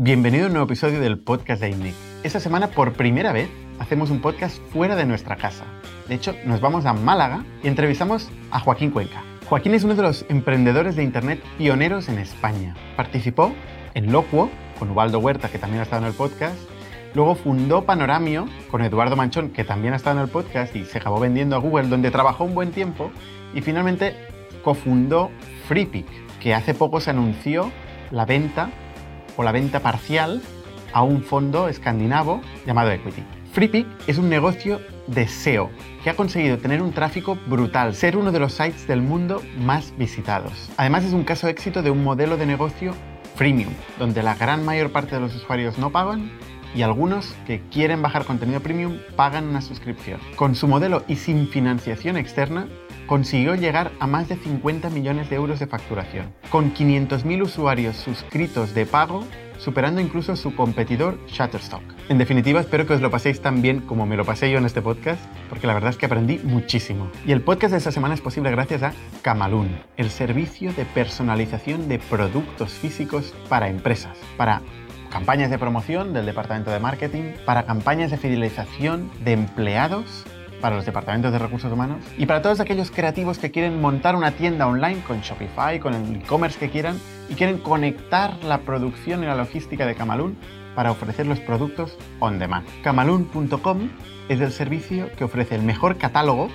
[0.00, 1.94] Bienvenido a un nuevo episodio del podcast de INNIC.
[2.22, 3.50] Esta semana, por primera vez,
[3.80, 5.64] hacemos un podcast fuera de nuestra casa.
[6.06, 9.24] De hecho, nos vamos a Málaga y entrevistamos a Joaquín Cuenca.
[9.46, 12.76] Joaquín es uno de los emprendedores de Internet pioneros en España.
[12.96, 13.52] Participó
[13.94, 16.56] en Locuo, con Ubaldo Huerta, que también ha estado en el podcast.
[17.14, 20.98] Luego fundó Panoramio con Eduardo Manchón, que también ha estado en el podcast y se
[20.98, 23.10] acabó vendiendo a Google, donde trabajó un buen tiempo.
[23.52, 24.14] Y finalmente
[24.62, 25.32] cofundó
[25.66, 26.06] FreePic,
[26.38, 27.72] que hace poco se anunció
[28.12, 28.70] la venta
[29.38, 30.42] o la venta parcial
[30.92, 33.22] a un fondo escandinavo llamado Equity.
[33.52, 35.70] FreePic es un negocio de SEO
[36.04, 39.94] que ha conseguido tener un tráfico brutal, ser uno de los sites del mundo más
[39.96, 40.70] visitados.
[40.76, 42.94] Además es un caso éxito de un modelo de negocio
[43.36, 46.30] freemium, donde la gran mayor parte de los usuarios no pagan
[46.74, 50.20] y algunos que quieren bajar contenido premium pagan una suscripción.
[50.36, 52.66] Con su modelo y sin financiación externa,
[53.08, 58.74] consiguió llegar a más de 50 millones de euros de facturación, con 500.000 usuarios suscritos
[58.74, 59.24] de pago,
[59.56, 61.82] superando incluso su competidor Shutterstock.
[62.10, 64.66] En definitiva, espero que os lo paséis tan bien como me lo pasé yo en
[64.66, 67.10] este podcast, porque la verdad es que aprendí muchísimo.
[67.26, 71.88] Y el podcast de esta semana es posible gracias a Camalún, el servicio de personalización
[71.88, 74.60] de productos físicos para empresas, para
[75.10, 80.26] campañas de promoción del departamento de marketing, para campañas de fidelización de empleados
[80.60, 84.32] para los departamentos de recursos humanos y para todos aquellos creativos que quieren montar una
[84.32, 89.26] tienda online con Shopify, con el e-commerce que quieran y quieren conectar la producción y
[89.26, 90.36] la logística de Camalún
[90.74, 92.66] para ofrecer los productos on demand.
[92.82, 93.90] Camalún.com
[94.28, 96.48] es el servicio que ofrece el mejor catálogo,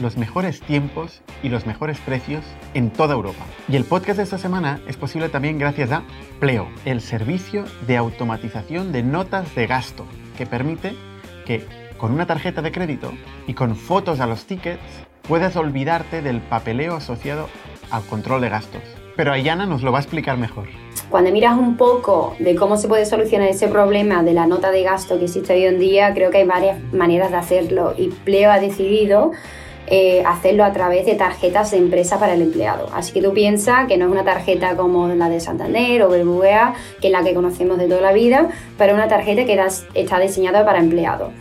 [0.00, 2.44] los mejores tiempos y los mejores precios
[2.74, 3.44] en toda Europa.
[3.68, 6.04] Y el podcast de esta semana es posible también gracias a
[6.38, 10.06] Pleo, el servicio de automatización de notas de gasto
[10.38, 10.94] que permite
[11.44, 13.12] que con una tarjeta de crédito
[13.46, 14.80] y con fotos a los tickets
[15.28, 17.46] puedes olvidarte del papeleo asociado
[17.90, 18.82] al control de gastos.
[19.16, 20.66] Pero Ayana nos lo va a explicar mejor.
[21.10, 24.82] Cuando miras un poco de cómo se puede solucionar ese problema de la nota de
[24.82, 28.50] gasto que existe hoy en día, creo que hay varias maneras de hacerlo y Pleo
[28.50, 29.32] ha decidido
[29.86, 32.88] eh, hacerlo a través de tarjetas de empresa para el empleado.
[32.94, 36.74] Así que tú piensas que no es una tarjeta como la de Santander o BBVA,
[37.00, 38.48] que es la que conocemos de toda la vida,
[38.78, 39.60] pero una tarjeta que
[39.94, 41.32] está diseñada para empleados.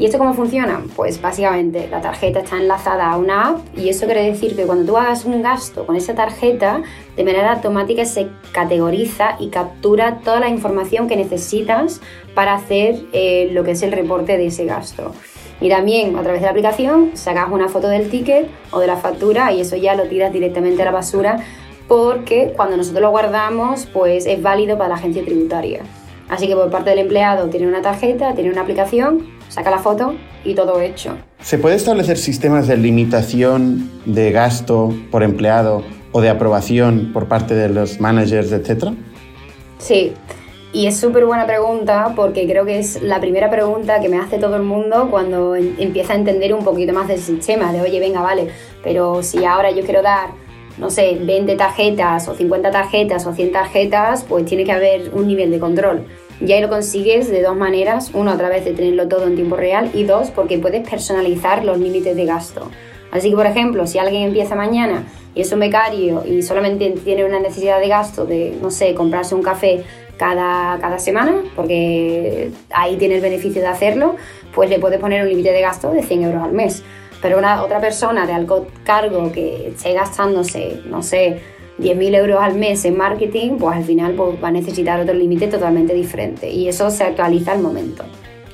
[0.00, 0.82] ¿Y esto cómo funciona?
[0.96, 4.90] Pues básicamente la tarjeta está enlazada a una app y eso quiere decir que cuando
[4.90, 6.82] tú hagas un gasto con esa tarjeta,
[7.16, 12.00] de manera automática se categoriza y captura toda la información que necesitas
[12.34, 15.12] para hacer eh, lo que es el reporte de ese gasto.
[15.60, 18.96] Y también a través de la aplicación sacas una foto del ticket o de la
[18.96, 21.44] factura y eso ya lo tiras directamente a la basura
[21.88, 25.82] porque cuando nosotros lo guardamos pues es válido para la agencia tributaria.
[26.30, 30.14] Así que por parte del empleado tiene una tarjeta, tiene una aplicación saca la foto
[30.44, 31.18] y todo hecho.
[31.42, 37.54] ¿Se puede establecer sistemas de limitación de gasto por empleado o de aprobación por parte
[37.54, 38.94] de los managers, etcétera?
[39.78, 40.14] Sí,
[40.72, 44.38] y es súper buena pregunta porque creo que es la primera pregunta que me hace
[44.38, 48.20] todo el mundo cuando empieza a entender un poquito más del sistema, de oye, venga,
[48.20, 48.48] vale,
[48.84, 50.30] pero si ahora yo quiero dar,
[50.78, 55.26] no sé, 20 tarjetas o 50 tarjetas o 100 tarjetas, pues tiene que haber un
[55.26, 56.06] nivel de control.
[56.40, 58.10] Y ahí lo consigues de dos maneras.
[58.14, 61.78] Uno, a través de tenerlo todo en tiempo real y dos, porque puedes personalizar los
[61.78, 62.70] límites de gasto.
[63.10, 67.24] Así que, por ejemplo, si alguien empieza mañana y es un becario y solamente tiene
[67.24, 69.84] una necesidad de gasto de, no sé, comprarse un café
[70.16, 74.16] cada, cada semana, porque ahí tiene el beneficio de hacerlo,
[74.54, 76.82] pues le puedes poner un límite de gasto de 100 euros al mes.
[77.20, 81.40] Pero una otra persona de alto cargo que esté gastándose, no sé,
[81.80, 85.48] 10.000 euros al mes en marketing, pues al final pues, va a necesitar otro límite
[85.48, 86.50] totalmente diferente.
[86.50, 88.04] Y eso se actualiza al momento,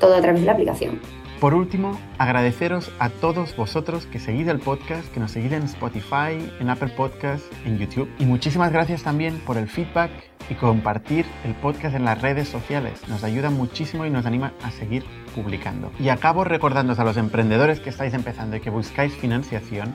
[0.00, 1.00] todo a través de la aplicación.
[1.40, 6.38] Por último, agradeceros a todos vosotros que seguís el podcast, que nos seguís en Spotify,
[6.60, 8.08] en Apple Podcasts, en YouTube.
[8.18, 10.10] Y muchísimas gracias también por el feedback
[10.48, 13.06] y compartir el podcast en las redes sociales.
[13.08, 15.04] Nos ayuda muchísimo y nos anima a seguir
[15.34, 15.92] publicando.
[16.00, 19.94] Y acabo recordándoos a los emprendedores que estáis empezando y que buscáis financiación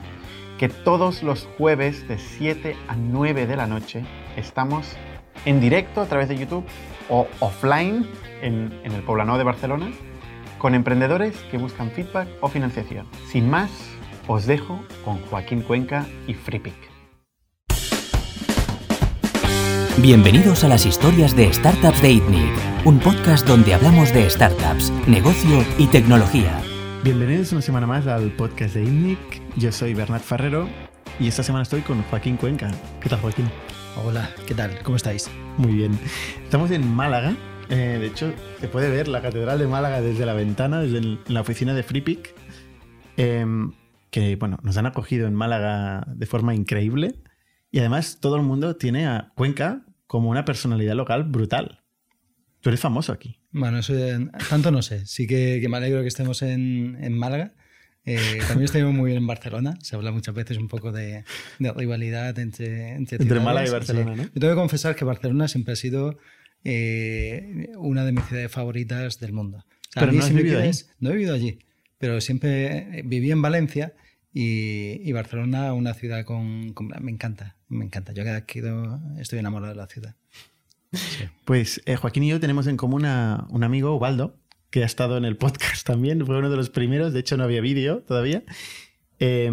[0.62, 4.04] que todos los jueves de 7 a 9 de la noche
[4.36, 4.86] estamos
[5.44, 6.64] en directo a través de YouTube
[7.08, 8.06] o offline
[8.42, 9.90] en, el Poblado de Barcelona
[10.58, 13.08] con emprendedores que buscan feedback o financiación.
[13.26, 13.72] Sin más,
[14.28, 16.76] os dejo con Joaquín Cuenca y FreePic.
[19.98, 25.64] Bienvenidos a las historias de Startups de ITNIC, un podcast donde hablamos de startups, negocio
[25.76, 26.62] y tecnología.
[27.02, 29.41] Bienvenidos una semana más al podcast de ITNIC.
[29.56, 30.66] Yo soy Bernat Ferrero
[31.20, 32.70] y esta semana estoy con Joaquín Cuenca.
[33.02, 33.50] ¿Qué tal, Joaquín?
[34.02, 34.82] Hola, ¿qué tal?
[34.82, 35.30] ¿Cómo estáis?
[35.58, 35.98] Muy bien.
[36.42, 37.36] Estamos en Málaga.
[37.68, 41.42] Eh, de hecho, se puede ver la Catedral de Málaga desde la ventana, desde la
[41.42, 42.34] oficina de FreePic,
[43.18, 43.72] em,
[44.10, 47.14] que bueno, nos han acogido en Málaga de forma increíble.
[47.70, 51.82] Y además todo el mundo tiene a Cuenca como una personalidad local brutal.
[52.62, 53.38] Tú eres famoso aquí.
[53.50, 53.92] Bueno, eso,
[54.48, 55.04] tanto no sé.
[55.04, 57.52] Sí que, que me alegro que estemos en, en Málaga.
[58.04, 59.78] Eh, también estuvimos muy bien en Barcelona.
[59.80, 61.24] Se habla muchas veces un poco de,
[61.58, 64.22] de rivalidad entre, entre, entre Málaga y Barcelona, ¿no?
[64.24, 66.18] Yo tengo que confesar que Barcelona siempre ha sido
[66.64, 69.58] eh, una de mis ciudades favoritas del mundo.
[69.58, 70.70] O sea, pero no has vivido ahí.
[70.98, 71.58] No he vivido allí,
[71.98, 73.94] pero siempre viví en Valencia
[74.32, 78.12] y, y Barcelona, una ciudad con, con, Me encanta, me encanta.
[78.12, 80.16] Yo cada quedo, estoy enamorado de la ciudad.
[80.92, 81.24] Sí.
[81.44, 84.41] Pues eh, Joaquín y yo tenemos en común a un amigo, Ubaldo,
[84.72, 87.44] que ha estado en el podcast también, fue uno de los primeros, de hecho no
[87.44, 88.42] había vídeo todavía.
[89.20, 89.52] Eh,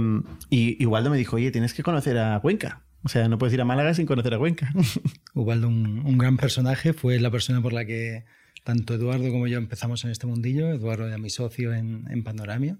[0.49, 2.83] y Ubaldo me dijo, oye, tienes que conocer a Cuenca.
[3.03, 4.73] O sea, no puedes ir a Málaga sin conocer a Cuenca.
[5.35, 8.23] Ubaldo, un, un, gran personaje, fue la persona por la que
[8.63, 10.71] tanto Eduardo como yo empezamos en este mundillo.
[10.71, 12.79] Eduardo era mi socio en, en Panoramia.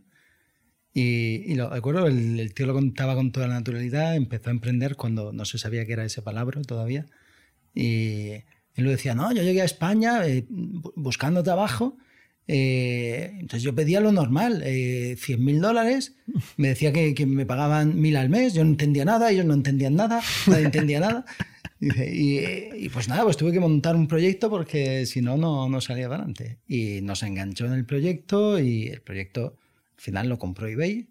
[0.94, 4.52] Y, y, lo recuerdo, el, el, tío lo contaba con toda la naturalidad, empezó a
[4.52, 7.06] emprender cuando no se sabía qué era ese palabra todavía.
[7.76, 8.32] Y
[8.76, 11.98] él lo decía, no, yo llegué a España eh, buscando trabajo
[12.52, 16.16] eh, entonces yo pedía lo normal, eh, 100 mil dólares,
[16.58, 19.54] me decía que, que, me pagaban mil al mes, yo no entendía nada, ellos no
[19.54, 21.26] entendían nada, nadie entendía nada.
[21.80, 26.08] Y, y, pues nada, pues tuve que montar un proyecto porque si no, no salía
[26.08, 26.58] adelante.
[26.68, 29.56] Y nos enganchó en el proyecto y el proyecto
[29.96, 31.08] al final lo compró eBay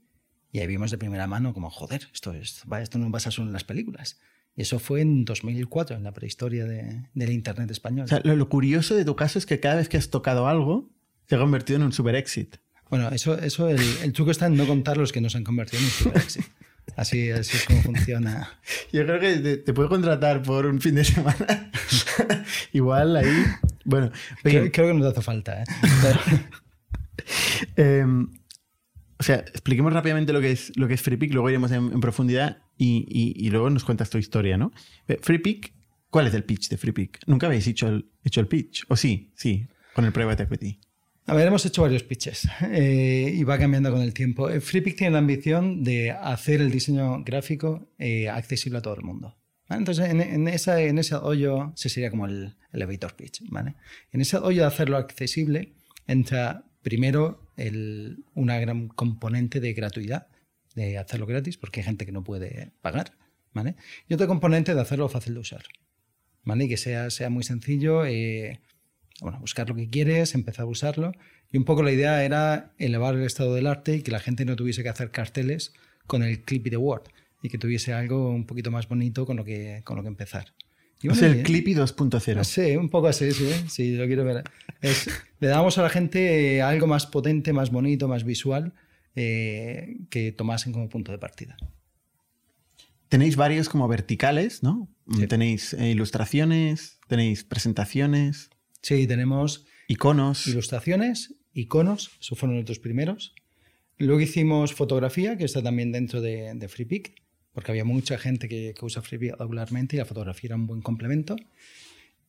[0.50, 3.52] y ahí vimos de primera mano como, joder, esto, es, esto no pasa solo en
[3.52, 4.18] las películas.
[4.56, 8.06] Y eso fue en 2004, en la prehistoria de, del Internet español.
[8.06, 10.48] O sea, lo, lo curioso de tu caso es que cada vez que has tocado
[10.48, 10.90] algo,
[11.28, 12.58] se ha convertido en un super éxito.
[12.90, 15.44] Bueno, eso, eso el, el, truco está en no contar los que no se han
[15.44, 16.48] convertido en un super éxito.
[16.96, 18.48] Así, así es como funciona.
[18.92, 21.70] Yo creo que te, te puedo contratar por un fin de semana.
[22.72, 23.44] Igual ahí.
[23.84, 24.10] Bueno,
[24.42, 25.62] creo, creo, que nos hace falta.
[25.62, 25.66] ¿eh?
[27.76, 28.06] eh,
[29.18, 32.00] o sea, expliquemos rápidamente lo que es, lo que es FreePick, luego iremos en, en
[32.00, 34.72] profundidad y, y, y, luego nos cuentas tu historia, ¿no?
[35.20, 35.74] FreePick,
[36.10, 37.20] ¿cuál es el pitch de FreePick?
[37.26, 38.84] Nunca habéis hecho el, hecho el pitch.
[38.88, 39.32] ¿O sí?
[39.34, 40.80] Sí, con el private equity.
[41.28, 44.48] A ver, hemos hecho varios pitches eh, y va cambiando con el tiempo.
[44.48, 49.36] FreePic tiene la ambición de hacer el diseño gráfico eh, accesible a todo el mundo.
[49.68, 49.80] ¿vale?
[49.80, 53.42] Entonces, en, en, esa, en, ese hoyo, se sería como el elevator pitch.
[53.50, 53.74] ¿vale?
[54.10, 55.74] En ese hoyo de hacerlo accesible
[56.06, 60.28] entra primero el, una gran componente de gratuidad,
[60.74, 63.12] de hacerlo gratis, porque hay gente que no puede pagar.
[63.52, 63.76] ¿vale?
[64.08, 65.64] Y otro componente de hacerlo fácil de usar.
[66.42, 66.64] ¿vale?
[66.64, 68.06] Y que sea, sea muy sencillo.
[68.06, 68.62] Eh,
[69.20, 71.12] bueno, buscar lo que quieres, empezar a usarlo.
[71.50, 74.44] Y un poco la idea era elevar el estado del arte y que la gente
[74.44, 75.72] no tuviese que hacer carteles
[76.06, 77.04] con el Clippy de Word
[77.42, 80.54] y que tuviese algo un poquito más bonito con lo que, con lo que empezar.
[81.00, 82.44] Y bueno, es el Clippy 2.0.
[82.44, 84.42] Sí, un poco así, sí, sí, lo quiero ver.
[84.80, 88.72] Es, le damos a la gente algo más potente, más bonito, más visual
[89.14, 91.56] eh, que tomasen como punto de partida.
[93.08, 94.88] Tenéis varios como verticales, ¿no?
[95.16, 95.26] Sí.
[95.28, 98.50] Tenéis eh, ilustraciones, tenéis presentaciones.
[98.82, 100.46] Sí, tenemos iconos.
[100.46, 103.34] Ilustraciones, iconos, esos fueron nuestros primeros.
[103.98, 107.14] Luego hicimos fotografía, que está también dentro de, de FreePic,
[107.52, 110.82] porque había mucha gente que, que usa FreePic regularmente y la fotografía era un buen
[110.82, 111.34] complemento.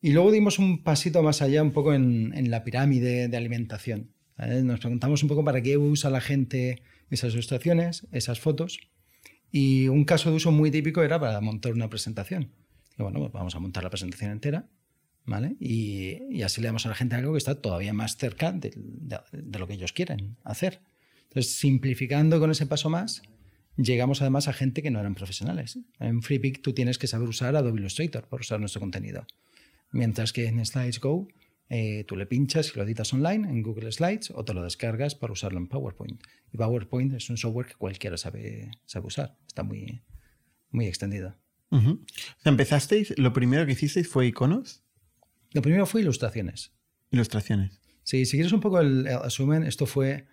[0.02, 4.12] Y luego dimos un pasito más allá, un poco en, en la pirámide de alimentación.
[4.38, 4.64] ¿vale?
[4.64, 6.82] Nos preguntamos un poco para qué usa la gente
[7.12, 8.80] esas ilustraciones, esas fotos.
[9.52, 12.52] Y un caso de uso muy típico era para montar una presentación.
[12.98, 14.70] Y bueno, pues vamos a montar la presentación entera
[15.26, 15.56] ¿vale?
[15.60, 18.72] Y, y, así le damos a la gente algo que está todavía más cerca de,
[18.76, 20.82] de, de, lo que ellos quieren hacer.
[21.24, 23.22] Entonces, simplificando con ese paso más,
[23.78, 25.78] llegamos además a gente que no eran profesionales.
[26.00, 29.26] En FreePic tú tienes que saber usar Adobe Illustrator para usar nuestro contenido.
[29.92, 31.28] Mientras que en Slides Go
[31.70, 35.14] eh, tú le pinchas y lo editas online en Google Slides o te lo descargas
[35.14, 36.22] para usarlo en PowerPoint.
[36.52, 39.38] Y PowerPoint es un software que cualquiera sabe, sabe usar.
[39.48, 40.02] Está muy,
[40.72, 41.36] muy extendido.
[41.70, 42.00] Uh -huh.
[42.44, 44.84] empezasteis, lo primero que hicisteis fue iconos.
[45.54, 46.72] Lo primero fue ilustraciones.
[47.12, 47.80] Ilustraciones.
[48.04, 50.26] Sí, si quieres un poco el, el resumen, esto fue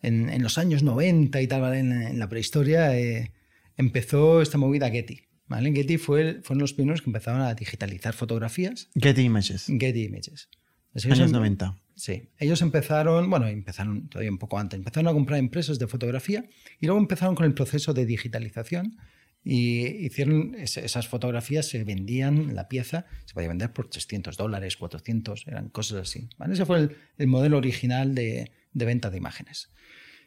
[0.00, 1.78] en, en, los años 90 y tal, ¿vale?
[1.78, 3.32] en, en la prehistoria, eh,
[3.76, 5.22] empezó esta movida Getty.
[5.46, 5.72] ¿vale?
[5.72, 8.88] Getty fue, fueron los primeros que empezaron a digitalizar fotografías.
[8.94, 9.66] Getty Images.
[9.66, 10.48] Getty Images.
[10.92, 11.78] Los años em, 90.
[11.94, 16.44] Sí, ellos empezaron, bueno, empezaron todavía un poco antes, empezaron a comprar empresas de fotografía
[16.80, 18.96] y luego empezaron con el proceso de digitalización
[19.44, 25.46] y hicieron esas fotografías, se vendían la pieza, se podía vender por 300 dólares, 400,
[25.48, 26.28] eran cosas así.
[26.50, 29.70] Ese fue el, el modelo original de, de, venta de imágenes.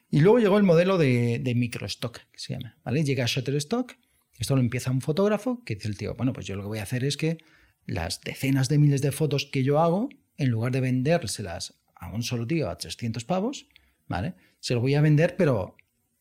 [0.09, 2.77] Y luego llegó el modelo de, de microstock, que se llama.
[2.83, 3.03] ¿vale?
[3.03, 3.93] Llega Shutterstock,
[4.37, 6.79] esto lo empieza un fotógrafo que dice el tío, bueno, pues yo lo que voy
[6.79, 7.37] a hacer es que
[7.85, 12.23] las decenas de miles de fotos que yo hago, en lugar de vendérselas a un
[12.23, 13.67] solo tío a 300 pavos,
[14.07, 14.35] ¿vale?
[14.59, 15.77] Se lo voy a vender, pero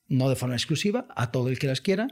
[0.06, 2.08] no de forma exclusiva, a todo el que las quiera,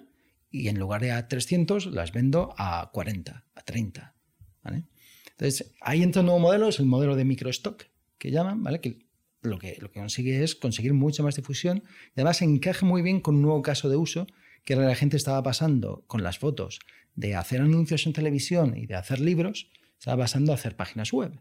[0.52, 4.14] y en lugar de a 300 las vendo a 40, a 30.
[4.62, 4.84] ¿vale?
[5.30, 7.84] Entonces, ahí entra un nuevo modelo, es el modelo de microstock,
[8.18, 8.80] que llaman, ¿vale?
[8.80, 9.06] Que
[9.40, 13.20] lo que, lo que consigue es conseguir mucha más difusión y además encaja muy bien
[13.20, 14.26] con un nuevo caso de uso
[14.64, 16.78] que la gente estaba pasando con las fotos
[17.16, 19.68] de hacer anuncios en televisión y de hacer libros,
[19.98, 21.40] estaba pasando a hacer páginas web.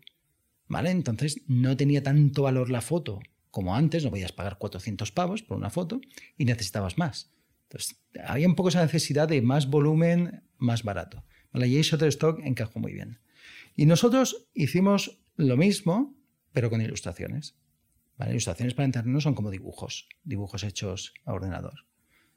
[0.67, 0.89] ¿Vale?
[0.89, 3.19] Entonces no tenía tanto valor la foto
[3.51, 6.01] como antes, no podías pagar 400 pavos por una foto
[6.37, 7.29] y necesitabas más.
[7.71, 11.23] Entonces había un poco esa necesidad de más volumen, más barato.
[11.53, 11.69] ¿Vale?
[11.69, 13.19] Y Shutterstock encajó muy bien.
[13.75, 16.17] Y nosotros hicimos lo mismo,
[16.51, 17.55] pero con ilustraciones.
[18.17, 18.31] ¿Vale?
[18.31, 21.85] Ilustraciones para entendernos son como dibujos, dibujos hechos a ordenador.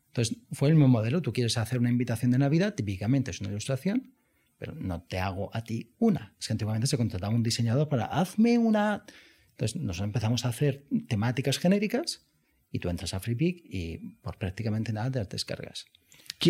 [0.07, 1.21] Entonces, fue el mismo modelo.
[1.21, 4.15] Tú quieres hacer una invitación de Navidad, típicamente es una ilustración,
[4.57, 6.37] pero no te hago a ti una.
[6.39, 9.05] Es que antiguamente se contrataba un diseñador para hazme una.
[9.51, 12.29] Entonces, nos empezamos a hacer temáticas genéricas
[12.75, 15.87] y tú entras a FreePic y por prácticamente nada te las descargas.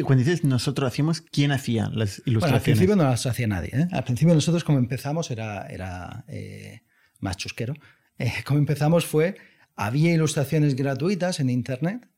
[0.06, 2.40] Cuando dices nosotros hacíamos, ¿quién hacía las ilustraciones?
[2.40, 3.70] Bueno, al principio no las hacía nadie.
[3.74, 3.88] ¿eh?
[3.92, 6.80] Al principio nosotros como empezamos era, era eh,
[7.20, 7.74] más chusquero.
[8.18, 9.36] Eh, como empezamos fue,
[9.76, 12.08] había ilustraciones gratuitas en Internet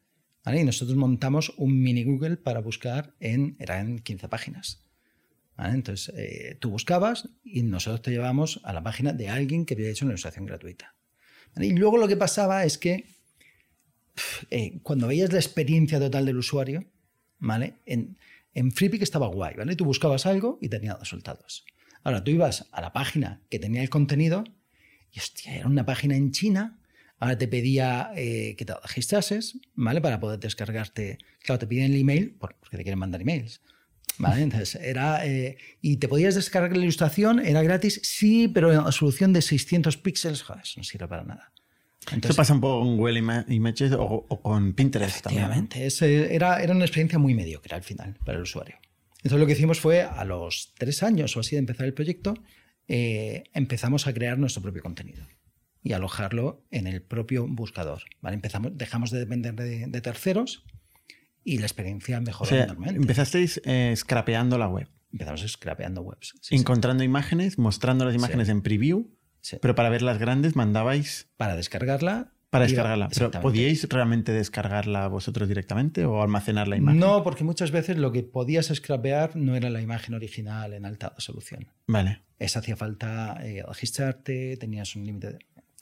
[0.55, 4.85] y nosotros montamos un mini Google para buscar en, eran 15 páginas.
[5.59, 9.91] Entonces, eh, tú buscabas y nosotros te llevamos a la página de alguien que había
[9.91, 10.95] hecho una ilustración gratuita.
[11.57, 13.16] Y luego lo que pasaba es que
[14.51, 16.85] eh, cuando veías la experiencia total del usuario,
[17.39, 17.75] ¿vale?
[17.87, 18.17] En,
[18.55, 19.77] en FreePic estaba guay, ¿vale?
[19.77, 21.65] Tú buscabas algo y tenía resultados.
[22.03, 24.45] Ahora, tú ibas a la página que tenía el contenido
[25.11, 26.79] y, hostia, era una página en China
[27.19, 30.01] Ahora te pedía eh, que te registrases, ¿vale?
[30.01, 31.19] Para poder descargarte.
[31.43, 33.63] Claro, te piden el email porque te quieren mandar emails.
[34.19, 34.43] ¿Vale?
[34.43, 35.27] Entonces, era.
[35.27, 39.97] Eh, y te podías descargar la ilustración, era gratis, sí, pero en resolución de 600
[39.99, 41.53] píxeles, joder, no sirve para nada.
[42.07, 45.69] Entonces, Esto pasa un poco con Google Images o, con Pinterest también.
[45.73, 48.77] era, era una experiencia muy mediocre al final para el usuario.
[49.17, 52.35] Entonces, lo que hicimos fue, a los tres años o así de empezar el proyecto,
[52.87, 55.27] eh, empezamos a crear nuestro propio contenido
[55.83, 58.03] y alojarlo en el propio buscador.
[58.21, 58.35] ¿vale?
[58.35, 60.65] Empezamos, dejamos de depender de, terceros
[61.43, 63.01] y la experiencia mejoró enormemente.
[63.01, 64.89] Empezasteis eh, scrapeando la web.
[65.13, 66.35] Empezamos scrapeando webs.
[66.51, 69.09] Encontrando imágenes, mostrando las imágenes en preview,
[69.61, 71.29] pero para ver las grandes mandabais...
[71.37, 73.09] Para descargarla para descargarla.
[73.13, 77.01] Pero ¿podíais realmente descargarla vosotros directamente o almacenar la imagen?
[77.01, 81.13] No, porque muchas veces lo que podías scrapear no era la imagen original en alta
[81.15, 81.67] resolución.
[81.87, 82.23] Vale.
[82.39, 85.39] Esa hacía falta eh, registrarte, tenías un límite de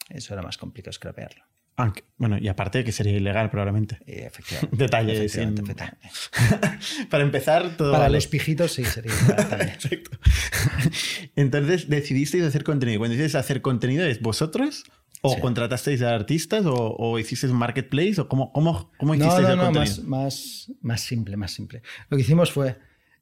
[0.08, 1.44] eso era más complicado scrapearlo.
[1.76, 3.98] Aunque, bueno, y aparte que sería ilegal probablemente.
[4.06, 4.76] Eh, efectivamente.
[4.76, 6.30] Detalles.
[7.10, 7.92] Para empezar, todo.
[7.92, 9.72] Para los pijitos sí sería ilegal
[11.36, 12.98] Entonces decidisteis hacer contenido.
[13.00, 14.84] Cuando dices hacer contenido, ¿es vosotros?
[15.22, 16.66] ¿O contratasteis a artistas?
[16.66, 18.20] ¿O, o hicisteis un marketplace?
[18.20, 20.02] ¿O cómo, cómo, cómo hicisteis no, no, el no, contenido?
[20.02, 21.82] Más, más, más simple, más simple.
[22.10, 22.76] Lo que hicimos fue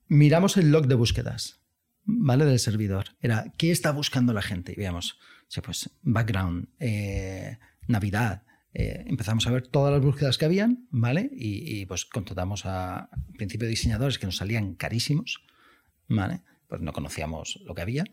[0.09, 1.63] miramos el log de búsquedas.
[2.05, 2.45] ¿vale?
[2.45, 3.17] Del servidor.
[3.21, 4.73] Era, ¿qué está buscando la gente?
[4.73, 5.19] Y veamos,
[5.65, 8.43] pues, background, eh, Navidad.
[8.75, 11.31] Eh, empezamos a ver todas las búsquedas que habían, ¿vale?
[11.33, 15.43] Y, pues contratamos a, en principio, diseñadores que nos salían carísimos,
[16.09, 16.41] ¿vale?
[16.69, 18.05] Pues no conocíamos lo que había.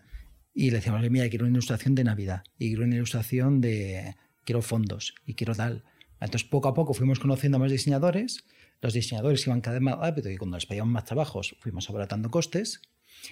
[0.54, 4.62] Y le decíamos, mira, quiero una ilustración de Navidad, y quiero una ilustración de, quiero
[4.62, 5.84] fondos, y quiero tal.
[6.20, 8.44] Entonces, poco a poco fuimos conociendo a más diseñadores,
[8.82, 12.30] los diseñadores iban cada vez más rápido y cuando les pedíamos más trabajos fuimos abaratando
[12.30, 12.82] costes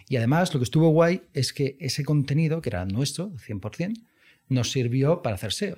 [0.07, 3.93] y además, lo que estuvo guay es que ese contenido, que era nuestro, 100%,
[4.49, 5.77] nos sirvió para hacer SEO.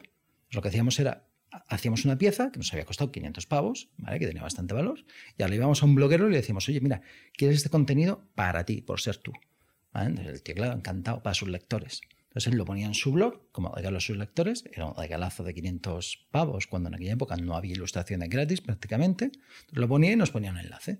[0.51, 1.27] Lo que hacíamos era,
[1.67, 4.19] hacíamos una pieza que nos había costado 500 pavos, ¿vale?
[4.19, 5.05] que tenía bastante valor,
[5.37, 7.01] y ahora íbamos a un bloguero y le decíamos, oye, mira,
[7.35, 9.33] ¿quieres este contenido para ti, por ser tú?
[9.91, 10.21] ¿Vale?
[10.27, 12.01] el tío, claro, encantado, para sus lectores.
[12.29, 15.43] Entonces él lo ponía en su blog como regalo a sus lectores, era un regalazo
[15.43, 19.25] de 500 pavos, cuando en aquella época no había ilustraciones gratis prácticamente.
[19.25, 20.99] Entonces lo ponía y nos ponía un enlace.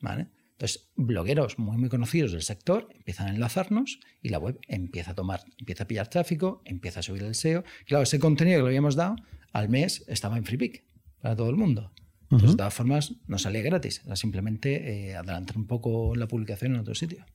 [0.00, 0.28] ¿Vale?
[0.56, 5.14] Entonces, blogueros muy, muy conocidos del sector empiezan a enlazarnos y la web empieza a
[5.14, 7.62] tomar, empieza a pillar tráfico, empieza a subir el SEO.
[7.84, 9.16] Claro, ese contenido que le habíamos dado
[9.52, 10.84] al mes estaba en FreePick
[11.20, 11.92] para todo el mundo.
[12.22, 16.74] Entonces, de todas formas, no salía gratis, era simplemente eh, adelantar un poco la publicación
[16.74, 17.26] en otro sitio.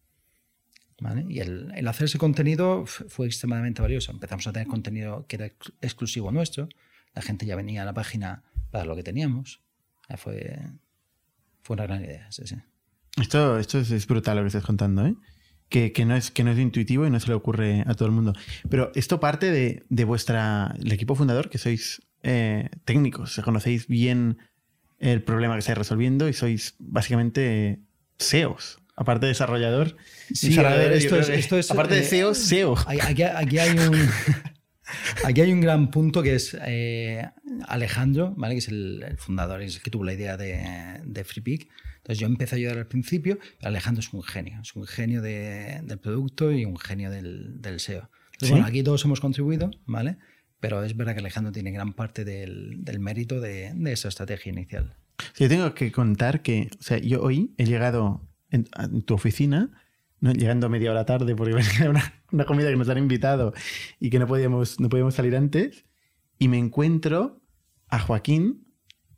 [1.29, 4.11] Y el, el, hacer ese contenido fue extremadamente valioso.
[4.11, 5.45] Empezamos a tener contenido que era
[5.81, 6.69] exclusivo nuestro.
[7.13, 9.61] La gente ya venía a la página para lo que teníamos.
[10.17, 10.59] Fue,
[11.63, 12.55] fue una gran idea, sí, sí.
[13.17, 15.15] Esto, esto es, brutal lo que estás contando, ¿eh?
[15.69, 18.07] Que, que, no es, que no es intuitivo y no se le ocurre a todo
[18.07, 18.33] el mundo.
[18.69, 24.37] Pero esto parte de, de vuestra, el equipo fundador, que sois eh, técnicos, conocéis bien
[24.99, 27.79] el problema que estáis resolviendo y sois básicamente
[28.17, 28.79] SEOs.
[28.97, 29.95] Aparte de desarrollador.
[30.33, 32.75] Sí, esto, es, esto, es, Aparte de SEO, SEO.
[32.85, 34.09] Aquí, aquí, hay un,
[35.23, 37.27] aquí hay un gran punto que es eh,
[37.67, 38.55] Alejandro, ¿vale?
[38.55, 41.69] que es el, fundador, es el que tuvo la idea de, de FreePick
[42.01, 45.99] Entonces yo empecé a ayudar al principio, Alejandro es un genio, es un genio del
[45.99, 48.09] producto y un genio del, del SEO.
[48.49, 50.17] bueno, aquí todos hemos contribuido, ¿vale?
[50.59, 54.51] Pero es verdad que Alejandro tiene gran parte del, del mérito de, de, esa estrategia
[54.51, 54.95] inicial.
[55.33, 59.13] Sí, yo tengo que contar que, o sea, yo hoy he llegado en, en tu
[59.13, 59.69] oficina
[60.21, 60.31] ¿no?
[60.31, 63.53] llegando a media hora tarde porque era una, una, comida que nos han invitado
[63.99, 65.85] y que no podíamos, no podíamos salir antes,
[66.39, 67.41] y me encuentro
[67.89, 68.65] a Joaquín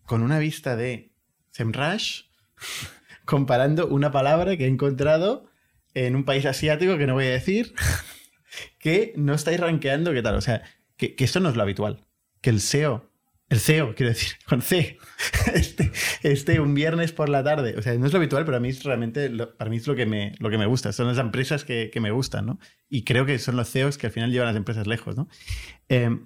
[0.06, 1.14] con una vista de
[1.52, 2.33] Semrush
[3.26, 5.50] comparando una palabra que he encontrado
[5.94, 7.74] en un país asiático que no voy a decir,
[8.80, 10.36] que no estáis rankeando, ¿qué tal?
[10.36, 10.64] O sea,
[10.98, 12.06] que, eso no es lo habitual.
[12.42, 13.14] Que el SEO
[13.54, 14.98] el CEO, quiero decir, con C,
[15.54, 15.92] este,
[16.24, 17.76] este, un viernes por la tarde.
[17.78, 19.96] O sea, no es lo habitual, pero a mí es realmente, para mí es lo
[19.96, 20.92] que me, lo que me gusta.
[20.92, 22.60] Son las empresas que, que me gustan, ¿no?
[22.90, 25.28] Y creo que son los CEOs que al final llevan las empresas lejos, ¿no?
[25.90, 26.20] Eh,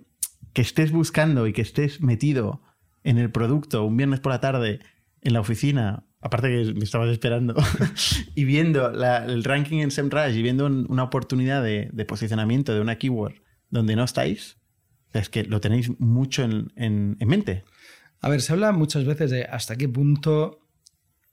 [0.54, 2.62] que estés buscando y que estés metido
[3.04, 4.80] en el producto un viernes por la tarde
[5.22, 7.56] en la oficina, aparte que me estabas esperando,
[8.36, 12.74] y viendo la, el ranking en SEMrush y viendo un, una oportunidad de, de posicionamiento
[12.74, 13.36] de una keyword
[13.70, 14.58] donde no estáis,
[15.14, 17.64] es que lo tenéis mucho en, en, en, mente.
[18.22, 20.60] A ver, se habla muchas veces de hasta qué punto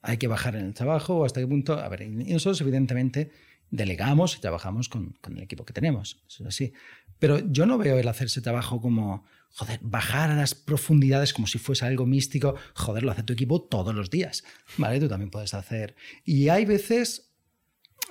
[0.00, 1.78] hay que bajar en el trabajo o hasta qué punto...
[1.78, 3.30] A ver, nosotros evidentemente
[3.70, 6.72] delegamos y trabajamos con, con el equipo que tenemos, eso es así.
[7.18, 9.24] Pero yo no veo el hacer ese trabajo como,
[9.54, 12.56] joder, bajar a las profundidades como si fuese algo místico.
[12.74, 14.44] Joder, lo hace tu equipo todos los días,
[14.78, 14.98] ¿vale?
[14.98, 15.94] Tú también puedes hacer.
[16.24, 17.32] Y hay veces,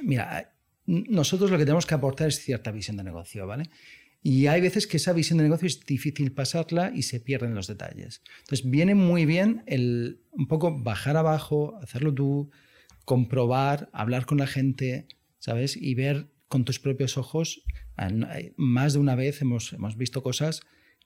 [0.01, 3.69] mira, nosotros lo que tenemos que aportar es cierta visión de negocio, ¿vale?
[4.21, 7.67] Y hay veces que esa visión de negocio es difícil pasarla y se pierden los
[7.67, 8.21] detalles.
[8.39, 12.51] Entonces viene muy bien el un poco bajar abajo, hacerlo tú,
[13.03, 15.07] comprobar, hablar con la gente,
[15.39, 15.75] ¿sabes?
[15.75, 17.63] Y ver con tus propios ojos.
[18.55, 20.61] Más de una vez hemos, hemos visto cosas,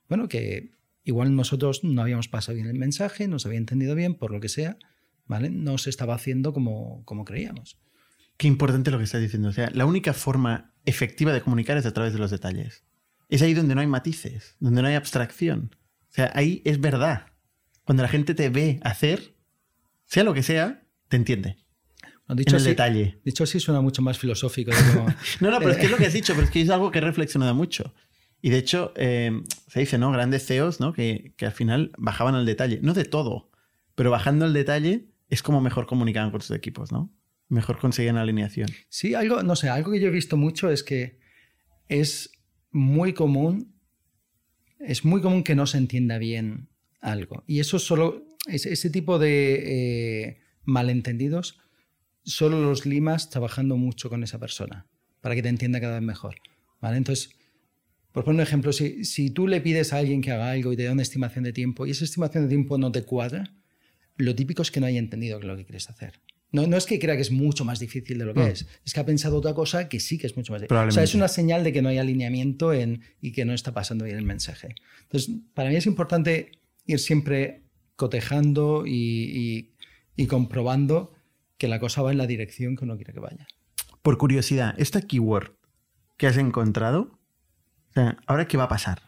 [0.09, 0.71] bueno, que
[1.03, 4.39] igual nosotros no habíamos pasado bien el mensaje, no se había entendido bien, por lo
[4.39, 4.77] que sea,
[5.25, 5.49] ¿vale?
[5.49, 7.79] No se estaba haciendo como, como creíamos.
[8.37, 9.49] Qué importante lo que estás diciendo.
[9.49, 12.83] O sea, la única forma efectiva de comunicar es a través de los detalles
[13.29, 15.75] es ahí donde no hay matices, donde no hay abstracción.
[16.09, 17.27] O sea, ahí es verdad.
[17.83, 19.35] Cuando la gente te ve hacer,
[20.05, 21.57] sea lo que sea, te entiende.
[22.27, 23.20] No, dicho en el detalle.
[23.24, 24.72] Dicho así suena mucho más filosófico.
[24.93, 25.07] Como...
[25.39, 26.91] no, no, pero es que es lo que has dicho, pero es que es algo
[26.91, 27.93] que he reflexionado mucho.
[28.41, 29.31] Y de hecho, eh,
[29.67, 30.11] se dice, ¿no?
[30.11, 30.93] Grandes CEOs, ¿no?
[30.93, 32.79] Que, que, al final bajaban al detalle.
[32.81, 33.50] No de todo,
[33.95, 37.13] pero bajando al detalle es como mejor comunicaban con sus equipos, ¿no?
[37.50, 38.69] Mejor conseguían alineación.
[38.89, 41.19] Sí, algo, no sé, algo que yo he visto mucho es que
[41.87, 42.31] es
[42.71, 43.73] muy común,
[44.79, 46.69] es muy común que no se entienda bien
[47.01, 47.43] algo.
[47.47, 51.59] Y eso solo, ese tipo de eh, malentendidos,
[52.23, 54.85] solo los limas trabajando mucho con esa persona,
[55.21, 56.35] para que te entienda cada vez mejor.
[56.81, 56.97] ¿vale?
[56.97, 57.36] Entonces,
[58.18, 60.75] por poner un ejemplo, si, si tú le pides a alguien que haga algo y
[60.75, 63.53] te da una estimación de tiempo y esa estimación de tiempo no te cuadra,
[64.16, 66.20] lo típico es que no haya entendido lo que quieres hacer.
[66.51, 68.48] No, no, es que crea que es mucho más difícil de lo que mm.
[68.48, 70.88] es, es que ha pensado otra cosa que sí que es mucho más difícil.
[70.88, 73.72] O sea, es una señal de que no hay alineamiento en, y que no está
[73.75, 74.74] pasando bien el mensaje.
[75.03, 76.53] Entonces, para mí es importante
[76.88, 79.75] ir siempre cotejando y, y,
[80.16, 81.14] y comprobando
[81.60, 83.46] que la cosa va en la dirección que uno quiere que vaya.
[84.01, 85.51] Por curiosidad, esta keyword
[86.18, 87.20] que has encontrado,
[87.98, 89.01] sea, ¿ahora qué va a pasar?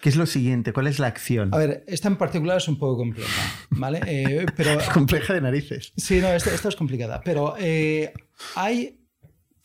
[0.00, 0.72] ¿Qué es lo siguiente?
[0.72, 1.52] ¿Cuál es la acción?
[1.52, 4.00] A ver, esta en particular es un poco compleja, ¿vale?
[4.06, 5.92] Eh, pero, compleja de narices.
[5.96, 7.20] Sí, no, esta, esta es complicada.
[7.24, 8.12] Pero eh,
[8.54, 8.96] hay...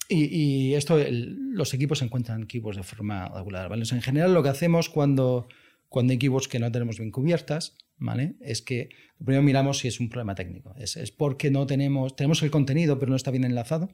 [0.07, 3.83] Y, y esto, el, los equipos encuentran keywords de forma regular, ¿vale?
[3.83, 5.47] O sea, en general lo que hacemos cuando,
[5.89, 8.35] cuando hay keywords que no tenemos bien cubiertas, ¿vale?
[8.41, 10.75] Es que primero miramos si es un problema técnico.
[10.77, 12.15] Es, es porque no tenemos...
[12.15, 13.89] Tenemos el contenido, pero no está bien enlazado,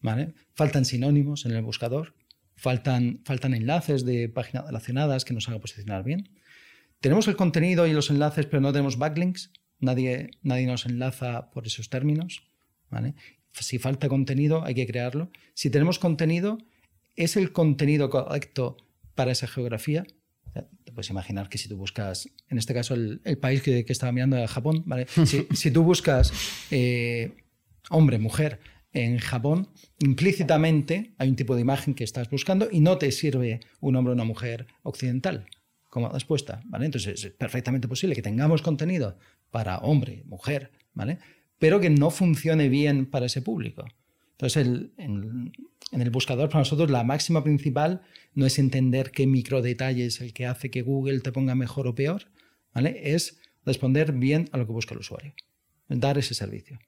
[0.00, 0.34] ¿vale?
[0.54, 2.14] Faltan sinónimos en el buscador,
[2.60, 6.28] faltan, faltan enlaces de páginas relacionadas que nos hagan posicionar bien.
[7.00, 9.50] Tenemos el contenido y los enlaces, pero no tenemos backlinks.
[9.78, 12.42] Nadie, nadie nos enlaza por esos términos.
[12.90, 13.14] ¿vale?
[13.52, 15.30] Si falta contenido, hay que crearlo.
[15.54, 16.58] Si tenemos contenido,
[17.16, 18.76] ¿es el contenido correcto
[19.14, 20.04] para esa geografía?
[20.52, 23.92] Te puedes imaginar que si tú buscas, en este caso, el, el país que, que,
[23.92, 25.06] estaba mirando era Japón, ¿vale?
[25.24, 26.32] Si, si tú buscas
[26.70, 27.32] eh,
[27.88, 28.60] hombre, mujer,
[28.92, 33.60] en Japón, implícitamente hay un tipo de imagen que estás buscando y no te sirve
[33.80, 35.46] un hombre o una mujer occidental
[35.88, 36.86] como respuesta, ¿vale?
[36.86, 39.18] Entonces es perfectamente posible que tengamos contenido
[39.50, 41.18] para hombre, mujer, ¿vale?
[41.58, 43.84] Pero que no funcione bien para ese público.
[44.32, 45.52] Entonces, el, en,
[45.92, 48.02] el buscador, para nosotros, la máxima principal
[48.34, 51.86] no es entender qué micro detalle es el que hace que Google te ponga mejor
[51.88, 52.28] o peor,
[52.72, 53.14] ¿vale?
[53.14, 55.34] Es responder bien a lo que busca el usuario,
[55.88, 56.78] dar ese servicio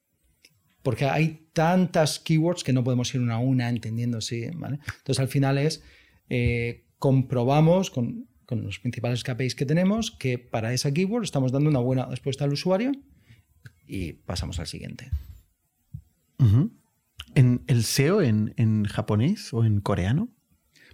[0.83, 4.79] porque hay tantas keywords que no podemos ir una a una entendiendo si, ¿vale?
[4.97, 5.83] Entonces al final es,
[6.29, 11.69] eh, comprobamos con, con, los principales KPIs que tenemos que para esa keyword estamos dando
[11.69, 12.91] una buena respuesta al usuario,
[13.87, 15.09] y pasamos al siguiente.
[17.35, 20.29] ¿En ¿El SEO en, en japonés o en coreano?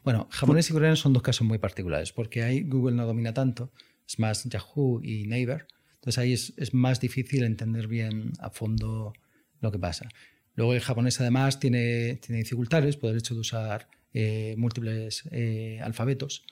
[0.03, 3.71] Bueno, japonés y coreano son dos casos muy particulares, porque ahí Google no domina tanto,
[4.07, 9.13] es más Yahoo y Naver, entonces ahí es, es más difícil entender bien a fondo
[9.61, 10.07] lo que pasa.
[10.55, 15.79] Luego el japonés además tiene, tiene dificultades por el hecho de usar eh, múltiples eh,
[15.83, 16.43] alfabetos.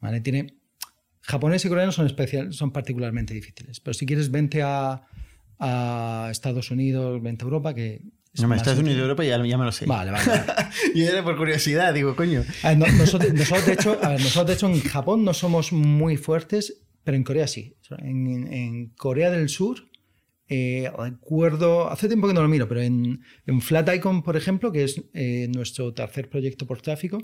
[0.00, 0.20] ¿vale?
[0.20, 0.54] Tiene,
[1.22, 5.02] japonés y coreano son, especial, son particularmente difíciles, pero si quieres vente a,
[5.58, 8.02] a Estados Unidos, vente a Europa, que...
[8.32, 9.02] es No, me Estados Unidos y.
[9.02, 9.86] Europa ya, ya me lo sé.
[9.86, 10.24] Vale, vale.
[10.26, 10.44] vale.
[10.94, 12.44] y era por curiosidad, digo, coño.
[12.62, 16.16] Ver, no- nosotros, nosotros, de hecho, ver, nosotros, de hecho, en Japón no somos muy
[16.16, 17.74] fuertes, pero en Corea sí.
[17.98, 19.89] En, en Corea del Sur,
[20.50, 24.70] eh, recuerdo, hace tiempo que no lo miro, pero en, en Flat Icon, por ejemplo,
[24.72, 27.20] que es eh, nuestro tercer proyecto por tráfico,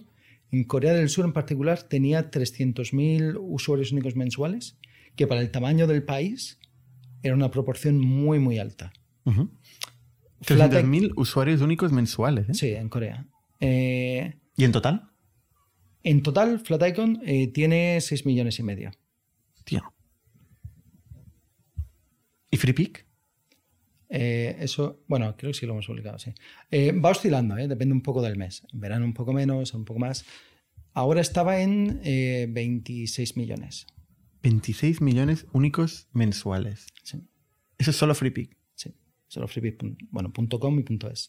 [0.53, 4.79] en Corea del Sur en particular tenía 300.000 usuarios únicos mensuales,
[5.17, 6.59] que para el tamaño del país
[7.23, 8.93] era una proporción muy, muy alta.
[10.43, 12.49] Flat Icon- 300.000 usuarios únicos mensuales.
[12.49, 12.55] ¿eh?
[12.55, 13.27] Sí, en Corea.
[13.61, 15.11] Eh, ¿Y en total?
[16.05, 18.93] en total, Flat Icon eh, tiene 6 millones y medio.
[19.65, 19.83] Tío.
[22.51, 23.06] ¿Y FreePick?
[24.09, 26.33] Eh, eso, bueno, creo que sí lo hemos publicado, sí.
[26.71, 27.67] Eh, va oscilando, ¿eh?
[27.69, 28.63] depende un poco del mes.
[28.73, 30.25] En verano un poco menos, un poco más.
[30.95, 33.87] Ahora estaba en eh, 26 millones.
[34.43, 36.87] 26 millones únicos mensuales.
[37.03, 37.19] Sí,
[37.79, 38.57] Eso es solo FreePick.
[38.75, 38.95] sí.
[39.29, 41.29] Solo freebie, pun- bueno, punto .com y punto .es.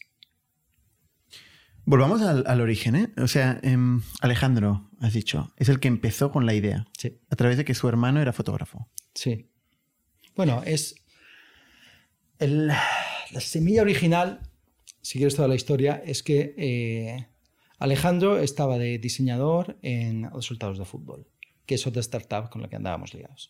[1.85, 3.09] Volvamos al, al origen, ¿eh?
[3.17, 7.35] O sea, em, Alejandro, has dicho, es el que empezó con la idea, Sí, a
[7.35, 8.87] través de que su hermano era fotógrafo.
[9.13, 9.49] sí.
[10.35, 10.93] Bueno, es...
[12.39, 14.41] el- la semilla original,
[15.01, 17.27] si quieres toda la historia, es que eh,
[17.79, 21.27] Alejandro estaba de diseñador en resultados de fútbol,
[21.65, 23.49] que es otra startup con la que andábamos ligados.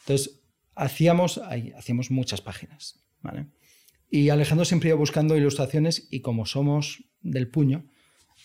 [0.00, 0.40] Entonces,
[0.74, 3.00] hacíamos, ahí, hacíamos muchas páginas.
[3.22, 3.46] ¿vale?
[4.10, 7.84] Y Alejandro siempre iba buscando ilustraciones y como somos del puño,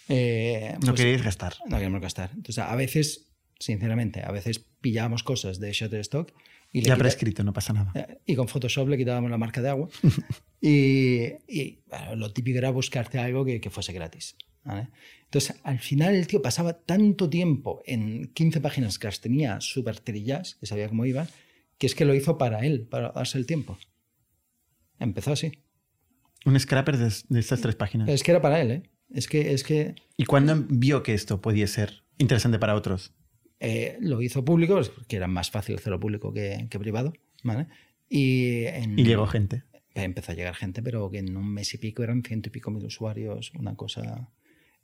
[0.09, 1.55] eh, No pues, queréis gastar.
[1.67, 2.29] no queremos gastar.
[2.35, 6.31] Entonces, a veces, sinceramente, a veces pillábamos cosas de Shutterstock
[6.71, 7.91] y le Ya quita- prescrito, no pasa nada.
[7.95, 9.89] eh, y con Photoshop le quitábamos la marca de agua.
[10.61, 14.35] y y, bueno, lo típico era buscarte algo que, que fuese gratis.
[14.63, 14.89] ¿vale?
[15.25, 19.99] Entonces, al final el tío pasaba tanto tiempo en 15 páginas que las tenía súper
[19.99, 21.27] trillas, que sabía cómo iban,
[21.77, 23.77] que es que lo hizo para él, para darse el tiempo.
[24.99, 25.51] Empezó así.
[26.45, 28.07] Un scrapper de, de estas tres páginas.
[28.09, 28.83] Es que era para él, ¿eh?
[29.11, 33.13] Es que, es que ¿Y cuándo vio que esto podía ser interesante para otros?
[33.59, 37.13] Eh, lo hizo público, pues, porque era más fácil hacerlo público que, que privado.
[37.43, 37.67] ¿vale?
[38.09, 39.63] Y, en- Y llegó gente.
[39.93, 42.71] empezó a llegar gente, pero que en un mes y pico eran ciento y pico
[42.71, 44.29] mil usuarios, una cosa...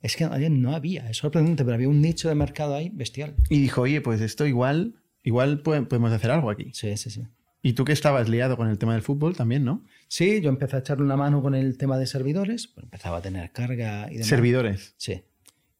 [0.01, 3.35] Es que no había, es sorprendente, pero había un nicho de mercado ahí bestial.
[3.49, 6.71] Y dijo, oye, pues esto igual, igual po- podemos hacer algo aquí.
[6.73, 7.21] Sí, sí, sí.
[7.61, 9.85] Y tú que estabas liado con el tema del fútbol también, ¿no?
[10.07, 13.21] Sí, yo empecé a echarle una mano con el tema de servidores, pues empezaba a
[13.21, 14.27] tener carga y demás.
[14.27, 14.95] Servidores.
[14.97, 15.21] Sí.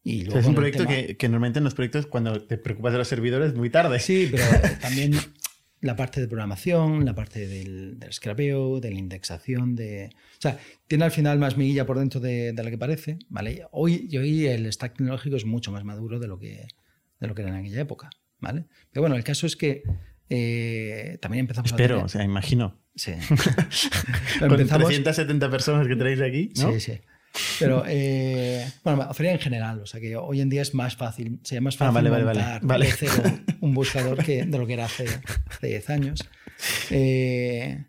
[0.04, 2.42] Y O luego sea, es un proyecto tema- que, que normalmente en los proyectos, cuando
[2.42, 4.00] te preocupas de los servidores, muy tarde.
[4.00, 4.44] Sí, pero
[4.80, 5.12] también
[5.80, 10.10] la parte de programación, la parte del, del scrapeo, de la indexación, de...
[10.38, 13.64] O sea, tiene al final más miguilla por dentro de, de la que parece, ¿vale?
[13.72, 16.66] Hoy, y hoy el stack tecnológico es mucho más maduro de lo que,
[17.20, 18.10] de lo que era en aquella época,
[18.40, 18.64] ¿vale?
[18.92, 19.82] Pero bueno, el caso es que
[20.28, 22.04] eh, también empezamos Espero, a...
[22.04, 22.80] o sea, imagino.
[22.94, 23.12] Sí.
[24.38, 24.86] Con empezamos...
[24.88, 26.72] 370 personas que tenéis aquí, ¿no?
[26.74, 27.00] Sí, sí.
[27.58, 31.40] Pero, eh, bueno, feria en general, o sea que hoy en día es más fácil,
[31.42, 32.40] sería más Ah, fácil vale, vale, vale.
[32.40, 32.86] montar Vale.
[32.92, 33.12] cero
[33.60, 35.06] un buscador que de lo que era hace,
[35.48, 36.20] hace 10 años.
[36.90, 37.84] Eh,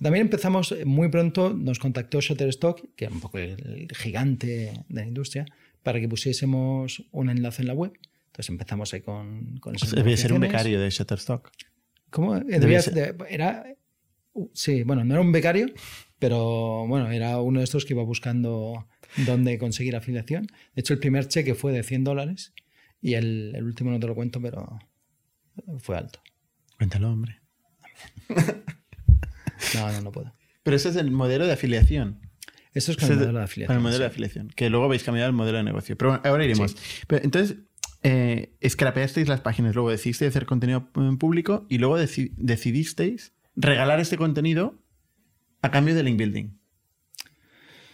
[0.00, 4.46] también empezamos eh, muy pronto, nos contactó Shutterstock, que era un poco el, gigante
[4.88, 5.46] de la industria,
[5.82, 7.92] para que pusiésemos un enlace en la web.
[8.26, 11.50] Entonces empezamos ahí con, con esas Debe ser un becario de Shutterstock.
[12.10, 12.36] ¿Cómo?
[12.36, 13.66] Eh, Debía debía- ser- era,
[14.34, 15.66] uh, sí, bueno, no era un becario,
[16.18, 18.86] pero bueno, era uno de estos que iba buscando
[19.26, 20.46] dónde conseguir afiliación.
[20.74, 22.52] De hecho, el primer cheque fue de 100 dólares
[23.00, 24.78] y el, el último no te lo cuento, pero
[25.78, 26.20] fue alto.
[26.76, 27.40] Cuéntalo, hombre.
[29.74, 30.34] No, no, no puedo.
[30.62, 32.20] Pero ese es el modelo de afiliación.
[32.74, 33.76] Esto es con Ese el modelo de Con afiliación.
[33.76, 34.12] el modelo de sí.
[34.12, 34.48] afiliación.
[34.54, 35.96] Que luego vais a cambiar el modelo de negocio.
[35.96, 36.76] Pero bueno, ahora iremos.
[37.06, 37.56] Pero entonces,
[38.02, 43.98] eh, scrapeasteis las páginas, luego decidisteis hacer contenido en público y luego deci- decidisteis regalar
[44.00, 44.78] este contenido
[45.62, 46.50] a cambio de link building.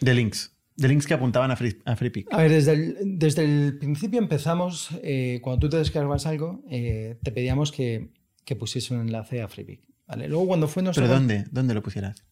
[0.00, 0.52] De links.
[0.76, 2.32] De links que apuntaban a, Free, a FreePic.
[2.32, 7.16] A ver, desde el, desde el principio empezamos, eh, cuando tú te descargabas algo, eh,
[7.22, 8.10] te pedíamos que,
[8.44, 9.82] que pusiese un enlace a FreePic.
[10.06, 10.28] ¿vale?
[10.28, 11.04] Luego cuando fue nuestro...
[11.04, 11.44] ¿Pero dónde?
[11.52, 12.24] ¿Dónde lo pusieras?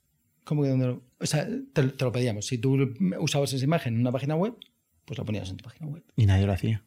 [0.44, 2.46] ¿Cómo que dónde lo- O sea, te, te lo pedíamos.
[2.46, 4.54] Si tú usabas esa imagen en una página web,
[5.04, 6.02] pues lo ponías en tu página web.
[6.16, 6.82] Y nadie lo hacía.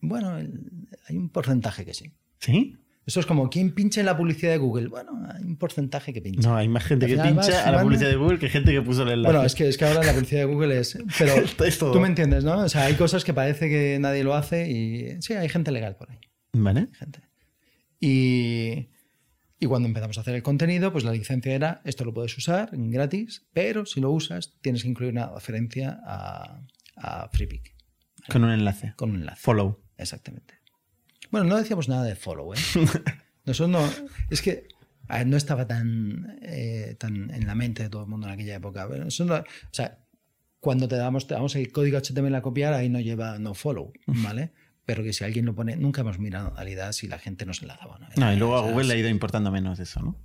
[0.00, 2.12] Bueno, el- hay un porcentaje que sí.
[2.38, 2.76] ¿Sí?
[3.08, 4.88] Esto es como, ¿quién pincha en la publicidad de Google?
[4.88, 6.46] Bueno, hay un porcentaje que pincha.
[6.46, 9.04] No, hay más gente que pincha a la publicidad de Google que gente que puso
[9.04, 9.32] el enlace.
[9.32, 10.98] Bueno, es que, es que ahora la publicidad de Google es...
[11.18, 11.32] Pero
[11.64, 12.58] Es tú me entiendes, ¿no?
[12.58, 15.96] O sea, hay cosas que parece que nadie lo hace y sí, hay gente legal
[15.96, 16.18] por ahí.
[16.52, 16.88] Vale.
[16.98, 17.22] gente.
[17.98, 18.90] Y,
[19.58, 22.68] y cuando empezamos a hacer el contenido, pues la licencia era, esto lo puedes usar
[22.72, 26.60] gratis, pero si lo usas tienes que incluir una referencia a,
[26.96, 27.74] a FreePic
[28.30, 28.92] Con un enlace.
[28.96, 29.40] con un enlace.
[29.40, 29.80] Follow.
[29.96, 30.57] Exactamente.
[31.30, 32.58] Bueno, no decíamos nada de follow, ¿eh?
[33.44, 34.06] Nosotros no...
[34.30, 34.68] Es que
[35.10, 38.34] a ver, no estaba tan, eh, tan en la mente de todo el mundo en
[38.34, 38.86] aquella época.
[38.88, 39.98] Pero no- o sea,
[40.60, 43.92] cuando te damos, te damos el código HTML a copiar, ahí no lleva no follow,
[44.06, 44.52] ¿vale?
[44.84, 47.62] Pero que si alguien lo pone, nunca hemos mirado en realidad si la gente nos
[47.62, 47.96] enlazaba.
[47.96, 50.16] o No, No, y luego a Google le ha ido importando menos eso, ¿no?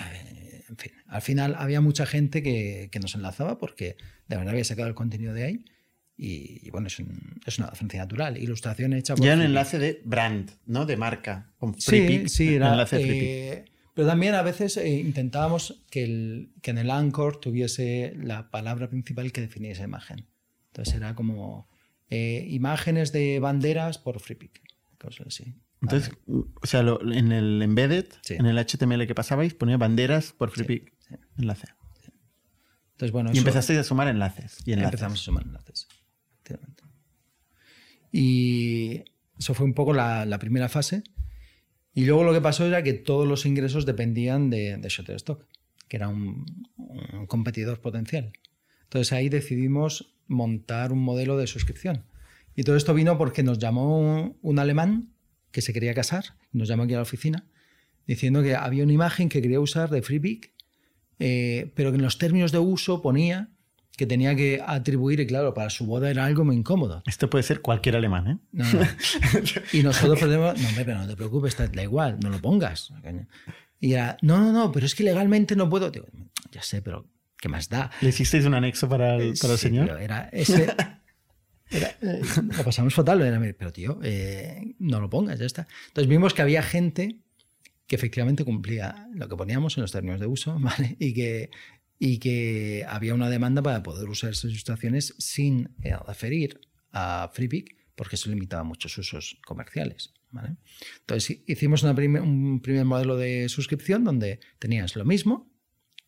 [0.00, 3.96] eh, en fin, al final había mucha gente que, que nos enlazaba porque
[4.28, 5.64] de verdad había sacado el contenido de ahí
[6.22, 8.36] y, y bueno, es, un- es una referencia natural.
[8.38, 10.86] Ilustración hecha por Ya un enlace de brand, ¿no?
[10.86, 11.50] De marca.
[11.58, 12.28] Con Sí, FreePic.
[12.28, 16.78] sí, un era, enlace eh, pero también a veces eh, intentábamos que, el, que en
[16.78, 20.26] el anchor tuviese la palabra principal que definía esa imagen.
[20.68, 21.68] Entonces era como
[22.08, 24.60] eh, imágenes de banderas por FreePic,
[24.98, 25.54] cosas así.
[25.82, 28.34] Entonces, o sea, lo- en el embedded, Sí.
[28.34, 30.92] en el HTML que pasabais, ponía banderas por FreePic.
[31.08, 31.14] sí.
[31.38, 31.66] Enlace.
[32.92, 34.58] Entonces, bueno, Y eso- empezasteis a sumar enlaces.
[34.64, 34.92] Y enlaces.
[34.94, 35.88] Empezamos a sumar enlaces.
[38.12, 39.02] Y
[39.38, 41.02] eso fue un poco la, primera fase.
[41.94, 45.46] Y luego lo que pasó era que todos los ingresos dependían de, de Shutterstock,
[45.88, 46.46] que era un,
[47.26, 48.32] competidor potencial.
[48.84, 52.04] Entonces ahí decidimos montar un modelo de suscripción.
[52.54, 55.14] Y todo esto vino porque nos llamó un, alemán
[55.50, 57.46] que se quería casar, nos llamó aquí a la oficina,
[58.06, 60.52] diciendo que había una imagen que quería usar de FreePic,
[61.18, 63.50] eh, pero que en los términos de uso ponía
[63.96, 67.02] que tenía que atribuir, y claro, para su boda era algo muy incómodo.
[67.06, 68.38] Esto puede ser cualquier alemán, ¿eh?
[68.52, 68.80] No, no.
[69.72, 72.92] Y nosotros perdemos, no, pero no te preocupes, da igual, no lo pongas.
[73.80, 75.90] Y era, no, no, no, pero es que legalmente no puedo.
[75.90, 76.06] Digo,
[76.50, 77.90] ya sé, pero ¿qué más da?
[78.00, 79.86] ¿Le hicisteis un anexo para el, para el Sí, señor?
[79.86, 80.64] pero era ese.
[81.70, 82.22] era, eh,
[82.56, 85.66] lo pasamos fatal, era, pero tío, eh, no lo pongas, ya está.
[85.88, 87.16] Entonces vimos que había gente
[87.86, 90.96] que efectivamente cumplía lo que poníamos en los términos de uso, ¿vale?
[90.98, 91.50] Y que,
[92.04, 96.60] y que había una demanda para poder usar esas ilustraciones sin eh, referir
[96.90, 100.12] a FreePic, porque eso limitaba muchos usos comerciales.
[100.32, 100.56] ¿vale?
[100.98, 105.48] Entonces hicimos una prime- un primer modelo de suscripción donde tenías lo mismo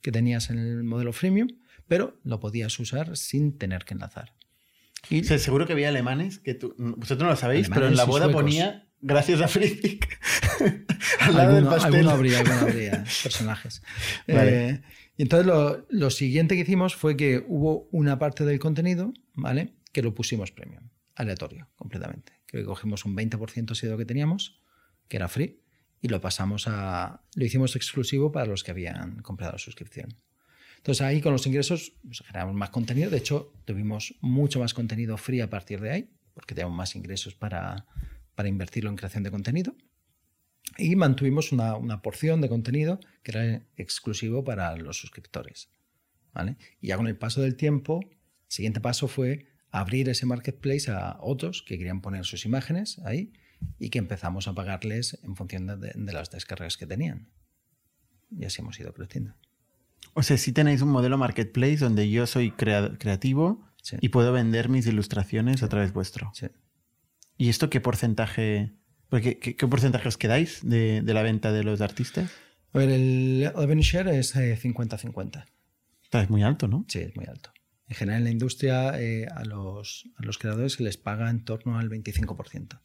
[0.03, 1.49] que tenías en el modelo freemium,
[1.87, 4.35] pero lo podías usar sin tener que enlazar.
[5.11, 7.95] Y O sea, seguro que había alemanes que tú, vosotros no lo sabéis, pero en
[7.95, 8.43] la boda suecos.
[8.43, 10.19] ponía gracias a FreePic
[11.21, 11.95] al lado del pastel.
[11.95, 13.81] alguno habría, alguno habría personajes.
[14.27, 14.69] Vale.
[14.71, 14.83] Eh,
[15.17, 15.47] y entonces
[15.89, 19.75] lo, siguiente que hicimos fue que hubo una parte del contenido, ¿vale?
[19.93, 22.33] Que lo pusimos premium, aleatorio, completamente.
[22.47, 24.61] Que cogimos un 20% así de lo que teníamos,
[25.09, 25.61] que era free,
[26.01, 27.23] y lo pasamos a.
[27.35, 30.17] Lo hicimos exclusivo para los que habían comprado la suscripción.
[30.79, 33.09] Entonces ahí con los ingresos pues, generamos más contenido.
[33.09, 37.35] De hecho, tuvimos mucho más contenido free a partir de ahí, porque teníamos más ingresos
[37.35, 37.87] para,
[38.35, 39.77] para invertirlo en creación de contenido.
[40.77, 45.71] Y mantuvimos una, una porción de contenido que era exclusivo para los suscriptores.
[46.33, 46.57] ¿vale?
[46.81, 48.17] Y ya con el paso del tiempo, el
[48.49, 53.33] siguiente paso fue abrir ese marketplace a otros que querían poner sus imágenes ahí
[53.79, 57.29] y que empezamos a pagarles en función de, de las descargas que tenían.
[58.37, 59.35] Y así hemos ido creciendo.
[60.15, 63.97] O sea, sí tenéis un modelo marketplace donde yo soy crea- creativo Sí.
[64.01, 66.31] y puedo vender mis ilustraciones a través vuestro.
[66.35, 66.47] Sí.
[67.37, 68.73] ¿Y esto qué porcentaje,
[69.15, 72.33] porque, qué, qué porcentaje os quedáis de, de la venta de los artistas?
[72.73, 75.45] A ver, el revenue share es eh, 50-50.
[76.03, 76.85] Está, Es muy alto, ¿no?
[76.89, 77.53] Sí, es muy alto.
[77.87, 81.45] En general, en la industria, eh, a, los, a los creadores se les paga en
[81.45, 82.81] torno al 25%.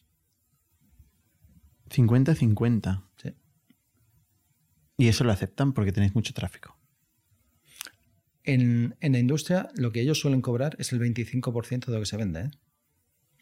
[1.90, 3.04] 50-50.
[3.18, 3.34] Sí.
[4.98, 6.78] Y eso lo aceptan porque tenéis mucho tráfico.
[8.44, 12.06] En, en la industria, lo que ellos suelen cobrar es el 25% de lo que
[12.06, 12.42] se vende.
[12.42, 12.52] ¿eh?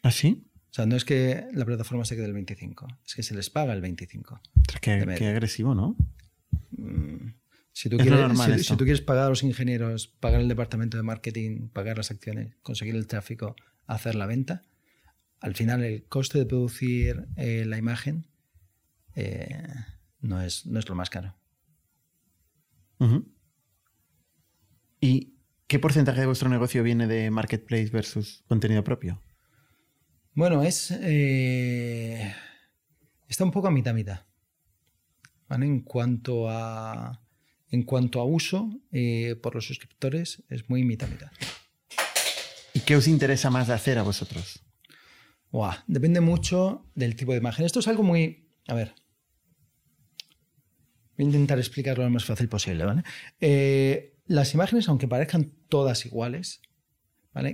[0.02, 0.48] ¿Ah, sí?
[0.70, 3.48] O sea, no es que la plataforma se quede el 25%, es que se les
[3.50, 4.40] paga el 25%.
[4.60, 5.96] Ostras, Qué, qué agresivo, ¿no?
[6.72, 7.32] Mm,
[7.72, 8.74] Si tú, quieres, normal si- esto.
[8.74, 12.54] si tú quieres pagar a los ingenieros, pagar el departamento de marketing, pagar las acciones,
[12.62, 14.62] conseguir el tráfico, hacer la venta,
[15.40, 18.26] al final el coste de producir eh, la imagen
[19.14, 19.62] eh,
[20.20, 21.34] no, es, no es lo más caro.
[25.00, 25.34] ¿Y
[25.66, 29.22] qué porcentaje de vuestro negocio viene de marketplace versus contenido propio?
[30.38, 30.92] Bueno, es.
[30.92, 32.32] eh,
[33.26, 34.20] está un poco a mitad mitad.
[35.48, 35.66] ¿vale?
[35.66, 37.20] En cuanto a.
[37.72, 41.32] En cuanto a uso eh, por los suscriptores, es muy mitad mitad.
[42.72, 44.62] ¿Y qué os interesa más de hacer a vosotros?
[45.88, 47.66] Depende mucho del tipo de imagen.
[47.66, 48.48] Esto es algo muy.
[48.68, 48.94] A ver.
[51.16, 53.02] Voy a intentar explicarlo lo más fácil posible, ¿vale?
[53.40, 56.62] Eh, las imágenes, aunque parezcan todas iguales,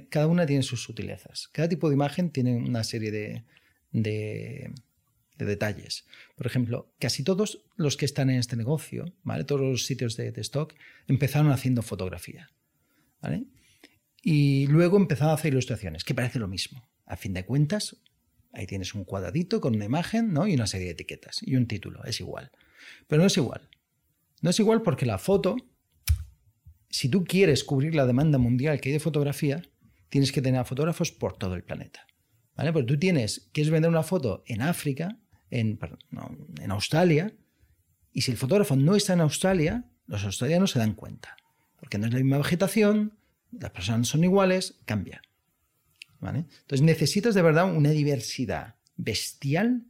[0.08, 1.48] Cada una tiene sus sutilezas.
[1.52, 3.44] Cada tipo de imagen tiene una serie de,
[3.92, 4.72] de,
[5.38, 6.06] detalles.
[6.36, 9.44] Por ejemplo, casi todos los que están en este negocio, ¿vale?
[9.44, 10.74] Todos los sitios de, stock
[11.06, 12.50] empezaron haciendo fotografía.
[14.22, 16.88] Y luego empezaron a hacer ilustraciones, que parece lo mismo.
[17.06, 17.96] A fin de cuentas,
[18.52, 20.46] ahí tienes un cuadradito con una imagen ¿no?
[20.46, 22.50] y una serie de etiquetas y un título, es igual.
[23.06, 23.68] Pero no es igual.
[24.40, 25.56] No es igual porque la foto,
[26.94, 29.60] si tú quieres cubrir la demanda mundial que hay de fotografía,
[30.10, 32.06] tienes que tener a fotógrafos por todo el planeta.
[32.54, 32.72] ¿Vale?
[32.72, 35.18] Porque tú tienes, quieres vender una foto en África,
[35.50, 35.76] en,
[36.62, 37.34] en Australia,
[38.12, 41.36] y si el fotógrafo no está en Australia, los australianos se dan cuenta.
[41.80, 43.18] Porque no es la misma vegetación,
[43.50, 45.20] las personas son iguales, cambia.
[46.20, 46.44] ¿Vale?
[46.60, 49.84] Entonces necesitas de verdad una diversidad bestial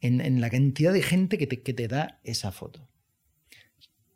[0.00, 2.88] en, la cantidad de gente que te, que te da esa foto.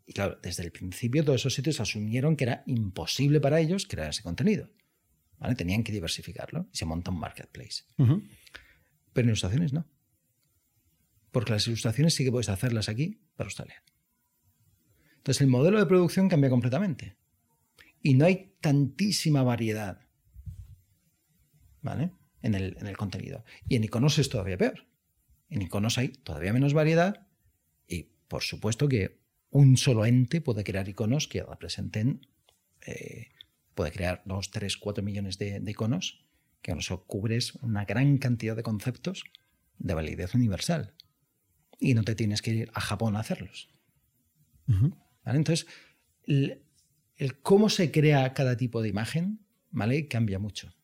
[0.09, 4.09] Y claro, desde el principio todos esos sitios asumieron que era imposible para ellos crear
[4.09, 4.71] ese contenido.
[5.39, 5.55] ¿Vale?
[5.55, 7.85] Tenían que diversificarlo y se monta un marketplace.
[7.99, 8.17] Pero
[9.15, 9.87] en ilustraciones no.
[11.31, 13.85] Porque las ilustraciones sí que puedes hacerlas aquí para Australia.
[15.19, 17.19] Entonces el modelo de producción cambia completamente.
[18.01, 20.09] Y no hay tantísima variedad
[21.83, 22.13] ¿vale?
[22.41, 23.45] en, el, en el contenido.
[23.69, 24.89] Y en iconos es todavía peor.
[25.51, 27.27] En iconos hay todavía menos variedad
[27.87, 29.18] y por supuesto que
[29.51, 32.27] un solo ente puede crear iconos que representen,
[32.87, 33.29] eh,
[33.75, 36.25] puede crear 2, 3, 4 millones de, iconos,
[36.63, 39.25] que con eso cubres una gran cantidad de conceptos
[39.79, 40.95] de validez universal.
[41.79, 43.69] Y no te tienes que ir a Japón a hacerlos.
[45.25, 45.67] Entonces,
[46.25, 46.61] el,
[47.43, 50.09] cómo se crea cada tipo de imagen ¿vale?
[50.09, 50.75] cambia mucho.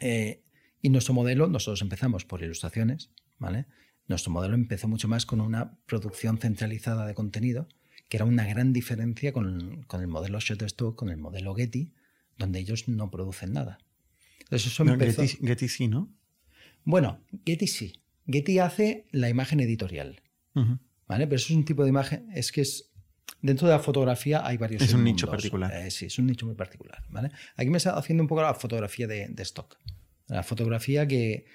[0.00, 0.42] Eh,
[0.80, 3.66] y nuestro modelo, nosotros empezamos por ilustraciones, ¿vale?
[4.08, 7.68] Nuestro modelo empezó mucho más con una producción centralizada de contenido,
[8.08, 11.92] que era una gran diferencia con, el modelo Shutterstock, con el modelo Getty,
[12.38, 13.78] donde ellos no producen nada.
[14.40, 15.22] Entonces eso empezó...
[15.22, 16.10] Getty, sí, ¿no?
[16.84, 18.00] Bueno, Getty sí.
[18.26, 20.22] Getty hace la imagen editorial.
[20.54, 21.26] ¿Vale?
[21.26, 22.88] Pero eso es un tipo de imagen, es que es
[23.40, 24.82] Dentro de la fotografía hay varios.
[24.82, 25.72] Es un nicho particular.
[25.72, 27.04] Eh, sí, es un nicho muy particular.
[27.08, 27.30] ¿vale?
[27.56, 29.78] Aquí me está haciendo un poco la fotografía de, de stock.
[30.26, 31.46] La fotografía que,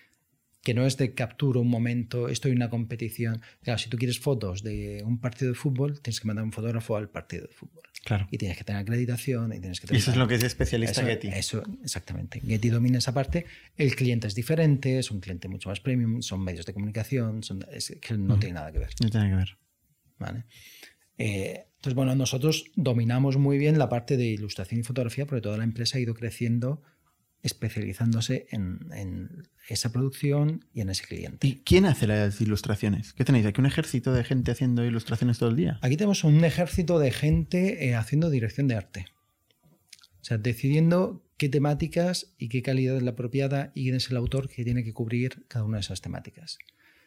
[0.64, 3.42] que no es de captura un momento, estoy en una competición.
[3.64, 6.96] Claro, si tú quieres fotos de un partido de fútbol, tienes que mandar un fotógrafo
[6.96, 7.84] al partido de fútbol.
[8.06, 8.28] Claro.
[8.32, 10.02] Y tienes que tener acreditación y tienes que tener...
[10.02, 11.28] eso es lo que es especialista Getty.
[11.28, 12.40] Eso, exactamente.
[12.40, 13.46] Getty domina esa parte.
[13.76, 17.66] El cliente es diferente, es un cliente mucho más premium, son medios de comunicación, son,
[17.70, 18.90] es que no tiene nada que ver.
[19.02, 19.58] No tiene que ver.
[20.18, 20.46] Vale.
[21.18, 25.58] Eh, entonces, bueno, nosotros dominamos muy bien la parte de ilustración y fotografía porque toda
[25.58, 26.82] la empresa ha ido creciendo
[27.44, 31.48] especializándose en, esa producción y en ese cliente.
[31.48, 33.14] ¿Y quién hace las ilustraciones?
[33.14, 33.62] ¿Qué tenéis aquí?
[33.62, 35.80] ¿Un ejército de gente haciendo ilustraciones todo el día?
[35.82, 39.06] Aquí tenemos un ejército de gente eh, haciendo dirección de arte.
[40.22, 44.18] O sea, decidiendo qué temáticas y qué calidad es la apropiada y quién es el
[44.18, 46.58] autor que tiene que cubrir cada una de esas temáticas.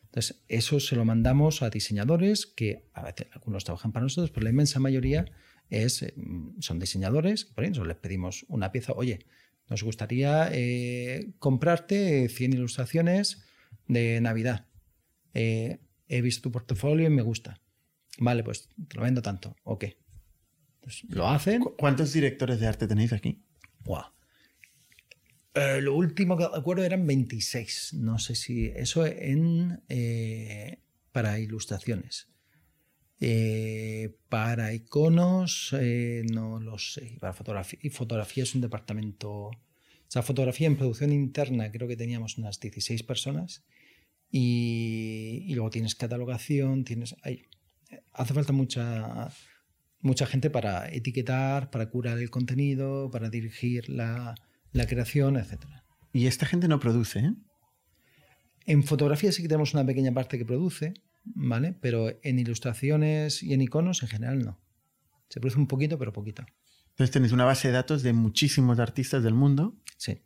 [0.05, 4.45] Entonces, eso se lo mandamos a diseñadores que a veces algunos trabajan para nosotros, pero
[4.45, 5.27] la inmensa mayoría
[5.71, 6.15] es, eh,
[6.61, 7.45] son diseñadores.
[7.45, 9.21] Por eso les pedimos una pieza, oye,
[9.69, 13.45] nos gustaría eh, comprarte 100 ilustraciones
[13.89, 14.67] de Navidad.
[15.35, 17.61] Eh, he visto tu portafolio y me gusta.
[18.19, 19.57] Vale, pues te lo vendo tanto.
[19.65, 19.87] Ok.
[20.81, 21.63] Pues lo hacen.
[21.63, 23.43] ¿Cuántos directores de arte tenéis aquí?
[25.55, 27.95] Eh, lo último que recuerdo eran 26.
[27.95, 29.83] No sé si eso en
[31.13, 32.29] para ilustraciones.
[34.29, 35.75] Para iconos,
[36.33, 37.17] no lo sé.
[37.21, 39.31] Para fotografía, y fotografía es un departamento.
[39.33, 43.65] O sea, fotografía en producción interna creo que teníamos unas 16 personas.
[44.31, 47.17] Y, luego tienes catalogación, tienes.
[48.13, 49.31] hace falta mucha,
[50.01, 54.35] mucha gente para etiquetar, para curar el contenido, para dirigir la,
[54.73, 55.67] la creación, etc.
[56.13, 57.35] Y esta gente no produce, ¿eh?
[58.67, 60.95] En fotografía sí que tenemos una pequeña parte que produce,
[61.35, 61.77] ¿vale?
[61.81, 64.61] Pero en ilustraciones y en iconos en general no.
[65.29, 66.45] Se produce un poquito, pero poquito.
[66.91, 69.77] Entonces tenéis una base de datos de muchísimos artistas del mundo.
[69.97, 70.23] Sí.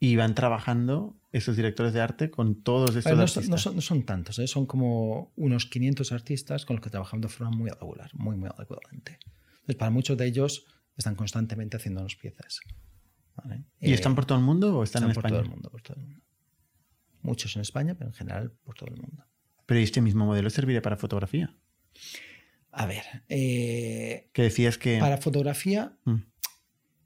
[0.00, 3.48] Y van trabajando esos directores de arte con todos estos no, artistas.
[3.48, 4.46] No son, no son tantos, ¿eh?
[4.46, 8.48] son como unos 500 artistas con los que trabajamos de forma muy regular, muy, muy
[8.48, 9.18] adecuadamente.
[9.50, 10.66] Entonces, para muchos de ellos
[10.96, 12.60] están constantemente haciéndonos piezas.
[13.80, 15.22] ¿Y están eh, por todo el mundo o están, en España?
[15.22, 16.24] Por todo el mundo, por todo el mundo.
[17.22, 19.24] Muchos en España, pero en general por todo el mundo.
[19.66, 21.54] Pero este mismo modelo serviría para fotografía?
[22.70, 23.04] A ver.
[23.28, 24.98] Eh, que decías que.
[24.98, 26.16] Para fotografía, mm.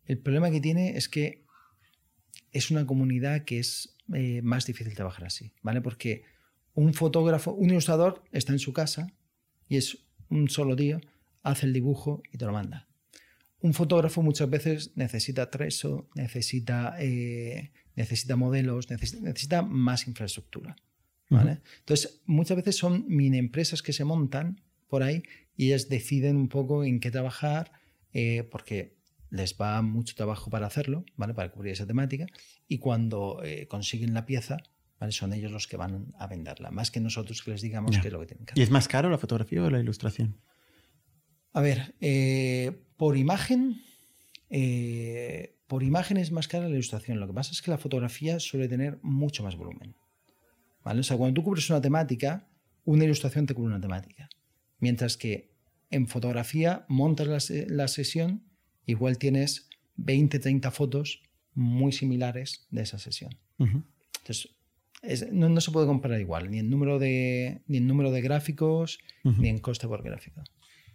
[0.07, 1.45] el problema que tiene es que
[2.53, 5.81] es una comunidad que es eh, más difícil trabajar así, ¿vale?
[5.81, 6.25] Porque
[6.75, 9.13] un fotógrafo, un ilustrador está en su casa
[9.69, 9.99] y es
[10.31, 11.01] un solo día,
[11.43, 12.89] hace el dibujo y te lo manda.
[13.61, 20.77] Un fotógrafo muchas veces necesita treso, necesita, eh, necesita modelos, necesita, más infraestructura.
[21.29, 21.61] ¿Vale?
[21.81, 25.23] Entonces, muchas veces son mini empresas que se montan por ahí
[25.57, 27.73] y ellas deciden un poco en qué trabajar,
[28.13, 28.97] eh, porque
[29.31, 31.35] les va mucho trabajo para hacerlo, ¿vale?
[31.35, 32.27] Para cubrir esa temática.
[32.67, 34.59] Y cuando eh, consiguen la pieza,
[34.99, 35.13] ¿vale?
[35.13, 38.13] Son ellos los que van a venderla, más que nosotros que les digamos qué es
[38.13, 38.61] lo que tienen que hacer.
[38.61, 40.41] ¿Y es más caro la fotografía o la ilustración?
[41.53, 43.83] A ver, eh, por imagen,
[45.67, 47.21] por imagen es más cara la ilustración.
[47.21, 49.95] Lo que pasa es que la fotografía suele tener mucho más volumen.
[50.85, 51.01] ¿Vale?
[51.01, 52.49] O sea, cuando tú cubres una temática,
[52.85, 54.29] una ilustración te cubre una temática.
[54.79, 55.51] Mientras que
[55.91, 58.43] en fotografía montas la, sesión,
[58.87, 61.23] igual tienes 20, 30 fotos
[61.55, 63.37] muy similares de esa sesión.
[63.59, 64.55] Entonces,
[65.33, 69.49] no, se puede comparar igual, ni en número de, ni en número de gráficos, ni
[69.49, 70.43] en coste por gráfico.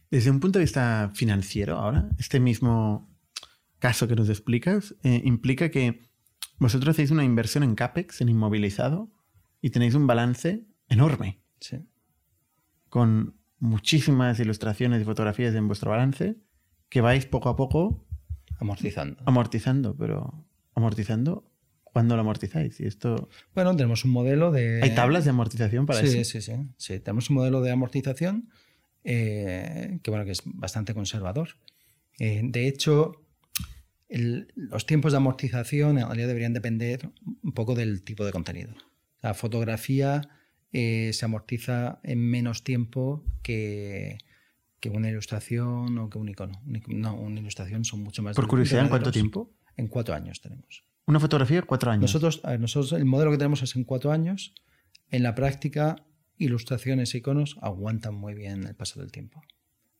[0.10, 3.10] Desde un punto de vista financiero, ahora, este mismo
[3.80, 6.02] caso que nos explicas eh, implica que
[6.60, 9.12] vosotros hacéis una inversión en CAPEX, en inmovilizado,
[9.64, 11.42] y tenéis un balance enorme.
[11.60, 11.78] Sí.
[12.90, 16.36] Con muchísimas ilustraciones y fotografías en vuestro balance
[16.90, 18.06] que vais poco a poco
[18.60, 19.24] amortizando.
[19.26, 20.46] Amortizando, pero
[20.76, 21.50] amortizando
[21.94, 22.80] ¿Cuándo lo amortizáis?
[22.80, 23.30] Y esto...
[23.54, 24.82] Bueno, tenemos un modelo de...
[24.82, 26.12] ¿Hay tablas de amortización para eso?
[26.12, 26.54] Sí, sí, sí.
[26.76, 28.50] Sí, tenemos un modelo de amortización
[29.04, 31.50] eh, que, bueno, que es bastante conservador.
[32.18, 33.22] Eh, de hecho,
[34.10, 37.12] los tiempos de amortización en realidad deberían depender
[37.44, 38.74] un poco del tipo de contenido.
[39.24, 40.22] La fotografía
[40.74, 44.18] eh, se amortiza en menos tiempo que,
[44.80, 46.62] que, una ilustración o que un icono.
[46.88, 48.36] No, una ilustración son mucho más.
[48.36, 49.50] Por curiosidad, ¿en cuánto tiempo?
[49.78, 50.84] En cuatro años tenemos.
[51.06, 52.02] Una fotografía, cuatro años.
[52.02, 54.54] Nosotros, nosotros el modelo que tenemos es en cuatro años.
[55.10, 56.06] En la práctica,
[56.38, 59.42] ilustraciones e iconos aguantan muy bien el paso del tiempo.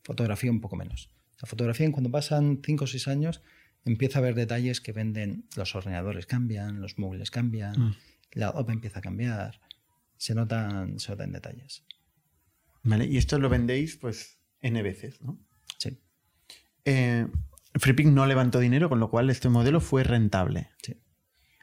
[0.02, 1.10] Fotografía un poco menos.
[1.40, 3.42] La fotografía, cuando pasan cinco o seis años,
[3.84, 5.46] empieza a haber detalles que venden.
[5.56, 7.96] Los ordenadores cambian, los móviles cambian, mm.
[8.34, 9.60] La OPA empieza a cambiar
[10.16, 11.84] se notan, se notan detalles.
[12.82, 15.38] Vale, y esto lo vendéis pues N veces, ¿no?
[15.78, 15.98] Sí.
[16.84, 17.26] Eh,
[18.06, 20.70] no levantó dinero, con lo cual este modelo fue rentable.
[20.82, 20.96] Sí.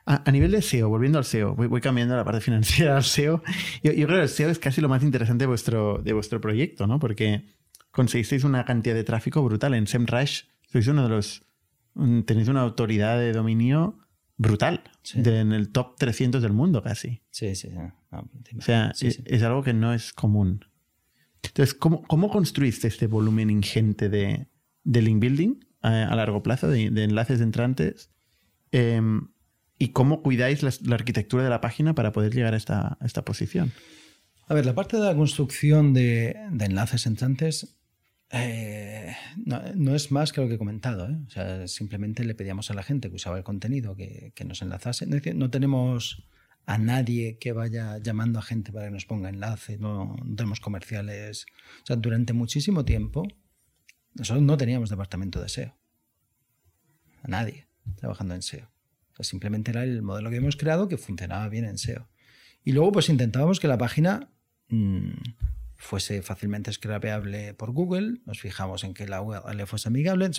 [0.06, 3.42] A, nivel de SEO, volviendo al SEO, voy, cambiando la parte financiera al SEO.
[3.84, 6.86] Yo, creo que el SEO es casi lo más interesante de vuestro, de vuestro proyecto,
[6.86, 7.00] ¿no?
[7.00, 7.46] Porque
[7.92, 9.74] conseguisteis una cantidad de tráfico brutal.
[9.74, 11.46] En SEMrush sois uno de los...
[12.26, 14.00] Tenéis una autoridad de dominio
[14.42, 14.82] brutal,
[15.14, 17.22] en el top 300 del mundo casi.
[17.30, 17.70] Sí, sí.
[18.12, 20.66] o sea, es, algo que no es común.
[21.44, 24.48] Entonces, ¿cómo, cómo construiste este volumen ingente de,
[24.84, 28.10] link building a, largo plazo, de, enlaces entrantes?
[28.72, 29.28] Em,
[29.78, 33.72] ¿Y cómo cuidáis la, arquitectura de la página para poder llegar a esta, esta posición?
[34.48, 37.78] A ver, la parte de la construcción de, de enlaces entrantes
[38.34, 39.16] eh,
[39.46, 41.10] no, es más que lo que he comentado.
[41.10, 41.18] ¿eh?
[41.28, 45.06] O sea, simplemente le pedíamos a la gente que usaba el contenido que, nos enlazase.
[45.06, 46.24] No, tenemos
[46.66, 51.46] a nadie que vaya llamando a gente para que nos ponga enlace, no, tenemos comerciales.
[51.84, 53.28] O sea, durante muchísimo tiempo
[54.14, 55.78] nosotros no teníamos departamento de SEO.
[57.24, 58.70] A nadie trabajando en SEO.
[59.12, 62.08] O sea, simplemente era el modelo que hemos creado que funcionaba bien en SEO.
[62.64, 64.32] Y luego pues intentábamos que la página...
[64.70, 65.12] Mm,
[65.82, 70.30] fuese fácilmente scrapeable por Google, nos fijamos en que la URL fuese amigable,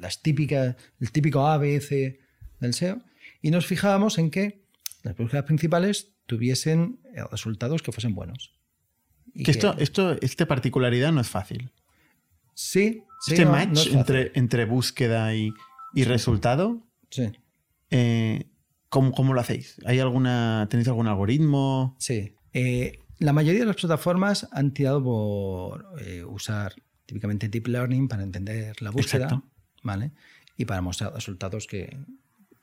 [0.00, 2.18] las típicas, el típico ABC
[2.58, 3.02] del SEO,
[3.42, 4.64] y nos fijábamos en que
[5.02, 8.54] las búsquedas principales tuviesen eh, resultados que fuesen buenos.
[9.34, 11.70] que, esto, esto, esta particularidad no es fácil.
[12.54, 15.52] Sí, sí este match entre, entre búsqueda y,
[15.94, 16.82] y resultado.
[17.10, 17.30] Sí.
[17.90, 18.46] Eh,
[18.88, 19.76] ¿cómo, ¿cómo, lo hacéis?
[19.84, 21.94] ¿Hay alguna, ¿Tenéis algún algoritmo?
[21.98, 22.34] Sí.
[22.54, 26.74] Eh, la mayoría de las plataformas han tirado por eh, usar
[27.06, 29.42] típicamente deep learning para entender la búsqueda,
[29.82, 30.12] ¿vale?
[30.56, 31.98] Y para mostrar resultados que,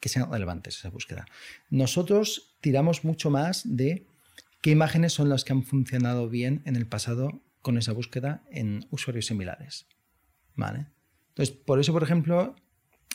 [0.02, 1.26] sean relevantes esa búsqueda.
[1.72, 4.06] Nosotros tiramos mucho más de
[4.62, 8.86] qué imágenes son las que han funcionado bien en el pasado con esa búsqueda en
[8.92, 9.88] usuarios similares,
[10.54, 10.86] ¿vale?
[11.30, 12.56] Entonces, por eso, por ejemplo,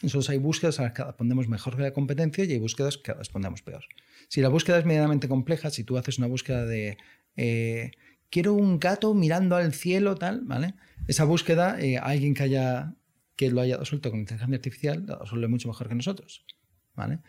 [0.02, 3.14] nosotros hay búsquedas a las que respondemos mejor que la competencia y hay búsquedas que
[3.14, 3.84] respondemos peor.
[4.28, 6.98] Si la búsqueda es medianamente compleja, si tú haces una búsqueda de
[7.36, 7.92] eh,
[8.30, 10.74] quiero un gato mirando al cielo, tal, ¿vale?
[11.06, 12.94] Esa búsqueda, eh, alguien que haya
[13.36, 16.44] que lo haya resuelto con inteligencia artificial, lo resuelve mucho mejor que nosotros,
[16.94, 17.20] ¿vale?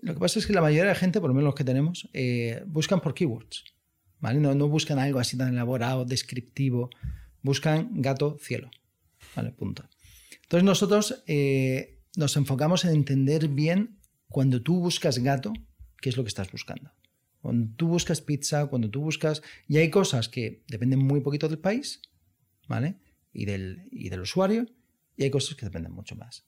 [0.00, 1.64] Lo que pasa es que la mayoría de la gente, por lo menos los que
[1.64, 3.64] tenemos, eh, buscan por keywords,
[4.20, 4.38] ¿vale?
[4.38, 6.88] No, buscan algo así tan elaborado, descriptivo,
[7.42, 8.70] buscan gato, cielo,
[9.34, 9.50] ¿vale?
[9.50, 9.88] Punto.
[10.42, 11.24] Entonces nosotros
[12.16, 15.52] nos enfocamos en entender bien cuando tú buscas gato,
[16.00, 16.92] qué es lo que estás buscando.
[17.40, 19.42] Cuando tú buscas pizza, cuando tú buscas...
[19.66, 22.02] Y hay cosas que dependen muy poquito del país,
[22.68, 22.96] ¿vale?
[23.32, 24.66] Y del, y del usuario,
[25.16, 26.46] y hay cosas que dependen mucho más.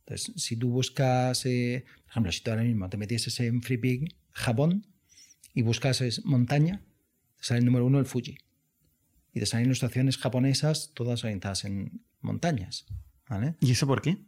[0.00, 4.14] Entonces, si tú buscas, eh, por ejemplo, si tú ahora mismo te metieses en FreePic
[4.32, 4.86] Japón
[5.54, 6.82] y buscases montaña,
[7.38, 8.36] te sale el número uno el Fuji.
[9.32, 12.86] Y te salen ilustraciones japonesas todas orientadas en montañas.
[13.28, 13.56] ¿vale?
[13.60, 14.18] ¿Y eso por qué?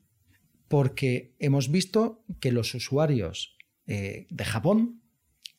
[0.68, 3.56] Porque hemos visto que los usuarios
[3.86, 5.02] eh, de Japón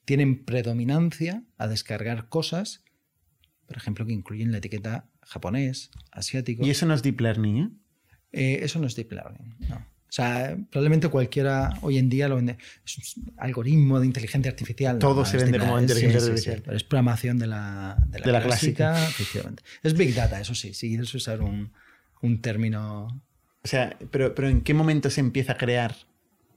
[0.07, 2.81] tienen predominancia a descargar cosas,
[3.67, 6.65] por ejemplo, que incluyen la etiqueta japonés, asiático.
[6.65, 7.69] Y eso no es deep learning, ¿eh?
[8.31, 9.75] Eh, eso no es deep learning, no.
[9.75, 12.57] O sea, probablemente cualquiera hoy en día lo vende.
[12.85, 14.97] Es un algoritmo de inteligencia artificial.
[14.97, 16.55] Todo no, se es vende como inteligencia Sí, sí, artificial.
[16.55, 19.63] sí, pero es programación de la, de la, De la clásica, efectivamente.
[19.83, 20.73] Es Big Data, eso sí.
[20.73, 21.73] Si quieres usar un,
[22.21, 23.07] un término.
[23.61, 25.93] O sea, pero, pero ¿en qué momento se empieza a crear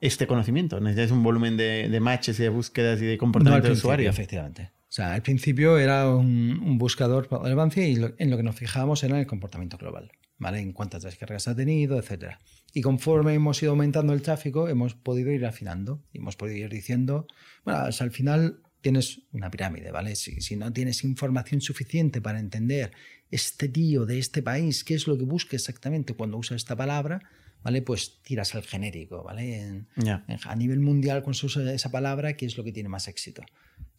[0.01, 0.80] este conocimiento?
[0.80, 3.88] ¿Necesitas un volumen de, de matches y de búsquedas y de No comportamiento del principio,
[3.88, 4.11] usuario?
[4.11, 4.70] efectivamente.
[4.88, 8.42] O sea, al principio era un, un buscador por relevancia y lo- en lo que
[8.42, 10.59] nos fijábamos era en el comportamiento global, ¿vale?
[10.61, 12.36] En cuántas descargas ha tenido, etc.
[12.72, 16.70] Y conforme hemos ido aumentando el tráfico, hemos podido ir afinando y hemos podido ir
[16.70, 17.26] diciendo,
[17.64, 20.16] bueno, o sea, al final tienes una pirámide, ¿vale?
[20.16, 22.90] Si, si no tienes información suficiente para entender
[23.30, 27.20] este tío de este país, qué es lo que busca exactamente cuando usa esta palabra,
[27.63, 27.83] ¿vale?
[27.83, 29.61] Pues tiras al genérico, ¿vale?
[29.61, 30.25] En- Ya.
[30.29, 33.43] en- a nivel mundial, se usa esa palabra, ¿qué es lo que tiene más éxito?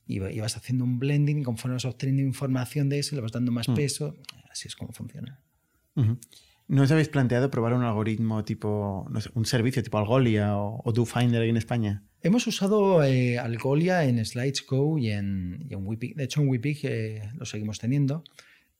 [0.07, 3.21] Y, va- y vas haciendo un blending y conforme vas obteniendo información de eso, le
[3.21, 3.75] vas dando más Mm.
[3.75, 4.17] peso.
[4.51, 5.39] Así es como funciona.
[6.67, 10.81] ¿No os habéis planteado probar un algoritmo tipo, no sé, un servicio tipo Algolia o,
[10.85, 12.03] o DoFinder aquí en España?
[12.23, 16.15] Hemos usado eh, Algolia en Slidesgo y en, y en Wipig.
[16.15, 18.23] De hecho, en Wipig eh, lo seguimos teniendo.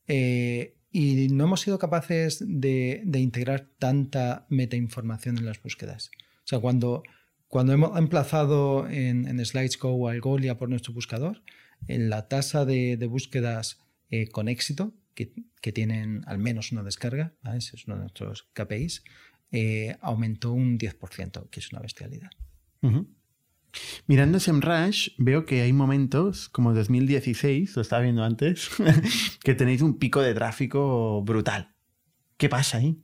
[0.08, 6.12] Eh, y no hemos sido capaces de, de integrar tanta metainformación en las búsquedas.
[6.44, 7.04] O sea, cuando,
[7.48, 11.42] cuando hemos emplazado en, en Slidesgo o Algolia por nuestro buscador,
[11.88, 13.80] en la tasa de, de búsquedas
[14.10, 17.60] eh, con éxito, que, que tienen al menos una descarga, ¿vale?
[17.60, 19.04] ese es uno de nuestros KPIs,
[19.52, 22.30] eh, aumentó un 10%, que es una bestialidad.
[22.82, 23.08] Ujú.
[24.08, 28.70] Mirando SEMrush, veo que hay momentos, como 2016, lo estaba viendo antes,
[29.44, 31.74] que tenéis un pico de tráfico brutal.
[32.38, 32.98] ¿Qué pasa ahí?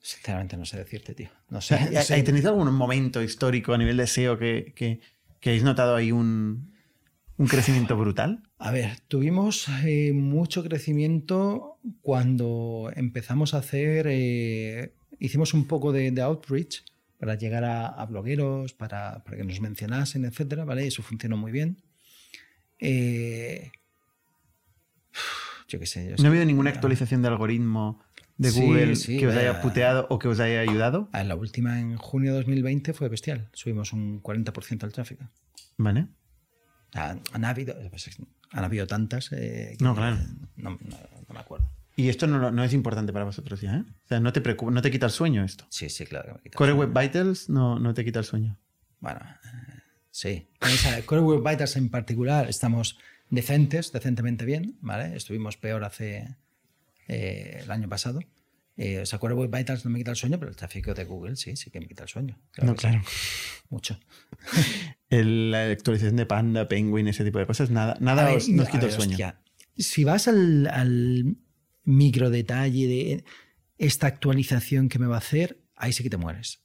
[0.00, 1.28] Sinceramente no sé decirte, tío.
[1.48, 1.76] No sé.
[1.76, 2.22] ¿Hay- no sé.
[2.22, 5.00] ¿Tenéis algún momento histórico a nivel de SEO que, que,
[5.40, 6.72] que hayáis notado ahí un,
[7.36, 8.42] un crecimiento brutal?
[8.58, 16.10] A ver, tuvimos eh, mucho crecimiento cuando empezamos a hacer, eh, hicimos un poco de,
[16.10, 16.84] de outreach
[17.22, 20.88] para llegar a, a blogueros, para, para que nos mencionasen, etcétera, ¿vale?
[20.88, 21.80] Eso funcionó muy bien.
[22.80, 23.70] Eh,
[25.68, 26.10] yo qué sé.
[26.10, 28.02] yo ¿No ha habido ninguna actualización de algoritmo
[28.38, 31.08] de Sí, Google sí, que os haya puteado o que os haya ayudado?
[31.12, 33.48] Ah, La última en junio de 2020 fue bestial.
[33.52, 35.22] Subimos un 40% del tráfico.
[35.76, 36.08] ¿Vale?
[36.94, 38.10] Han, han habido, pues,
[38.50, 39.30] han habido tantas.
[39.30, 40.16] eh, que No, claro.
[40.56, 40.78] No, no-
[41.28, 41.70] no me acuerdo.
[41.96, 43.84] Y esto no, no es importante para vosotros ya, ¿eh?
[44.04, 45.66] O sea, no te, preocupa, no te quita el sueño esto.
[45.68, 46.28] Sí, sí, claro.
[46.28, 46.98] que me quita Core el Web.
[46.98, 48.58] Vitals no, no te quita el sueño.
[49.00, 49.78] Bueno, eh,
[50.10, 50.48] sí.
[51.06, 55.14] Core Web Vitals en particular estamos decentes, decentemente bien, ¿vale?
[55.16, 56.36] Estuvimos peor hace
[57.08, 58.20] eh, el año pasado.
[58.78, 61.04] Eh, o sea, Core Web Vitals no me quita el sueño, pero el tráfico de
[61.04, 62.38] Google sí, sí que me quita el sueño.
[62.62, 62.86] No, que sí.
[62.86, 63.02] claro.
[63.68, 63.98] Mucho.
[65.10, 68.68] El- la actualización de Panda, Penguin, ese tipo de cosas, nada, nada ver, os, nos
[68.70, 69.10] quita el sueño.
[69.12, 69.40] hostia,
[69.76, 71.36] si vas al, al
[71.84, 73.24] micro detalle de
[73.78, 76.62] esta actualización que me va a hacer, ahí sí que te mueres.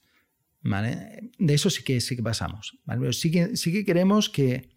[0.60, 1.30] ¿Vale?
[1.38, 2.78] De eso sí que sí que pasamos.
[2.86, 4.70] Pero sí que, sí que queremos que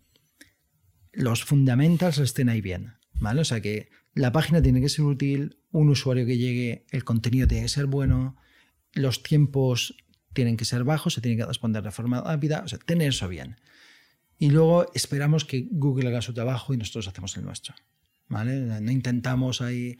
[1.12, 2.94] los fundamentals estén ahí bien.
[3.22, 3.42] ¿vale?
[3.42, 7.48] O sea que la página tiene que ser útil, un usuario que llegue, el contenido
[7.48, 8.36] tiene que ser bueno,
[8.94, 9.96] los tiempos
[10.34, 13.30] tienen que ser bajos, se tiene que responder de forma rápida, o sea, tener eso
[13.30, 13.58] bien.
[14.38, 17.76] Y luego esperamos que Google haga su trabajo y nosotros hacemos el nuestro.
[18.28, 18.82] ¿Vale?
[18.82, 19.98] No intentamos ahí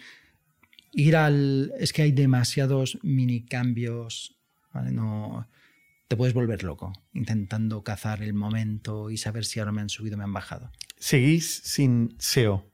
[0.92, 1.74] ir al.
[1.80, 4.38] Es que hay demasiados mini cambios.
[4.74, 4.92] ¿vale?
[4.92, 5.48] No,
[6.08, 10.16] te puedes volver loco intentando cazar el momento y saber si ahora me han subido
[10.16, 10.72] o me han bajado.
[10.98, 12.70] Seguís sin SEO.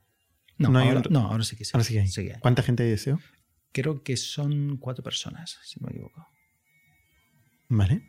[0.58, 1.72] No, No ahora, un- no, ahora sí que sí.
[1.74, 2.08] Ahora sí que hay.
[2.08, 2.40] Sí que hay.
[2.40, 3.20] ¿Cuánta gente hay de SEO?
[3.72, 6.28] Creo que son cuatro personas, si no me equivoco.
[7.70, 8.02] Vale.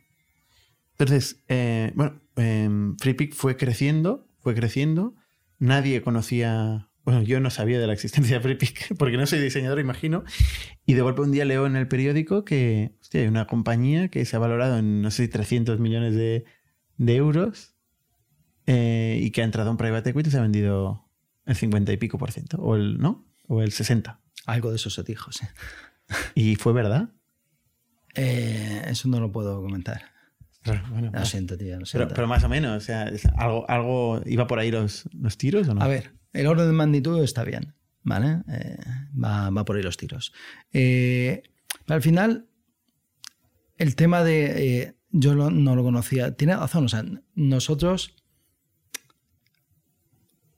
[0.98, 5.14] Entonces, eh, bueno, eh, FreePic fue creciendo, fue creciendo.
[5.58, 9.80] Nadie conocía, bueno, yo no sabía de la existencia de FreePic porque no soy diseñador,
[9.80, 10.24] imagino.
[10.84, 14.26] Y de golpe un día leo en el periódico que hostia, hay una compañía que
[14.26, 16.44] se ha valorado en, no sé si 300 millones de,
[16.98, 17.74] de euros
[18.66, 21.08] eh, y que ha entrado en private equity y se ha vendido
[21.46, 23.26] el 50 y pico por ciento, o el, ¿no?
[23.46, 24.20] O el 60.
[24.44, 25.46] Algo de eso se dijo, sí.
[26.34, 27.08] Y fue verdad.
[28.14, 30.02] Eh, eso no lo puedo comentar.
[30.90, 31.72] Bueno, Lo siento, tío.
[31.72, 32.14] Lo Pero, siento.
[32.14, 35.74] pero más o menos, o sea, algo, algo iba por ahí los, los tiros o
[35.74, 35.80] no?
[35.80, 37.74] A ver, el orden de magnitud está bien.
[38.04, 38.42] ¿vale?
[38.48, 38.78] Eh,
[39.22, 40.32] va, va por ahí los tiros.
[40.72, 41.42] Eh,
[41.88, 42.48] al final,
[43.76, 44.78] el tema de...
[44.78, 46.34] eh, yo lo- no lo conocía.
[46.34, 47.04] Tiene razón, o sea,
[47.34, 48.14] nosotros...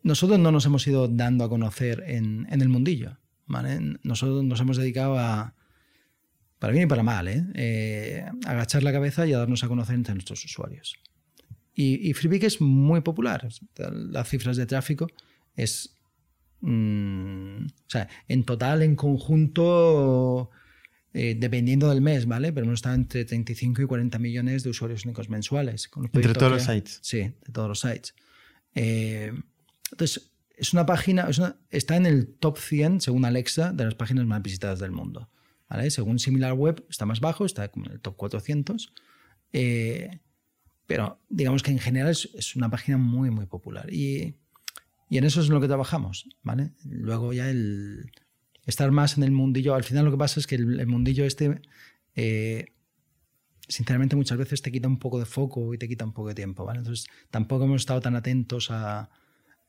[0.02, 3.98] Nosotros no nos hemos ido dando a conocer en, en el mundillo, ¿vale?
[4.02, 5.54] Nosotros nos hemos dedicado a,
[6.58, 7.44] para bien y para mal, ¿eh?
[7.54, 10.94] Eh, agachar la cabeza y a darnos a conocer entre nuestros usuarios.
[11.74, 13.46] Y, y FreePic es muy popular.
[13.92, 15.06] Las cifras de tráfico
[15.56, 15.96] es...
[16.60, 20.50] mm, o sea, en total, en conjunto,
[21.12, 22.52] eh, dependiendo del mes, ¿vale?
[22.52, 25.88] Pero hemos estado entre 35 y 40 millones de usuarios únicos mensuales.
[25.88, 26.98] con Entre todos los sites.
[27.02, 28.14] Sí, de todos los sites.
[28.74, 29.32] Eh,
[29.90, 33.94] entonces, es una página, es una- está en el top 100, según Alexa, de las
[33.94, 35.28] páginas más visitadas del mundo.
[35.68, 35.90] ¿vale?
[35.90, 38.92] Según SimilarWeb, está más bajo, está como en el top 400.
[39.52, 40.18] Eh,
[40.86, 43.92] pero digamos que en general es, es una página muy, muy popular.
[43.92, 44.34] Y,
[45.10, 46.26] y en eso es en lo que trabajamos.
[46.42, 46.70] ¿vale?
[46.84, 48.10] Luego ya el
[48.64, 49.74] estar más en el mundillo.
[49.74, 51.60] Al final lo que pasa es que el, el mundillo este,
[52.14, 52.72] eh,
[53.68, 56.34] sinceramente, muchas veces te quita un poco de foco y te quita un poco de
[56.34, 56.64] tiempo.
[56.64, 56.78] ¿vale?
[56.78, 59.10] Entonces tampoco hemos estado tan atentos a,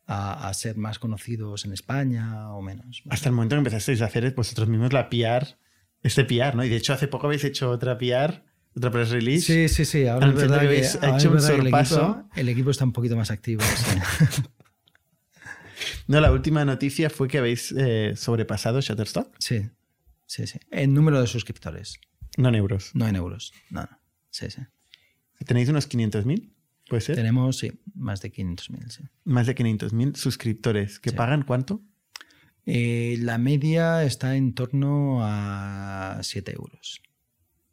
[0.05, 3.01] a- a ser más conocidos en España o menos.
[3.05, 3.13] ¿vale?
[3.15, 5.57] Hasta el momento que empezasteis a hacer vosotros mismos la PR,
[6.03, 6.63] este PR, ¿no?
[6.63, 8.43] Y de hecho hace poco habéis hecho otra PR,
[8.75, 9.41] otra press release.
[9.41, 10.07] Sí, sí, sí.
[10.07, 10.97] Ahora es verdad que hecho
[11.31, 12.01] un que el, sorpaso.
[12.01, 13.61] equipo, el equipo está un poquito más activo.
[13.63, 14.41] sí.
[16.11, 19.69] No, la última noticia fue que habéis eh, sobrepasado Shutterstock, sí,
[20.25, 20.59] sí, sí.
[20.69, 21.99] En número de suscriptores,
[22.37, 22.91] no en euros.
[22.93, 23.53] no en euros.
[23.69, 23.99] No, no.
[24.29, 24.61] Sí, sí.
[25.45, 26.51] Tenéis unos 500.000,
[26.89, 27.15] puede ser.
[27.15, 28.89] Tenemos sí, más de 500.000.
[28.89, 29.03] Sí.
[29.23, 31.15] Más de 500.000 suscriptores que Sí.
[31.15, 31.81] pagan cuánto?
[32.65, 37.01] Eh, la media está en torno a 7 euros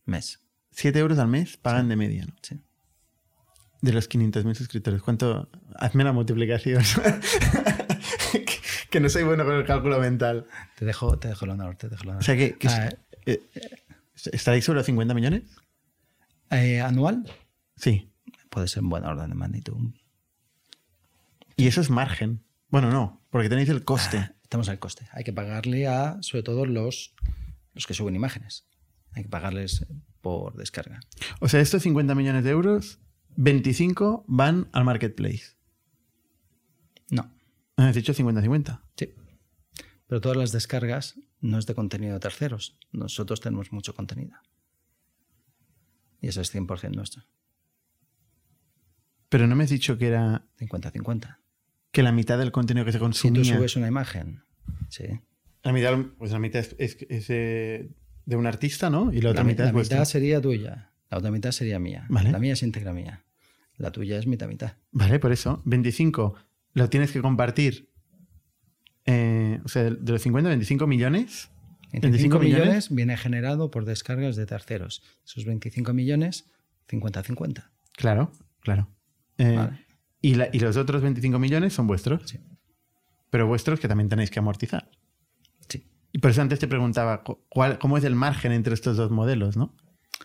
[0.07, 0.41] mes.
[0.71, 2.35] 7 euros al mes pagan de media, ¿no?
[2.43, 2.57] Sí.
[3.83, 5.03] De los 500.000 suscriptores.
[5.03, 5.51] ¿Cuánto?
[5.77, 6.83] Hazme la multiplicación.
[8.91, 10.47] que, no soy bueno con el cálculo mental.
[10.77, 12.21] Te dejo, te dejo el honor, te dejo el honor.
[12.23, 12.89] O sea que, que- Ah,
[13.27, 13.43] eh,
[14.33, 15.43] ¿estaréis sobre los 50 millones?
[16.51, 17.25] eh, ¿Anual?
[17.77, 18.11] Sí.
[18.51, 19.77] Puede ser en buena orden de magnitud.
[21.57, 22.43] Y eso es margen.
[22.71, 24.31] Bueno, no, porque tenéis el coste.
[24.43, 25.07] Estamos al coste.
[25.13, 27.15] Hay que pagarle a, sobre todo, los,
[27.75, 28.67] los que suben imágenes.
[29.13, 29.85] Hay que pagarles
[30.23, 31.01] por descarga.
[31.41, 33.01] O sea, estos 50 millones de euros,
[33.37, 35.58] 25 van al marketplace.
[37.79, 38.81] No, ¿Has dicho 50-50?
[38.97, 39.15] sí.
[40.07, 42.79] Pero todas las descargas no es de contenido de terceros.
[42.93, 44.37] Nosotros tenemos mucho contenido.
[46.23, 47.25] Y eso es 100% nuestro.
[49.29, 51.37] Pero no me has dicho que era 50-50.
[51.91, 53.57] que la mitad del contenido que se Si tú consumía...
[53.57, 54.43] subes una imagen,
[54.89, 55.05] sí.
[55.63, 57.91] La mitad, pues la mitad es, es- es, eh,
[58.25, 59.13] de un artista, ¿no?
[59.13, 59.97] Y la otra la, mitad la es vuestra.
[59.99, 60.93] mitad sería tuya.
[61.11, 62.07] La otra mitad sería mía.
[62.09, 62.31] Vale.
[62.33, 63.25] La mía es íntegra mía.
[63.77, 64.73] La tuya es mitad mitad.
[64.93, 65.61] Vale, por eso.
[65.67, 66.35] 25
[66.75, 67.89] lo tienes que compartir.
[69.07, 71.51] eh, o sea, de los 50, 25 millones.
[71.93, 75.03] 25 millones viene generado por descargas de terceros.
[75.25, 76.45] Esos 25 millones,
[76.91, 77.71] 50-50.
[77.97, 78.89] Claro, claro.
[79.39, 79.87] Eh, Vale.
[80.21, 82.23] y, la- y los otros 25 millones son vuestros.
[82.29, 82.39] Sí.
[83.31, 84.91] Pero vuestros que también tenéis que amortizar.
[85.69, 85.87] Sí.
[86.13, 89.11] Y por eso antes te preguntaba cu- cuál, cómo es el margen entre estos dos
[89.11, 89.75] modelos, ¿no?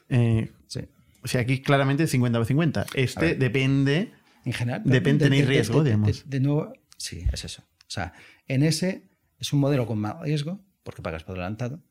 [0.09, 0.81] Eh, sí.
[1.23, 2.81] o sea, aquí claramente es 50 o 50.
[2.81, 4.11] A Este depende.
[4.45, 4.81] En general.
[4.85, 6.29] Depende, tenéis riesgo, digamos.
[6.29, 7.63] de nuevo, sí, es eso.
[7.79, 8.13] O sea,
[8.47, 11.83] en ese es un modelo con más riesgo, porque pagas por adelantado,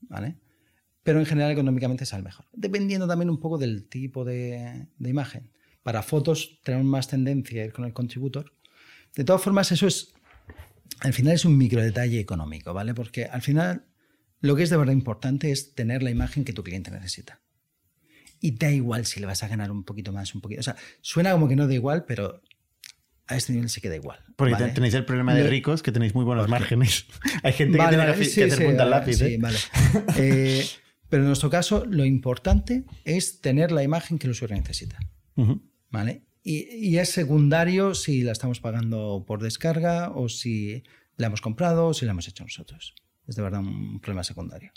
[0.00, 0.36] ¿vale?
[1.02, 2.46] Pero en general económicamente sale mejor.
[2.52, 5.50] Dependiendo también un poco del tipo de, de imagen.
[5.82, 8.52] Para fotos tenemos más tendencia a ir con el contributor.
[9.14, 10.14] De todas formas, eso es,
[11.00, 12.92] al final es un micro detalle económico, ¿vale?
[12.92, 13.86] Porque al final
[14.40, 17.40] lo que es de verdad importante es tener la imagen que tu cliente necesita.
[18.40, 20.60] Y da igual si le vas a ganar un poquito más, un poquito.
[20.60, 22.42] O sea, suena como que no da igual, pero
[23.28, 24.18] a este nivel sí que da igual.
[24.36, 24.66] Porque ¿vale?
[24.66, 27.06] te- tenéis el problema de ricos que tenéis muy buenos márgenes.
[27.42, 29.16] Hay gente Vale, que tiene sí, que hacer sí, punta al lápiz.
[29.16, 29.38] sí, ¿eh?
[29.40, 29.58] vale.
[30.18, 30.64] Eh,
[31.08, 34.98] pero en nuestro caso, lo importante es tener la imagen que el usuario necesita.
[35.36, 35.62] Ujú.
[35.90, 36.24] ¿vale?
[36.42, 40.82] Y, y es secundario si la estamos pagando por descarga o si
[41.16, 42.94] la hemos comprado o si la hemos hecho nosotros.
[43.26, 44.70] Es de verdad un problema secundario.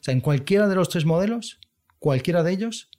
[0.00, 1.58] O sea, en cualquiera de los tres modelos,
[1.98, 2.90] cualquiera de ellos,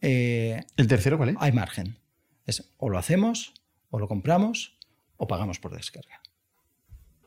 [0.00, 1.36] eh, ¿El tercero cuál es?
[1.38, 1.98] hay margen.
[2.46, 3.54] Es o lo hacemos,
[3.90, 4.76] o lo compramos,
[5.16, 6.20] o pagamos por descarga.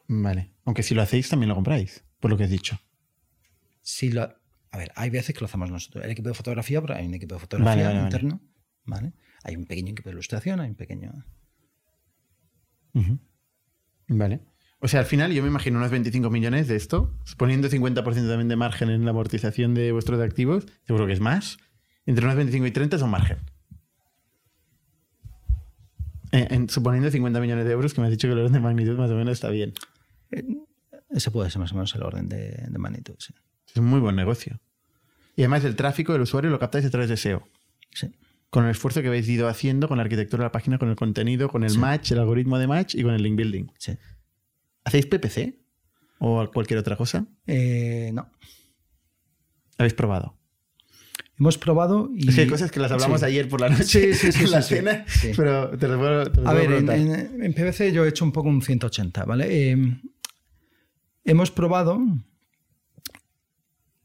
[0.08, 0.52] Vale.
[0.66, 2.80] Aunque si lo hacéis también lo compráis, por lo que has dicho.
[3.82, 6.04] Si lo, a ver, hay veces que lo hacemos nosotros.
[6.06, 8.08] El equipo de fotografía, pero hay un equipo de fotografía Vale, vale, vale.
[8.08, 8.42] interno.
[8.86, 9.14] ¿vale?
[9.44, 11.12] Hay un pequeño equipo de ilustración, hay un pequeño.
[14.10, 14.40] Vale.
[14.80, 18.48] O sea, al final yo me imagino unos 25 millones de esto, poniendo 50% también
[18.48, 21.58] de margen en la amortización de vuestros activos, seguro que es más.
[22.06, 23.38] Entre unos 25 y 30 son margen.
[26.32, 28.60] Eh, en- suponiendo 50 millones de euros, que me has dicho que el orden de
[28.60, 29.74] magnitud más o menos está bien.
[30.32, 30.44] Eh,
[31.10, 33.16] ese puede ser más o menos el orden de, de magnitud.
[33.18, 33.34] Sí.
[33.70, 34.60] Es un muy buen negocio.
[35.36, 37.48] Y además el tráfico del usuario lo captáis a través de SEO.
[37.92, 38.12] Sí.
[38.50, 40.96] Con el esfuerzo que habéis ido haciendo con la arquitectura de la página, con el
[40.96, 41.78] contenido, con el Sí.
[41.78, 43.66] match, el algoritmo de match y con el link building.
[43.80, 43.98] sí.
[44.88, 45.54] ¿Hacéis PPC?
[46.20, 47.26] ¿O cualquier otra cosa?
[47.46, 48.30] Eh, no.
[49.78, 50.38] ¿Habéis probado?
[51.38, 52.30] Hemos probado y...
[52.30, 53.26] Es que hay cosas que las hablamos Sí.
[53.28, 56.42] ayer por la noche Sí, sí, sí, en la cena, pero te las puedo, te
[56.42, 59.72] las A ver, en, en- en PVC yo he hecho un poco un 180, ¿vale?
[59.72, 59.78] Eh,
[61.26, 62.00] hemos probado.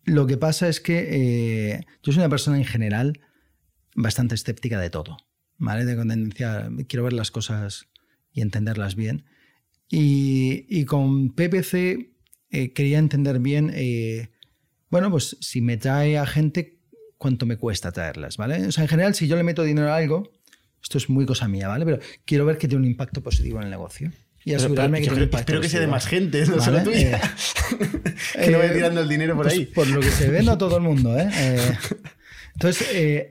[0.04, 1.08] Lo que pasa es que
[1.76, 3.20] eh, yo soy una persona en general
[3.94, 5.16] bastante escéptica de todo,
[5.58, 5.84] ¿vale?
[5.84, 7.86] De tendencia, quiero ver las cosas
[8.32, 9.24] y entenderlas bien.
[9.88, 12.12] Y, y con PPC
[12.50, 14.30] eh, quería entender bien, eh,
[14.90, 16.78] bueno, pues si me trae a gente,
[17.18, 18.66] cuánto me cuesta traerlas, ¿vale?
[18.66, 20.30] O sea, en general, si yo le meto dinero a algo,
[20.82, 21.84] esto es muy cosa mía, ¿vale?
[21.84, 24.10] Pero quiero ver que tiene un impacto positivo en el negocio.
[24.44, 26.56] Y asegurarme pero que tiene un creo- impacto espero que sea de más gente, no
[26.56, 26.64] ¿Vale?
[26.64, 27.16] solo tuya.
[28.34, 29.66] Eh, que no vaya tirando el dinero por pues, ahí.
[29.66, 31.30] Por lo que se ve, no todo el mundo, ¿eh?
[32.54, 33.28] Entonces,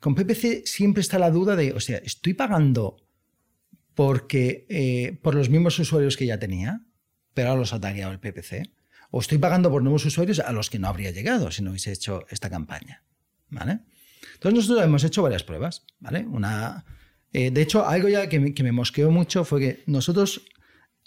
[0.00, 2.96] con PPC siempre está la duda de, o sea, ¿estoy pagando
[3.98, 6.82] porque, eh, por los mismos usuarios que ya tenía,
[7.34, 8.70] pero ahora los ha tagueado el PPC?
[9.10, 11.90] ¿O estoy pagando por nuevos usuarios a los que no habría llegado si no hubiese
[11.90, 13.02] hecho esta campaña?
[13.48, 13.80] ¿Vale?
[14.34, 16.24] Entonces nosotros hemos hecho varias pruebas, ¿vale?
[16.26, 16.84] Una,
[17.32, 20.44] eh, de hecho, algo ya que me, que me mosqueó mucho fue que nosotros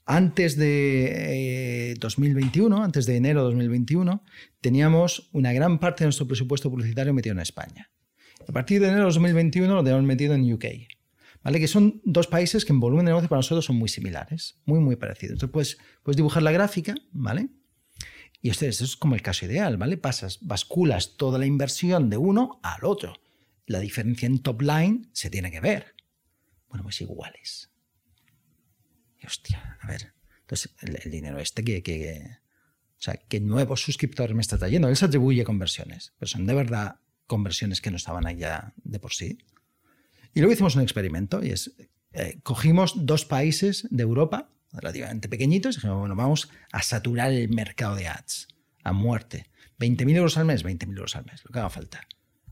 [0.05, 4.21] antes de eh, 2021, antes de enero de 2021,
[4.59, 7.89] teníamos una gran parte de nuestro presupuesto publicitario metido en España.
[8.45, 10.65] A partir de enero de 2021 lo tenemos metido en UK.
[11.43, 11.59] ¿Vale?
[11.59, 14.79] Que son dos países que en volumen de negocio para nosotros son muy similares, muy,
[14.79, 15.33] muy parecidos.
[15.33, 17.49] Entonces puedes, puedes dibujar la gráfica, ¿vale?
[18.41, 19.97] Y ustedes, eso es como el caso ideal, ¿vale?
[19.97, 23.15] Pasas, basculas toda la inversión de uno al otro.
[23.65, 25.95] La diferencia en top line se tiene que ver.
[26.69, 27.71] Bueno, pues iguales.
[29.19, 30.13] Y hostia, a ver.
[30.41, 32.37] Entonces, el, dinero este que, que-
[32.97, 34.89] O sea, ¿qué nuevos suscriptores me está trayendo?
[34.89, 39.13] Él se atribuye conversiones, pero son de verdad conversiones que no estaban ya de por
[39.13, 39.37] sí.
[40.33, 41.71] Y luego hicimos un experimento y es,
[42.13, 47.49] eh, cogimos dos países de Europa, relativamente pequeñitos, y dijimos, bueno, vamos a saturar el
[47.49, 48.47] mercado de ads
[48.83, 49.47] a muerte.
[49.79, 52.01] 20.000 euros al mes, 20.000 euros al mes, lo que haga falta.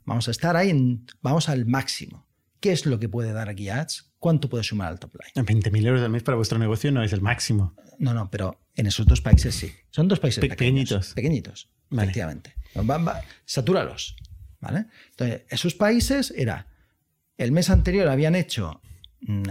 [0.06, 2.28] Vamos a estar ahí, en- vamos al máximo.
[2.60, 4.12] ¿Qué es lo que puede dar aquí ads?
[4.20, 5.46] ¿Cuánto puede sumar al top line?
[5.48, 7.74] 20.000 euros al mes para vuestro negocio no es el máximo.
[8.00, 9.72] No, no, pero en esos dos países sí.
[9.92, 11.14] Son dos países Pequeñitos.
[11.14, 11.14] pequeños.
[11.14, 12.04] Pequeñitos, Vale.
[12.04, 12.56] efectivamente.
[12.78, 14.16] Va- va- satúralos.
[14.60, 14.88] ¿vale?
[15.12, 16.68] Entonces, esos países era.
[17.40, 18.82] El mes anterior habían hecho
[19.22, 19.44] mm,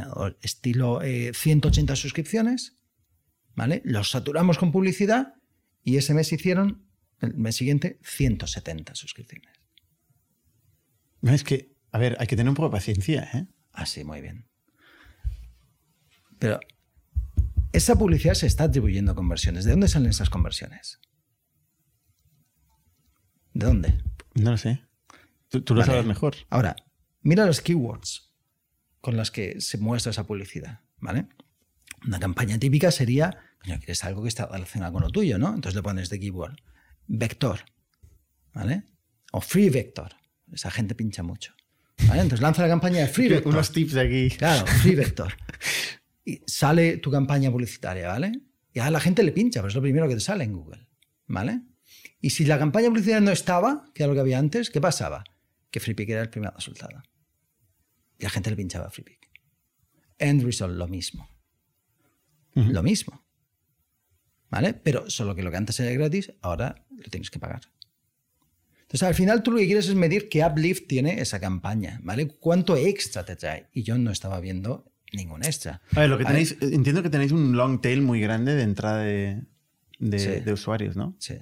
[0.42, 2.76] estilo eh, 180 suscripciones,
[3.56, 3.80] ¿vale?
[3.82, 5.36] Los saturamos con publicidad
[5.82, 6.86] y ese mes hicieron,
[7.22, 9.54] el mes siguiente, 170 suscripciones.
[11.22, 13.46] No, es que, a ver, hay que tener un poco de paciencia, ¿eh?
[13.72, 14.46] Así, muy bien.
[16.38, 16.60] Pero
[17.72, 19.64] esa publicidad se está atribuyendo conversiones.
[19.64, 21.00] ¿De dónde salen esas conversiones?
[23.54, 24.04] ¿De dónde?
[24.34, 24.82] No lo sé.
[25.48, 25.92] Tú, tú lo Vale.
[25.92, 26.36] sabes mejor.
[26.50, 26.76] Ahora,
[27.28, 28.32] mira los keywords
[29.00, 31.26] con las que se muestra esa publicidad, ¿vale?
[32.06, 35.48] Una campaña típica sería, coño, quieres algo que está relacionado con lo tuyo, ¿no?
[35.48, 36.56] Entonces le pones de keyword
[37.06, 37.60] vector,
[38.52, 38.84] ¿vale?
[39.32, 40.14] O free vector.
[40.52, 41.52] Esa gente pincha mucho.
[42.06, 42.22] ¿vale?
[42.22, 43.52] Entonces lanza la campaña de free vector.
[43.52, 44.30] Unos tips aquí.
[44.30, 45.34] Claro, free vector.
[46.24, 48.32] Y sale tu campaña publicitaria, ¿vale?
[48.72, 50.86] Y a la gente le pincha, pero es lo primero que te sale en Google,
[51.26, 51.60] ¿vale?
[52.20, 55.24] Y si la campaña publicitaria no estaba, que era lo que había antes, ¿qué pasaba?
[55.70, 57.02] Que FreePick era el primer resultado.
[58.18, 59.28] Y la gente le pinchaba a FreePick.
[60.18, 61.28] End result, lo mismo.
[62.54, 63.24] Lo mismo.
[64.50, 64.74] ¿Vale?
[64.74, 67.60] Pero solo que lo que antes era gratis, ahora lo tienes que pagar.
[68.80, 72.26] Entonces, al final tú lo que quieres es medir qué uplift tiene esa campaña, ¿vale?
[72.26, 73.68] ¿Cuánto extra te trae?
[73.74, 75.82] Y yo no estaba viendo ningún extra.
[75.94, 76.32] A ver, lo que ver.
[76.32, 79.42] tenéis, entiendo que tenéis un long tail muy grande de entrada de,
[79.98, 80.28] de, Sí.
[80.44, 81.14] de usuarios, ¿no?
[81.18, 81.34] Sí,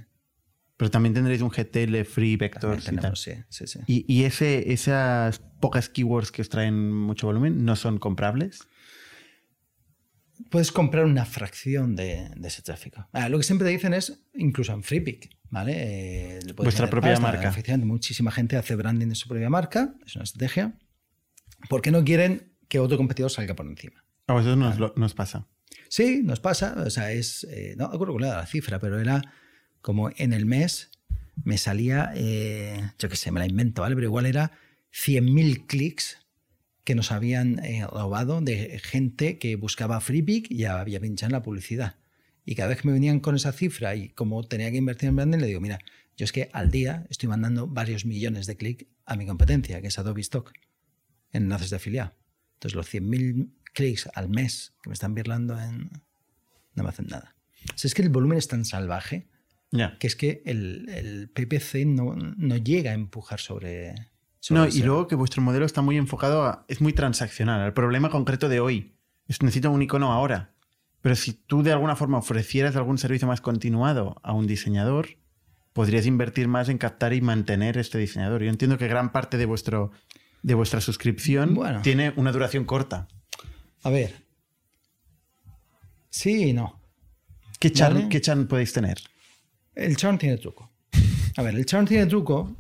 [0.77, 1.51] Pero también tendréis un
[1.91, 3.17] de free vectors y tal.
[3.17, 3.79] sí, sí, sí.
[3.87, 8.61] ¿Y, y ese, esas pocas keywords que os traen mucho volumen no son comprables?
[10.51, 13.09] Puedes comprar una fracción de, de ese tráfico.
[13.13, 15.73] Ah, lo que siempre te dicen es, incluso en FreePick, ¿vale?
[15.77, 17.49] Eh, Vuestra propia pasta, marca.
[17.49, 20.79] Efectivamente, muchísima gente hace branding de su propia marca, es una estrategia,
[21.71, 24.05] porque no quieren que otro competidor salga por encima.
[24.27, 25.47] A vosotros nos, lo- nos pasa.
[25.89, 26.75] Sí, nos pasa.
[26.87, 27.45] O sea, es.
[27.45, 29.23] eh, no acuerdo la cifra, pero era
[29.87, 30.91] como en el mes
[31.45, 33.95] me salía, eh, yo qué sé, me la invento, ¿vale?
[33.95, 34.51] Pero igual era
[34.93, 36.27] 100.000 clics
[36.83, 41.45] que nos habían eh, robado de gente que buscaba FreePick y había pinchado en la
[41.45, 41.95] publicidad.
[42.45, 45.15] Y cada vez que me venían con esa cifra y como tenía que invertir en
[45.15, 45.79] branding, le digo, mira,
[46.17, 49.87] yo es que al día estoy mandando varios millones de clics a mi competencia, que
[49.87, 50.53] es Adobe Stock,
[51.31, 52.13] en enlaces de afiliado.
[52.55, 55.93] Entonces los 100.000 clics al mes que me están birlando en...
[56.75, 57.37] no me hacen nada.
[57.77, 59.29] sea, es que el volumen es tan salvaje
[59.99, 63.95] Que es que el, el PPC no, no llega a empujar sobre.
[64.41, 66.65] sobre No, y luego que vuestro modelo está muy enfocado a.
[66.69, 68.95] es muy transaccional, al problema concreto de hoy.
[69.27, 70.55] Es, necesito un icono ahora.
[71.03, 75.19] Pero si tú de alguna forma ofrecieras algún servicio más continuado a un diseñador,
[75.73, 78.43] podrías invertir más en captar y mantener este diseñador.
[78.43, 79.93] Yo entiendo que gran parte de, vuestro,
[80.43, 81.83] de vuestra suscripción Bueno.
[81.83, 83.09] tiene una duración corta.
[83.83, 84.25] A ver.
[86.09, 86.81] Sí y no.
[87.61, 88.09] ¿Qué churn, Vale.
[88.09, 88.97] qué churn podéis tener?
[89.77, 90.73] El churn tiene truco.
[91.37, 92.57] A ver, el churn tiene truco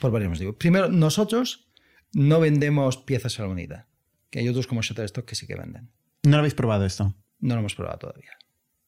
[0.00, 0.54] por varios motivos.
[0.56, 1.68] Primero, nosotros
[2.14, 3.86] no vendemos piezas a la unidad.
[4.30, 5.90] Que hay otros como Shutterstock que sí que venden.
[6.22, 7.14] No lo habéis probado esto.
[7.40, 8.30] No lo hemos probado todavía.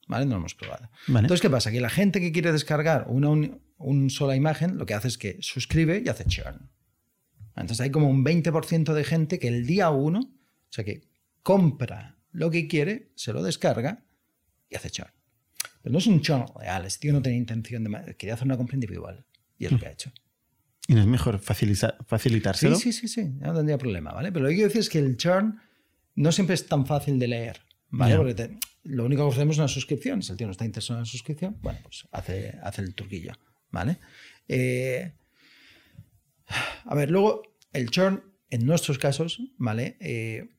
[0.07, 0.25] ¿Vale?
[0.25, 0.89] No lo hemos probado.
[1.07, 1.25] Vale.
[1.25, 1.71] Entonces, ¿qué pasa?
[1.71, 5.17] Que la gente que quiere descargar una un- un sola imagen, lo que hace es
[5.17, 6.69] que suscribe y hace churn.
[7.55, 11.03] Entonces hay como un 20% de gente que el día uno, o sea que
[11.43, 14.05] compra lo que quiere, se lo descarga
[14.69, 15.11] y hace churn.
[15.83, 18.15] Pero no es un churn real, este tío no tenía intención de...
[18.15, 19.25] Quería hacer una compra individual
[19.59, 20.11] y es lo que ha hecho.
[20.87, 22.75] ¿Y no es mejor facilita- Sí, facilitárselo?
[22.77, 24.31] sí, sí, sí, no tendría problema, ¿vale?
[24.31, 25.59] Pero lo que quiero decir es que el churn
[26.15, 28.15] no siempre es tan fácil de leer, ¿vale?
[28.17, 30.21] Porque te- lo único que ofrecemos es una suscripción.
[30.23, 33.33] Si el tío no está interesado en la suscripción, bueno, pues hace, hace el turquillo,
[33.71, 33.97] ¿vale?
[34.47, 35.13] Eh,
[36.85, 39.95] a ver, luego el churn, en nuestros casos, ¿vale?
[39.99, 40.49] Eh,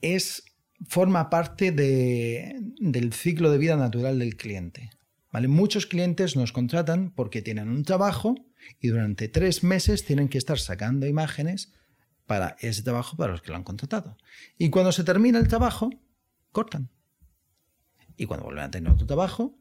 [0.00, 0.42] es,
[0.88, 4.90] forma parte de- del ciclo de vida natural del cliente.
[5.32, 5.48] ¿vale?
[5.48, 8.34] Muchos clientes nos contratan porque tienen un trabajo
[8.80, 11.72] y durante tres meses tienen que estar sacando imágenes
[12.26, 14.16] para ese trabajo para los que lo han contratado.
[14.58, 15.90] Y cuando se termina el trabajo,
[16.52, 16.90] cortan.
[18.16, 19.58] Y cuando vuelven a tener otro trabajo,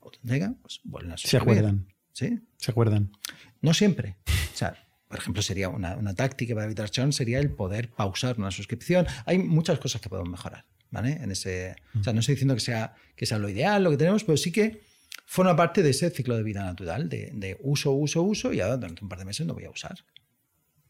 [0.00, 1.58] otra entrega, pues vuelven a Se suscribir.
[1.58, 1.86] acuerdan.
[2.12, 2.40] ¿Sí?
[2.56, 3.12] ¿Se acuerdan?
[3.60, 4.16] No siempre.
[4.26, 4.76] O sea,
[5.08, 9.06] por ejemplo, sería una, una táctica para evitar churn sería el poder pausar una suscripción.
[9.24, 11.12] Hay muchas cosas que podemos mejorar, ¿vale?
[11.12, 13.96] En ese, o sea, no estoy diciendo que sea, que sea lo ideal, lo que
[13.96, 14.82] tenemos, pero sí que
[15.24, 18.76] forma parte de ese ciclo de vida natural, de, de uso, uso, uso, y ahora
[18.76, 19.98] durante un par de meses no voy a usar,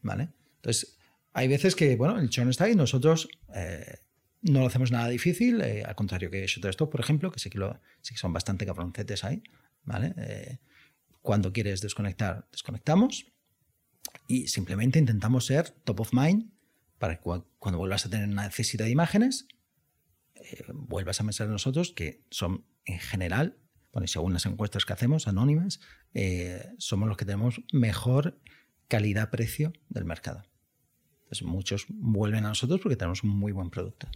[0.01, 0.29] ¿vale?
[0.57, 0.97] Entonces,
[1.33, 3.99] hay veces que, bueno, el churn está ahí, nosotros eh,
[4.41, 7.57] no lo hacemos nada difícil, eh, al contrario que Shutterstock, por ejemplo, que sí que,
[7.57, 9.43] lo, sí que son bastante cabroncetes ahí,
[9.83, 10.13] ¿vale?
[10.17, 10.57] Eh,
[11.21, 13.25] cuando quieres desconectar, desconectamos
[14.29, 16.51] y simplemente intentamos ser top of mind
[16.99, 19.47] para que cua- cuando vuelvas a tener una necesidad de imágenes,
[20.35, 23.57] eh, vuelvas a pensar en nosotros que son en general,
[23.91, 25.79] bueno, y según las encuestas que hacemos, anónimas,
[26.13, 28.39] eh, somos los que tenemos mejor
[28.87, 30.43] calidad-precio del mercado.
[31.23, 34.07] Entonces muchos vuelven a nosotros porque tenemos un muy buen producto.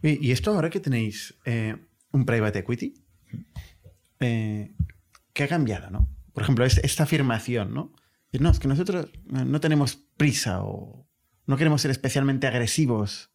[0.00, 1.74] Y esto ahora que tenéis eh,
[2.12, 2.94] un private equity,
[4.18, 6.08] ¿qué ha cambiado, no?
[6.34, 7.92] Por ejemplo, es- esta afirmación, ¿no?
[8.32, 11.08] No, es que nosotros no tenemos prisa o
[11.46, 13.30] no queremos ser especialmente agresivos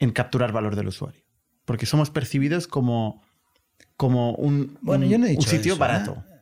[0.00, 1.22] en capturar valor del usuario.
[1.64, 3.22] Porque somos percibidos como,
[3.96, 6.24] como un, Bueno, un- yo no he un dicho sitio eso, barato.
[6.28, 6.32] ¿eh?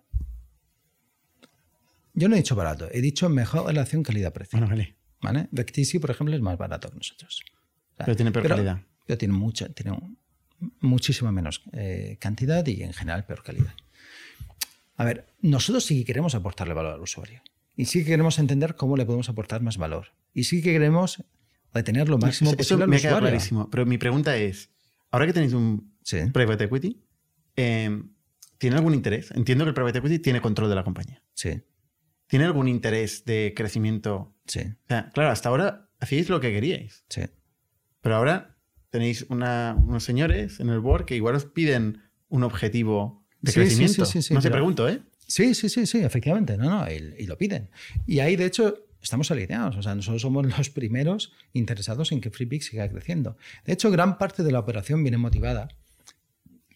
[2.15, 4.59] Yo no he dicho barato, he dicho mejor relación calidad-precio.
[4.59, 4.97] Bueno, vale.
[5.21, 5.49] ¿vale?
[5.51, 7.43] Vectisi, por ejemplo, es más barato que nosotros.
[7.43, 8.81] O sea, Pero tiene peor calidad.
[9.07, 9.99] Pero tiene, mucha, tiene
[10.81, 13.75] muchísima menos eh, cantidad y en general peor calidad.
[14.97, 17.43] A ver, nosotros sí que queremos aportarle valor al usuario.
[17.77, 20.09] Y sí que queremos entender cómo le podemos aportar más valor.
[20.33, 21.25] Y sí que queremos
[21.73, 23.19] retener lo máximo Eso posible al me usuario.
[23.21, 23.69] clarísimo.
[23.71, 24.71] Pero mi pregunta es,
[25.11, 26.19] ahora que tenéis un Sí.
[26.33, 27.03] private equity,
[27.57, 28.03] eh,
[28.59, 29.31] ¿tiene algún interés?
[29.33, 31.23] Entiendo que el private equity tiene control de la compañía.
[31.35, 31.63] Sí,
[32.27, 34.35] ¿Tiene algún interés de crecimiento?
[34.47, 37.23] sí, O sea, claro, hasta ahora hacíais lo que queríais, sí.
[38.01, 38.57] pero ahora
[38.91, 43.61] tenéis una- unos señores en el board que igual os piden un objetivo de Sí,
[43.61, 44.05] sí, crecimiento.
[44.07, 45.01] sí, sí, no te pero- pregunto, ¿eh?
[45.27, 46.57] Sí, sí, sí, sí, efectivamente.
[46.57, 47.71] No, no, y, y lo piden.
[48.07, 49.77] Y ahí, de hecho, estamos alineados.
[49.77, 53.37] O sea, nosotros somos los primeros interesados en que FreePix siga creciendo.
[53.65, 55.69] De hecho, gran parte de la operación viene motivada.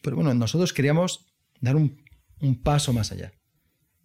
[0.03, 1.27] Pero bueno, nosotros queríamos
[1.61, 2.03] dar un,
[2.41, 3.33] un paso más allá.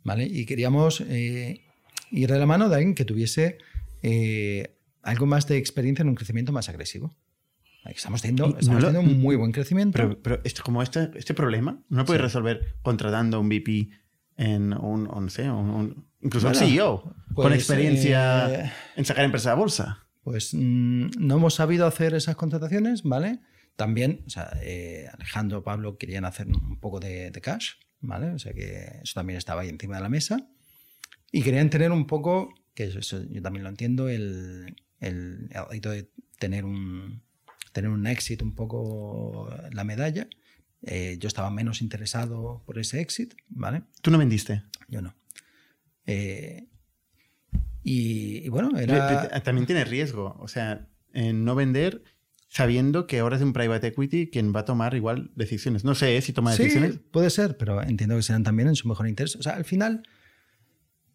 [0.04, 0.26] ¿Vale?
[0.26, 1.62] Y queríamos eh,
[2.12, 3.58] ir de la mano de alguien que tuviese
[4.02, 7.16] eh, algo más de experiencia en un crecimiento más agresivo.
[7.86, 9.98] Estamos teniendo, Y no estamos lo- teniendo un muy buen crecimiento.
[9.98, 12.24] Pero, pero esto, como este, este problema no lo puedes Sí.
[12.24, 13.90] resolver contratando un VP
[14.38, 19.06] en un, no sé, un, un- incluso Bueno, un CEO con pues, experiencia eh, en
[19.06, 20.00] sacar empresas a bolsa.
[20.24, 23.40] Pues mm, no hemos sabido hacer esas contrataciones, ¿vale?
[23.76, 28.28] También, o sea, eh, Alejandro, Pablo querían hacer un poco de, de cash, ¿vale?
[28.30, 30.48] O sea que eso también estaba ahí encima de la mesa.
[31.32, 35.82] Y querían tener un poco, que eso, eso yo también lo entiendo, el, el, el
[35.82, 37.23] de tener un,
[37.74, 40.28] tener un éxito un poco la medalla.
[40.82, 43.84] Eh, yo estaba menos interesado por ese éxito, ¿vale?
[44.02, 44.64] Tú no vendiste.
[44.88, 45.16] Yo no.
[46.06, 46.68] Eh,
[47.84, 49.42] y, y bueno, era...
[49.42, 50.36] También tiene riesgo.
[50.40, 52.04] O sea, en no vender
[52.50, 55.84] sabiendo que ahora es un private equity quien va a tomar igual decisiones.
[55.84, 56.22] No sé ¿eh?
[56.22, 57.00] si toma Sí, decisiones.
[57.12, 59.36] puede ser, pero entiendo que serán también en su mejor interés.
[59.38, 60.04] O sea, al final,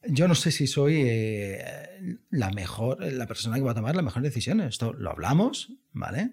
[0.09, 4.05] yo no sé si soy eh, la mejor, la persona que va a tomar las
[4.05, 4.67] mejores decisiones.
[4.71, 6.33] Esto lo hablamos, ¿vale?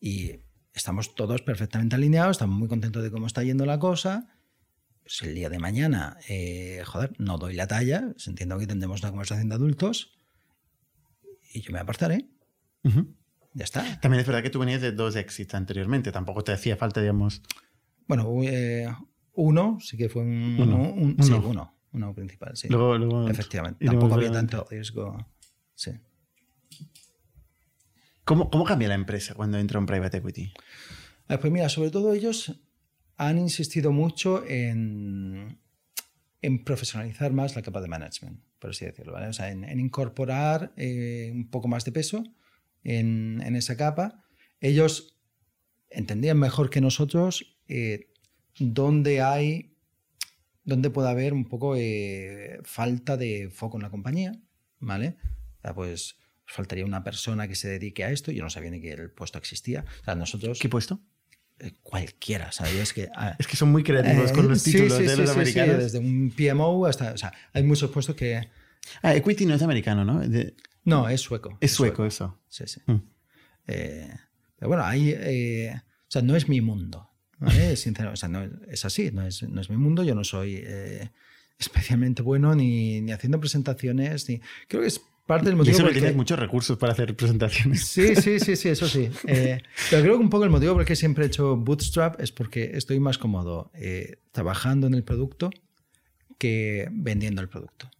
[0.00, 0.40] Y
[0.74, 4.28] estamos todos perfectamente alineados, estamos muy contentos de cómo está yendo la cosa.
[5.02, 9.10] Pues el día de mañana, eh, joder, no doy la talla, entiendo que tendremos una
[9.10, 10.18] conversación de adultos
[11.52, 12.28] y yo me apartaré.
[12.84, 13.14] Ujú.
[13.54, 14.00] Ya está.
[14.00, 16.12] También es verdad que tú venías de dos exits anteriormente.
[16.12, 17.40] Tampoco te hacía falta, digamos.
[18.06, 18.86] Bueno, eh,
[19.32, 20.76] uno sí que fue un, Uno.
[20.92, 21.48] un- sí, Uno.
[21.48, 22.68] uno, uno principal, sí.
[22.68, 25.26] Luego, luego Efectivamente, tampoco había tanto riesgo.
[25.74, 25.92] Sí.
[28.26, 30.52] ¿Cómo, ¿Cómo cambia la empresa cuando entra un private equity?
[31.28, 32.60] Ah, Pues mira, sobre todo ellos
[33.16, 35.60] han insistido mucho en,
[36.64, 39.28] profesionalizar más la capa de management, por así decirlo, ¿vale?
[39.28, 42.24] O sea, en, incorporar eh, un poco más de peso
[42.82, 44.24] en, en esa capa.
[44.60, 45.16] Ellos
[45.88, 48.12] entendían mejor que nosotros eh,
[48.58, 49.76] dónde hay,
[50.64, 54.32] dónde puede haber un poco eh, falta de foco en la compañía,
[54.80, 55.16] ¿vale?
[55.58, 56.16] O sea, pues
[56.46, 58.30] faltaría una persona que se dedique a esto.
[58.32, 59.84] Yo no sabía ni que el puesto existía.
[60.02, 61.00] O sea, nosotros ¿Qué puesto?
[61.58, 62.92] eh, cualquiera, ¿sabes?
[62.92, 65.16] Que, ah, Es que son muy creativos con eh, los sí, títulos sí, de sí,
[65.20, 65.78] los sí, americanos.
[65.78, 67.12] desde un PMO hasta.
[67.12, 68.48] O sea, hay muchos puestos que.
[69.02, 70.20] Ah, equity no es americano, ¿no?
[70.20, 71.58] De- No, es sueco.
[71.60, 72.40] es sueco, eso.
[72.48, 72.80] Sí, sí.
[72.86, 73.02] Mm.
[73.66, 74.14] Eh,
[74.56, 75.12] pero bueno, ahí.
[75.16, 77.10] eh, o sea, no es mi mundo.
[77.38, 77.76] ¿vale?
[77.76, 80.04] Sinceramente, o sea, no, es así, no es, no es mi mundo.
[80.04, 81.10] Yo no soy eh,
[81.58, 84.28] especialmente bueno ni, ni haciendo presentaciones.
[84.28, 86.38] Ni, creo que es parte del Y motivo eso que por el que- tienes muchos
[86.38, 87.86] recursos para hacer presentaciones.
[87.86, 89.10] Sí, sí, sí, sí, eso sí.
[89.26, 89.60] Eh,
[89.90, 92.32] pero creo que un poco el motivo por el que siempre he hecho Bootstrap es
[92.32, 95.50] porque estoy más cómodo eh, trabajando en el producto
[96.38, 97.90] que vendiendo el producto.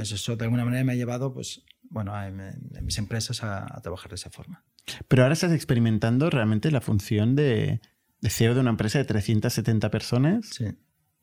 [0.00, 3.64] Eso, eso de alguna manera me ha llevado, pues, bueno, a, en mis empresas a,
[3.76, 4.64] a trabajar de esa forma.
[5.08, 7.80] Pero ahora estás experimentando realmente la función de,
[8.20, 10.46] de CEO de una empresa de 370 personas.
[10.52, 10.66] Sí.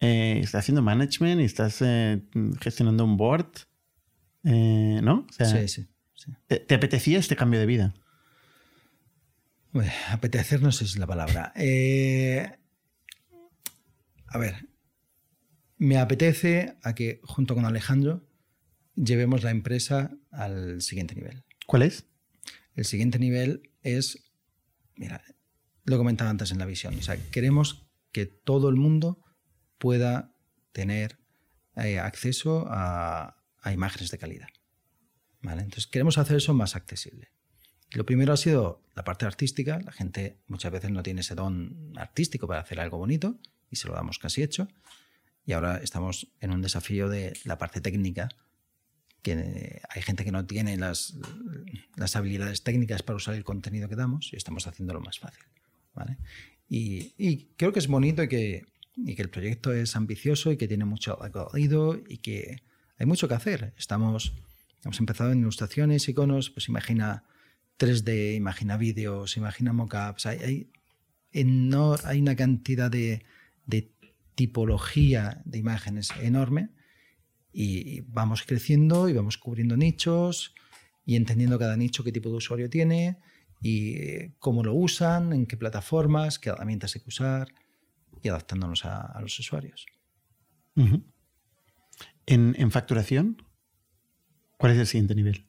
[0.01, 2.21] Eh, estás haciendo management y estás eh,
[2.61, 3.47] gestionando un board.
[4.43, 5.25] Eh, ¿No?
[5.29, 6.31] O sea, sí, sí, sí.
[6.47, 7.93] ¿te, te apetecía este cambio de vida?
[9.71, 11.53] Bueno, apetecer no sé si es la palabra.
[11.55, 12.49] Eh,
[14.27, 14.67] a ver,
[15.77, 18.27] me apetece a que junto con Alejandro
[18.95, 21.43] llevemos la empresa al siguiente nivel.
[21.67, 22.05] ¿Cuál es?
[22.75, 24.31] El siguiente nivel es,
[24.95, 25.23] mira,
[25.85, 29.23] lo comentaba antes en la visión, o sea, queremos que todo el mundo
[29.77, 30.35] pueda
[30.71, 31.19] tener
[31.75, 34.49] eh, acceso a, a imágenes de calidad.
[35.41, 37.31] Entonces queremos hacer eso más accesible.
[37.91, 39.79] Lo primero ha sido la parte artística.
[39.79, 43.39] La gente muchas veces no tiene ese don artístico para hacer algo bonito
[43.71, 44.67] y se lo damos casi hecho.
[45.45, 48.29] Y ahora estamos en un desafío de la parte técnica,
[49.23, 51.15] que hay gente que no tiene las,
[52.13, 55.43] habilidades técnicas para usar el contenido que damos y estamos haciéndolo más fácil.
[56.69, 60.67] Y, creo que es bonito y que, y que el proyecto es ambicioso y que
[60.67, 62.61] tiene mucho recorrido y que
[62.99, 63.73] hay mucho que hacer.
[63.77, 64.33] Estamos,
[64.83, 67.23] hemos empezado en ilustraciones, iconos, pues imagina
[67.79, 70.25] 3D, imagina vídeos, imagina mockups.
[70.25, 70.71] Hay, hay,
[72.03, 73.23] hay una cantidad de,
[73.65, 73.93] de
[74.35, 76.69] tipología de imágenes enorme
[77.53, 80.53] y vamos creciendo y vamos cubriendo nichos
[81.05, 83.17] y entendiendo cada nicho qué tipo de usuario tiene
[83.61, 87.47] y eh, cómo lo usan, en qué plataformas, qué herramientas hay que usar
[88.21, 89.85] y adaptándonos a, a los usuarios.
[92.33, 93.41] ¿En, en facturación?
[94.57, 95.45] ¿Cuál es el siguiente nivel?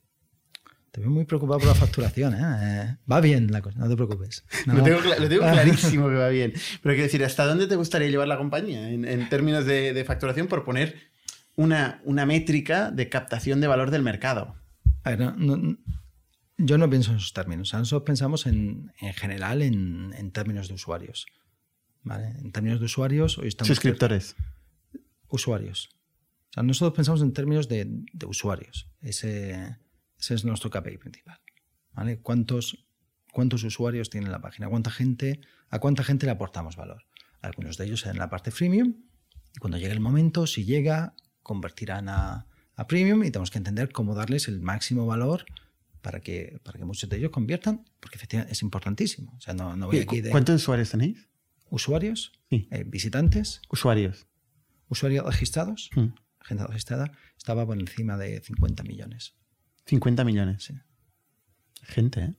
[0.92, 2.34] Te veo muy preocupado por la facturación.
[2.34, 2.38] ¿eh?
[2.40, 4.44] Eh, va bien la cosa, no te preocupes.
[4.66, 4.74] No.
[4.74, 6.52] Lo, tengo, cla- lo tengo clarísimo que va bien.
[6.82, 10.04] Pero quiero decir, ¿hasta dónde te gustaría llevar la compañía en, en términos de, de
[10.04, 10.96] facturación por poner
[11.54, 14.56] una, una métrica de captación de valor del mercado?
[15.04, 15.76] A ver, no- no-
[16.58, 17.72] yo no pienso en esos términos.
[17.72, 21.26] Nosotros pensamos en, en general en, en términos de usuarios.
[22.02, 22.34] ¿vale?
[22.38, 23.68] En términos de usuarios, hoy estamos...
[23.68, 24.34] Suscriptores.
[25.28, 25.88] Usuarios.
[26.50, 28.88] O sea, nosotros pensamos en términos de, de usuarios.
[29.00, 29.76] Ese,
[30.18, 31.40] ese es nuestro KPI principal.
[31.92, 32.18] ¿vale?
[32.20, 32.86] ¿Cuántos,
[33.32, 34.68] ¿Cuántos usuarios tiene la página?
[34.68, 37.04] ¿Cuánta gente, ¿A cuánta gente le aportamos valor?
[37.40, 38.94] Algunos de ellos en la parte freemium.
[39.54, 42.46] Y cuando llegue el momento, si llega, convertirán a,
[42.76, 45.44] a premium y tenemos que entender cómo darles el máximo valor
[46.02, 49.34] para que, para que muchos de ellos conviertan, porque efectivamente es importantísimo.
[49.36, 51.28] O sea, no, no voy ¿Y aquí de ¿Cuántos usuarios tenéis?
[51.68, 52.66] usuarios, Sí.
[52.72, 54.26] eh, visitantes, Usuarios.
[54.88, 56.06] usuarios registrados, Mm.
[56.42, 59.34] Gente registrada, estaba por encima de 50 millones.
[59.86, 60.64] 50 millones.
[60.64, 60.74] Sí.
[61.82, 62.34] Gente, ¿eh?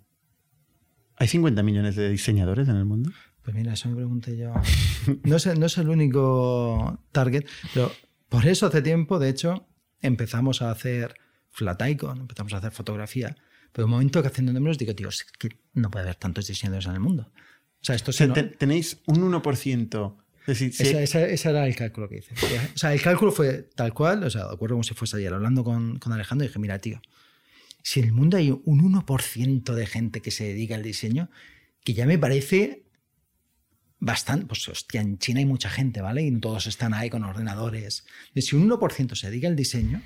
[1.18, 3.12] ¿Hay 50 millones de diseñadores en el mundo?
[3.44, 4.54] Pues mira, eso me pregunté yo.
[5.24, 7.92] No es, no es el único target, pero
[8.30, 9.68] por eso hace tiempo, de hecho,
[10.02, 11.16] empezamos a hacer
[11.50, 13.36] flat icon, empezamos a hacer fotografía,
[13.72, 16.86] Pero un momento que haciendo números digo, tío, es que no puede haber tantos diseñadores
[16.88, 17.32] en el mundo.
[17.34, 20.18] O sea, esto O sea, no- te- tenéis un 1%.
[20.84, 22.34] Esa- ese era el cálculo que hice.
[22.74, 25.34] O sea, el cálculo fue tal cual, o sea, de acuerdo como si fuese ayer,
[25.34, 27.02] hablando con, con Alejandro, dije, mira, tío,
[27.84, 31.30] si en el mundo hay un 1% de gente que se dedica al diseño,
[31.84, 32.84] que ya me parece
[34.00, 36.24] bastante, pues hostia, en China hay mucha gente, ¿vale?
[36.24, 38.06] Y todos están ahí con ordenadores.
[38.34, 40.02] Y si un 1% se dedica al diseño,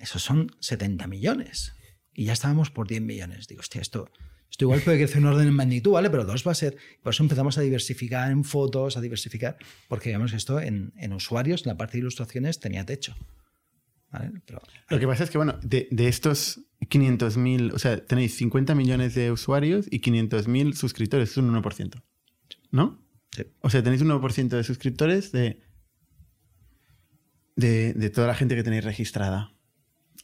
[0.00, 1.74] esos son 70 millones.
[2.12, 3.46] Y ya estábamos por 10 millones.
[3.46, 4.10] Digo, hostia, esto,
[4.50, 6.10] esto igual puede crecer un orden en magnitud, ¿vale?
[6.10, 6.76] Pero dos va a ser.
[7.02, 9.56] Por eso empezamos a diversificar en fotos, a diversificar,
[9.88, 13.14] porque veíamos que esto en, en usuarios, en la parte de ilustraciones, tenía techo.
[14.10, 14.32] ¿Vale?
[14.46, 18.74] Pero, Lo que pasa es que, bueno, de, de estos 500.000, o sea, tenéis 50
[18.74, 22.02] millones de usuarios y 500.000 suscriptores, es un 1%.
[22.70, 23.02] ¿No?
[23.32, 23.44] Sí.
[23.60, 25.60] O sea, tenéis un 1% de suscriptores de,
[27.56, 29.52] de, de toda la gente que tenéis registrada.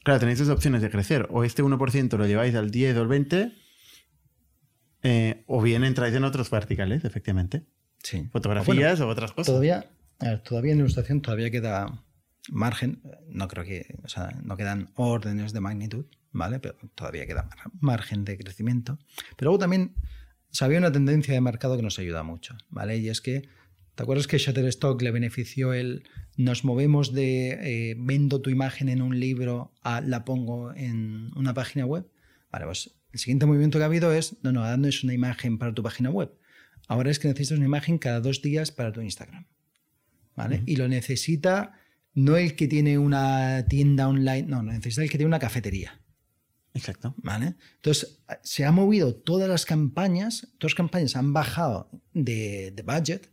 [0.04, 1.28] Claro, tenéis dos opciones de crecer.
[1.30, 3.52] O este 1% lo lleváis al 10 o al 20,
[5.02, 7.64] eh, o bien entráis en otros verticales, efectivamente.
[8.02, 8.28] sí.
[8.32, 9.46] Fotografías o otras cosas.
[9.46, 12.04] Todavía, a ver, todavía en ilustración todavía queda
[12.50, 16.58] margen, no creo que, o sea, no quedan órdenes de magnitud, ¿vale?
[16.58, 18.98] Pero todavía queda mar- margen de crecimiento.
[19.36, 22.98] Pero luego también o sea, había una tendencia de mercado que nos ayuda mucho, ¿vale?
[22.98, 23.48] Y es que,
[23.94, 26.02] ¿te acuerdas que Shutterstock le benefició el
[26.36, 31.54] nos movemos de eh, vendo tu imagen en un libro a la pongo en una
[31.54, 32.06] página web?
[32.50, 35.12] Vale, pues el siguiente movimiento que ha habido es, no, no, ahora no es una
[35.12, 36.32] imagen para tu página web.
[36.88, 39.46] Ahora es que necesitas una imagen cada dos días para tu Instagram.
[40.34, 40.62] ¿Vale?
[40.66, 41.72] Y lo necesita
[42.14, 46.00] no el que tiene una tienda online, no, no, necesita el que tiene una cafetería.
[46.74, 47.14] Exacto.
[47.18, 47.54] ¿Vale?
[47.76, 53.30] Entonces, se han movido todas las campañas, todas las campañas han bajado de, de budget,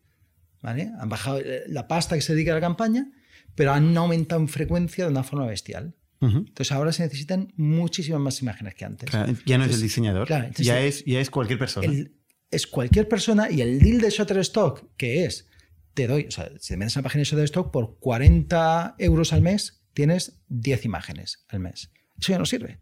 [0.61, 0.91] ¿vale?
[0.99, 3.11] Han bajado eh, la pasta que se dedica a la campaña,
[3.55, 5.95] pero han aumentado en frecuencia de una forma bestial.
[6.21, 9.09] Entonces, ahora se necesitan muchísimas más imágenes que antes.
[9.09, 11.87] Claro, ya no es el diseñador, claro, entonces ya, es, ya es cualquier persona.
[11.87, 12.15] el-
[12.51, 15.47] es cualquier persona y el deal de Shutterstock, que es,
[15.93, 19.31] te doy, o sea, si te metes en la página de Shutterstock, por 40 euros
[19.33, 21.91] al mes tienes 10 imágenes al mes.
[22.19, 22.79] Eso ya no sirve.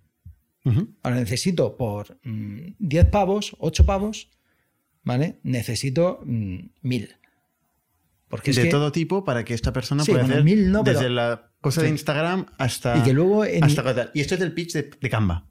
[1.03, 4.29] Ahora necesito por mm, 10 pavos, 8 pavos,
[5.03, 5.39] ¿vale?
[5.43, 7.15] Necesito mm, 1000.
[8.27, 10.71] Porque es de que, todo tipo para que esta persona Sí, pueda bueno, hacer mil
[10.71, 11.89] no, pero- desde la cosa de.
[11.89, 14.11] Instagram hasta Y que luego en- hasta tal.
[14.13, 15.49] y esto es el pitch de, de Canva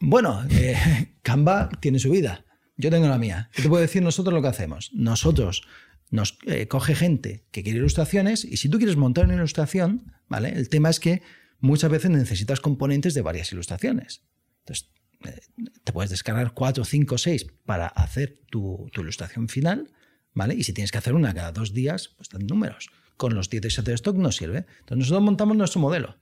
[0.00, 2.44] Bueno, eh, Canva tiene su vida.
[2.76, 3.50] Yo tengo la mía.
[3.54, 4.90] ¿Qué te puedo decir nosotros lo que hacemos?
[4.94, 5.62] Nosotros
[6.10, 10.50] nos eh, coge gente que quiere ilustraciones y si tú quieres montar una ilustración, ¿vale?
[10.50, 11.22] El tema es que
[11.60, 14.24] muchas veces necesitas componentes de varias ilustraciones.
[14.60, 14.90] Entonces,
[15.24, 15.40] eh,
[15.84, 19.90] te puedes descargar cuatro, cinco, seis para hacer tu, tu ilustración final,
[20.34, 20.54] ¿vale?
[20.54, 22.90] Y si tienes que hacer una cada dos días, pues dan números.
[23.22, 24.66] Con los 10 de Shutterstock no sirve.
[24.80, 26.16] Entonces nosotros montamos nuestro modelo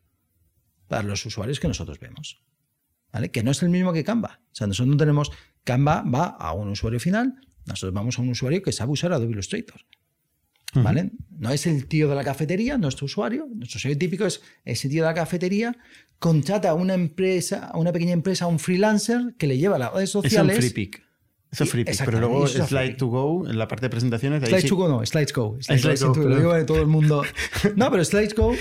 [0.86, 2.42] para los usuarios que nosotros vemos.
[3.10, 3.30] ¿vale?
[3.30, 4.42] Que no es el mismo que Canva.
[4.44, 5.32] O sea, nosotros no tenemos.
[5.64, 9.32] Canva va a un usuario final, nosotros vamos a un usuario que sabe usar Adobe
[9.32, 9.80] Illustrator.
[10.74, 11.12] ¿Vale?
[11.30, 13.48] No es el tío de la cafetería, nuestro usuario.
[13.50, 15.78] Nuestro usuario típico es ese tío de la cafetería,
[16.18, 19.78] contrata a una empresa, a una pequeña empresa, a un freelancer que le lleva a
[19.78, 20.58] las redes es un sociales.
[20.58, 21.09] free pick
[21.52, 23.90] eso es Y- free pick pero luego slide free to go en la parte de
[23.90, 25.56] presentaciones ahí Slides sí- to go no, Slides Go.
[25.60, 27.22] Slides Slides Go, lo digo de todo el mundo.
[27.76, 28.54] No, pero Slides Go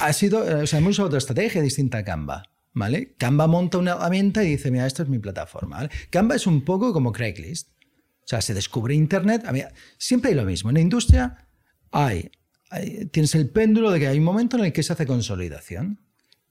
[0.00, 2.42] ha sido, o sea, hemos usado otra estrategia distinta a Canva.
[2.74, 3.14] ¿Vale?
[3.18, 5.78] Canva monta una herramienta y dice, mira, esta es mi plataforma.
[5.78, 5.90] ¿vale?
[6.10, 7.70] Canva es un poco como Craigslist.
[7.70, 9.42] O sea, se descubre Internet.
[9.46, 9.62] A mí,
[9.96, 10.70] siempre hay lo mismo.
[10.70, 11.48] En la industria
[11.90, 12.30] hay,
[12.70, 15.98] hay- tienes el péndulo de que hay un momento en el que se hace consolidación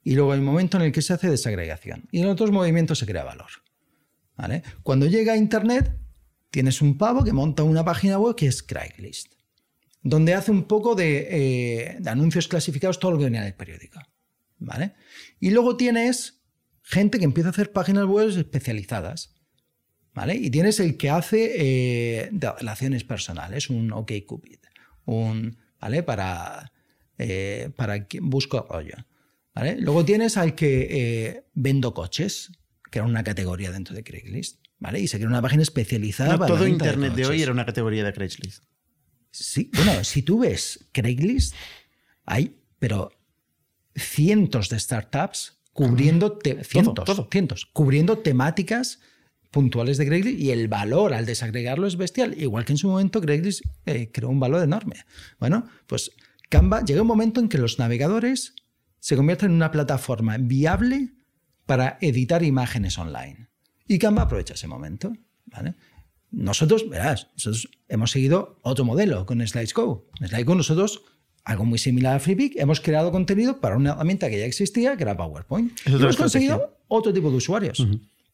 [0.04, 2.10] y luego hay un momento en el que se hace desagregación.
[2.12, 3.48] Y en otros movimientos se crea valor.
[4.38, 4.62] ¿Vale?
[4.84, 5.98] Cuando llega a Internet,
[6.52, 9.34] tienes un pavo que monta una página web que es Craigslist,
[10.04, 14.00] donde hace un poco de, eh, anuncios clasificados todo lo que venía en el periódico.
[14.60, 14.94] ¿Vale?
[15.40, 16.42] Y luego tienes
[16.84, 19.36] gente que empieza a hacer páginas web especializadas.
[20.14, 20.36] ¿Vale?
[20.36, 24.58] Y tienes el que hace eh, relaciones personales, un OkCupid,
[25.06, 26.02] un, ¿vale?
[26.02, 26.72] Para,
[27.20, 28.96] eh, para quien busco rollo.
[29.54, 29.78] ¿Vale?
[29.80, 32.52] Luego tienes al que vendo coches,
[32.90, 34.60] que era una categoría dentro de Craigslist.
[34.80, 35.00] ¿Vale?
[35.00, 37.42] Y se crea una página especializada No, para la todo internet de, hoy coches.
[37.42, 38.64] era una categoría de Craigslist
[39.32, 41.56] Sí, bueno, si tú ves Craigslist,
[42.26, 43.12] hay, pero
[43.96, 47.28] cientos de startups cubriendo, te- cientos, todo.
[47.32, 49.00] cientos, cubriendo temáticas
[49.52, 53.22] puntuales de Craigslist y el valor al desagregarlo es bestial, igual que en su momento
[53.22, 55.06] Craigslist eh, creó un valor enorme.
[55.40, 56.12] Bueno, pues
[56.50, 58.54] Canva llega un momento en que los navegadores
[59.00, 61.14] se convierten en una plataforma viable
[61.68, 63.50] para editar imágenes online.
[63.88, 65.14] Y Canva aprovecha ese momento.
[65.46, 65.76] ¿vale?
[66.32, 70.10] Nosotros, verás, nosotros hemos seguido otro modelo con SlideSgo.
[70.20, 71.04] En nosotros,
[71.44, 75.04] algo muy similar a FreePic, hemos creado contenido para una herramienta que ya existía, que
[75.04, 75.80] era PowerPoint.
[75.86, 77.86] Y hemos conseguido otro tipo de usuarios,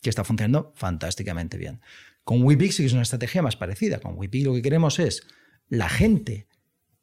[0.01, 1.81] que está funcionando fantásticamente bien.
[2.23, 3.99] Con WePick sí que es una estrategia más parecida.
[3.99, 5.27] Con WePick lo que queremos es
[5.67, 6.47] la gente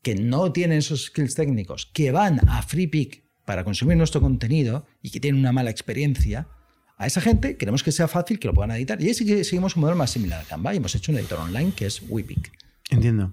[0.02, 5.11] que no tiene esos skills técnicos, que van a FreePick para consumir nuestro contenido y
[5.11, 6.49] que tienen una mala experiencia,
[6.97, 9.01] a esa gente queremos que sea fácil que lo puedan editar.
[9.01, 11.19] Y ahí sí que seguimos un modelo más similar a Canva y hemos hecho un
[11.19, 12.53] editor online que es WePick.
[12.91, 13.33] Entiendo.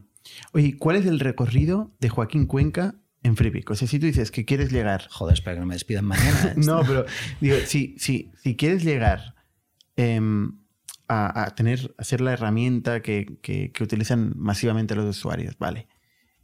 [0.54, 3.70] Oye, ¿cuál es el recorrido de Joaquín Cuenca en FreePick?
[3.70, 5.08] O sea, si tú dices que quieres llegar...
[5.10, 6.54] Joder, espera que no me despidan mañana.
[6.58, 7.06] no, pero
[7.42, 9.36] digo, si, si, si quieres llegar
[9.96, 10.60] em,
[11.08, 15.88] a, tener, a ser la herramienta que, que, utilizan masivamente los usuarios, vale.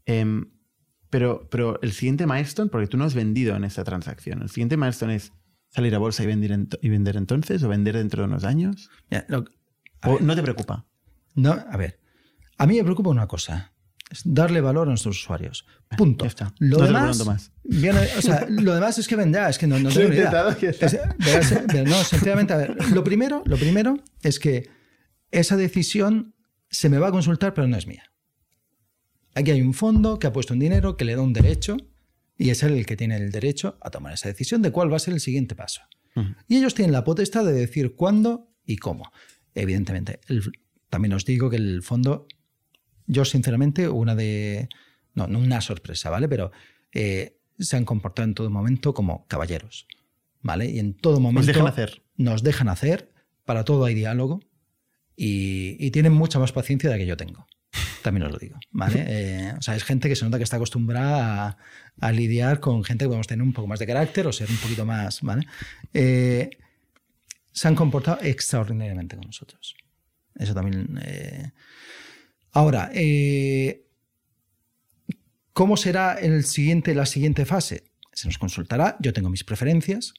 [0.05, 0.49] Em,
[1.13, 4.77] pero, pero el siguiente milestone, porque tú no has vendido en esta transacción, el siguiente
[4.77, 5.31] milestone es
[5.69, 8.89] salir a bolsa y vender, y vender entonces o vender dentro de unos años.
[10.03, 10.87] ¿O no te preocupa?
[11.35, 11.99] No, a ver,
[12.57, 13.73] a mí me preocupa una cosa
[14.25, 15.67] darle valor a nuestros usuarios.
[15.95, 16.25] Punto.
[16.57, 17.51] Lo, demás, más.
[18.17, 20.57] o sea, lo demás es que vendrá, es que no, no tengo ni idea.
[21.85, 24.67] no, sencillamente, a ver, lo primero, lo primero es que
[25.29, 26.33] esa decisión
[26.71, 28.12] se me va a consultar, pero no es mía.
[29.35, 31.77] Aquí hay un fondo que ha puesto un dinero, que le da un derecho,
[32.37, 34.97] y es él el que tiene el derecho a tomar esa decisión de cuál va
[34.97, 35.81] a ser el siguiente paso.
[36.47, 39.11] Y ellos tienen la potestad de decir cuándo y cómo.
[39.55, 40.19] Evidentemente,
[40.89, 42.27] también os digo que el fondo
[43.07, 44.69] yo, sinceramente, una de.
[45.13, 46.27] No, no una sorpresa, ¿vale?
[46.27, 46.51] Pero
[46.93, 49.87] eh, se han comportado en todo momento como caballeros,
[50.41, 50.69] ¿vale?
[50.69, 51.39] Y en todo momento.
[51.39, 52.03] Nos dejan hacer.
[52.15, 53.11] Nos dejan hacer,
[53.45, 54.39] para todo hay diálogo
[55.15, 57.45] y, tienen mucha más paciencia de la que yo tengo.
[58.01, 59.05] También os lo digo, ¿vale?
[59.07, 61.57] Eh, o sea, es gente que se nota que está acostumbrada
[61.99, 64.57] a, lidiar con gente que podemos tener un poco más de carácter o ser un
[64.57, 65.47] poquito más, ¿vale?
[65.93, 66.49] Eh,
[67.51, 69.75] se han comportado extraordinariamente con nosotros.
[70.35, 70.99] Eso también.
[72.53, 73.87] Ahora, eh,
[75.53, 77.85] ¿cómo será el siguiente, la siguiente fase?
[78.11, 80.13] Se nos consultará, yo tengo mis preferencias,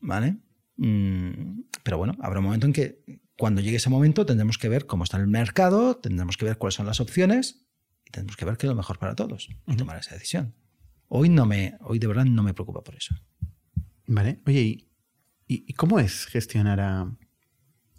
[0.00, 0.36] ¿vale?
[0.76, 3.02] Mm, pero bueno, habrá un momento en que
[3.36, 6.74] cuando llegue ese momento tendremos que ver cómo está el mercado, tendremos que ver cuáles
[6.74, 7.66] son las opciones
[8.04, 10.54] y tendremos que ver qué es lo mejor para todos y tomar esa decisión.
[11.08, 13.14] Hoy, no me, hoy de verdad no me preocupa por eso.
[14.06, 14.40] Vale.
[14.46, 14.88] Oye,
[15.46, 17.12] ¿y, cómo es gestionar a,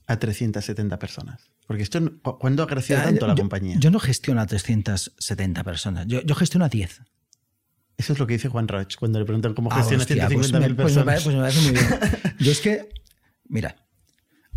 [0.08, 1.52] a 370 personas?
[1.68, 3.78] Porque esto, ¿cuándo ha crecido tanto la compañía?
[3.80, 7.02] Yo no gestiono a 370 personas, yo, gestiono a 10.
[7.98, 10.52] Eso es lo que dice Juan Roch cuando le preguntan cómo ah, gestiona 150.000 pues
[10.76, 11.24] personas.
[11.24, 11.86] Pues me, parece muy bien.
[12.40, 12.90] Yo es que,
[13.50, 13.88] mira,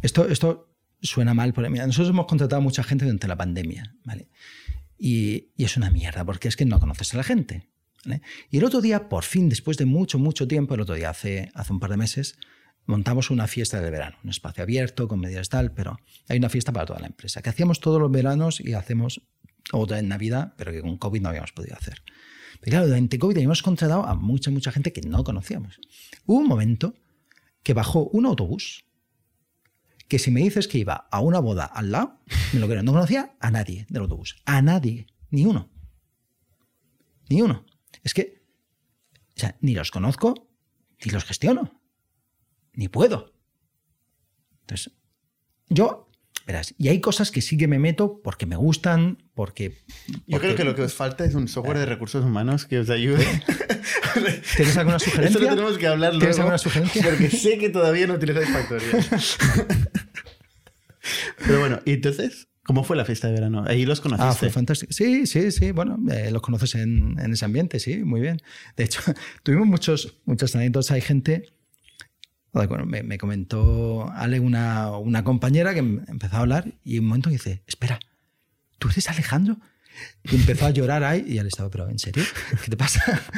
[0.03, 0.70] esto, esto
[1.03, 1.53] suena mal.
[1.53, 4.29] Pero mira, nosotros hemos contratado a mucha gente durante la pandemia, ¿vale?
[4.99, 7.69] Y, es una mierda, porque es que no conoces a la gente.
[8.51, 11.51] Y el otro día, por fin, después de mucho, mucho tiempo, el otro día, hace,
[11.55, 12.39] hace un par de meses,
[12.87, 15.99] montamos una fiesta de verano, un espacio abierto con medidas tal, pero
[16.29, 19.23] hay una fiesta para toda la empresa, que hacíamos todos los veranos y hacemos
[19.73, 22.03] otra en Navidad, pero que con COVID no habíamos podido hacer.
[22.61, 25.79] Pero claro, durante COVID habíamos contratado a mucha, mucha gente que no conocíamos.
[26.27, 26.95] Hubo un momento
[27.63, 28.85] que bajó un autobús
[30.11, 32.21] que si me dices que iba a una boda al lado,
[32.53, 32.83] me lo creo.
[32.83, 34.37] No conocía a nadie del autobús.
[34.45, 35.07] A nadie.
[35.31, 35.71] Ni uno.
[37.31, 37.65] Ni uno.
[38.03, 38.43] Es que,
[39.37, 40.51] o sea, ni los conozco,
[41.03, 41.81] ni los gestiono
[42.73, 43.33] ni puedo.
[44.63, 44.93] Entonces,
[45.69, 46.11] yo,
[46.47, 49.83] verás, y hay cosas que sí que me meto porque me gustan, porque...
[50.27, 52.91] Yo creo que lo que os falta es un software de recursos humanos que os
[52.91, 53.27] ayude.
[54.57, 55.29] ¿Tienes alguna sugerencia?
[55.29, 57.03] Esto lo tenemos que hablar ¿Tienes alguna sugerencia?
[57.03, 59.39] Porque sé que todavía no utilizáis factorías.
[61.47, 62.49] Pero bueno, ¿y entonces?
[62.63, 63.65] ¿Cómo fue la fiesta de verano?
[63.67, 64.29] Ahí los conociste.
[64.29, 64.93] Ah, fue fantástico.
[64.93, 65.73] Sí, sí, sí.
[65.73, 68.41] Bueno, eh, los conoces en, en, ese ambiente, sí, muy bien.
[68.77, 69.01] De hecho,
[69.43, 70.91] tuvimos muchos, muchos anécdotas.
[70.91, 71.53] Hay gente
[72.53, 77.63] bueno, me, comentó Ale, una, una, compañera que empezó a hablar y un momento dice,
[77.67, 78.01] espera,
[78.79, 79.59] ¿tú eres Alejandro?
[80.25, 82.23] Y empezó a llorar ahí y ya le estaba, pero ¿en serio?
[82.65, 83.01] ¿Qué te pasa?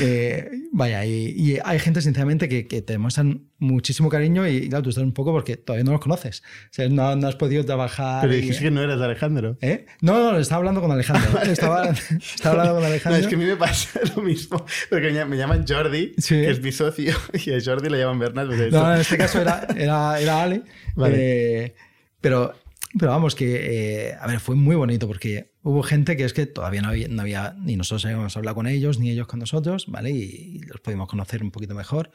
[0.00, 4.90] Eh, vaya, y, hay gente, sinceramente, que, que, te demuestran muchísimo cariño y, claro, tú
[4.90, 6.42] estás un poco porque todavía no los conoces.
[6.66, 8.20] O sea, no, no has podido trabajar.
[8.20, 9.58] Pero dijiste que no eras Alejandro.
[9.60, 9.86] ¿Eh?
[10.00, 11.40] No, no, estaba hablando con Alejandro.
[11.42, 13.18] Estaba, estaba hablando con Alejandro.
[13.18, 14.64] No, es que a mí me pasa lo mismo.
[14.88, 18.46] Porque me llaman Jordi, que es mi socio, y a Jordi le llaman Bernal.
[18.46, 20.62] Pues no, en este caso era, era, era Ale.
[20.94, 21.64] Vale.
[21.64, 21.74] Eh,
[22.20, 22.54] pero
[22.96, 26.46] pero vamos, que, eh, a ver, fue muy bonito porque hubo gente que es que
[26.46, 29.84] todavía no había, no había ni nosotros habíamos hablado con ellos, ni ellos con nosotros,
[29.86, 30.10] ¿vale?
[30.10, 32.10] Y, los pudimos conocer un poquito mejor.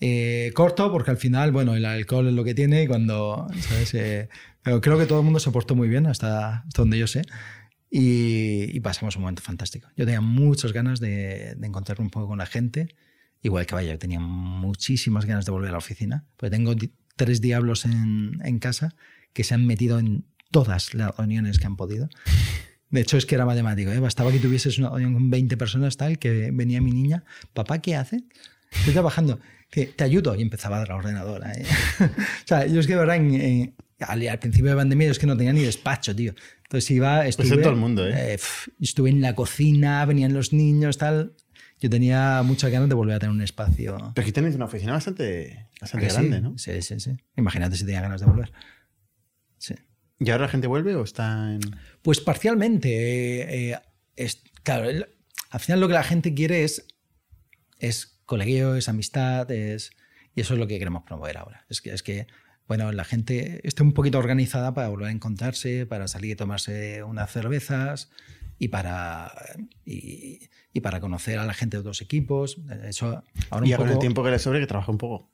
[0.00, 3.94] Eh, corto, porque al final, bueno, el alcohol es lo que tiene y cuando, ¿sabes?
[3.94, 4.28] Eh,
[4.62, 7.22] pero creo que todo el mundo se portó muy bien hasta, donde yo sé.
[7.90, 9.88] Y, pasamos un momento fantástico.
[9.96, 12.94] Yo tenía muchas ganas de, de encontrarme un poco con la gente.
[13.40, 16.74] Igual que vaya, yo tenía muchísimas ganas de volver a la oficina, porque tengo
[17.16, 18.94] tres diablos en, en casa
[19.32, 22.08] que se han metido en todas las reuniones que han podido.
[22.94, 23.90] De hecho, es que era matemático.
[23.90, 23.98] ¿eh?
[23.98, 27.96] Bastaba que tuvieses una reunión con 20 personas tal, que venía mi niña, papá, ¿qué
[27.96, 28.22] hace?
[28.70, 29.40] Estoy trabajando.
[29.70, 31.52] te, te ayudo y empezaba a dar la ordenadora.
[31.54, 31.64] ¿eh?
[32.00, 35.18] o sea, yo es que de verdad en- en- al, al principio de pandemia es
[35.18, 36.34] que no tenía ni despacho, tío.
[36.62, 38.36] Entonces iba, estuve, en todo el mundo, ¿eh?
[38.36, 41.34] pf, estuve en la cocina, venían los niños, tal.
[41.80, 43.96] Yo tenía muchas ganas de volver a tener un espacio.
[44.14, 46.56] Pero aquí tenéis una oficina bastante, bastante Que sí, grande, ¿no?
[46.58, 47.10] Sí, sí, sí.
[47.36, 48.52] Imagínate si tenía ganas de volver.
[49.58, 49.74] Sí.
[50.20, 51.60] ¿Y ahora la gente vuelve o está en...?
[52.02, 52.88] Pues parcialmente.
[52.90, 53.78] eh, eh,
[54.16, 55.06] es, claro, el-
[55.50, 56.86] al final lo que la gente quiere es,
[57.78, 59.90] es colegueo, es amistad, es,
[60.34, 61.64] y eso es lo que queremos promover ahora.
[61.68, 62.26] Es que, es que
[62.66, 67.02] bueno, la gente esté un poquito organizada para volver a encontrarse, para salir y tomarse
[67.02, 68.10] unas cervezas
[68.58, 69.32] y para,
[69.84, 72.58] y, y para conocer a la gente de otros equipos.
[72.84, 75.30] Eso ahora Y un con el poco- tiempo que le sobre que trabaja un poco.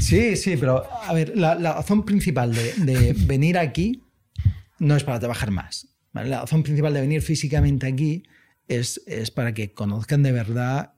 [0.00, 4.02] Sí, sí, pero a ver, la, la razón principal de, de venir aquí
[4.78, 5.88] no es para trabajar más.
[6.12, 6.28] ¿vale?
[6.30, 8.22] La razón principal de venir físicamente aquí
[8.68, 10.92] es, es para que conozcan de verdad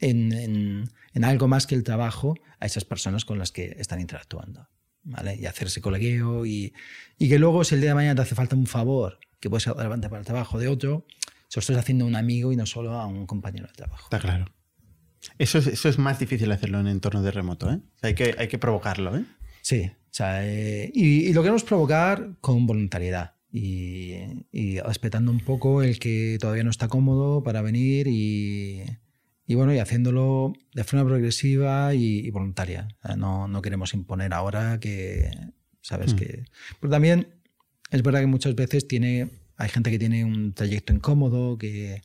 [0.00, 4.00] en, en- en algo más que el trabajo a esas personas con las que están
[4.00, 4.68] interactuando.
[5.02, 5.36] ¿vale?
[5.36, 6.74] Y hacerse colegueo y,
[7.16, 9.60] y que luego si el día de mañana te hace falta un favor que puede
[9.62, 11.06] ser relevante para el trabajo de otro,
[11.48, 14.04] se lo estás haciendo a un amigo y no solo a un compañero de trabajo.
[14.04, 14.46] Está claro.
[15.38, 17.76] Eso es, eso es más difícil hacerlo en entornos de remoto, ¿eh?
[17.76, 19.24] O sea, hay, que, hay que provocarlo, ¿eh?
[19.62, 24.12] Sí, o sea, eh, y, y lo queremos provocar con voluntariedad y,
[24.52, 28.82] y respetando un poco el que todavía no está cómodo para venir y,
[29.46, 32.88] y bueno, y haciéndolo de forma progresiva y, y voluntaria.
[33.02, 35.30] O sea, no, no queremos imponer ahora que,
[35.80, 36.14] ¿sabes?
[36.14, 36.16] Mm.
[36.16, 36.44] Que,
[36.80, 37.28] pero también
[37.90, 42.02] es verdad que muchas veces tiene, hay gente que tiene un trayecto incómodo, que,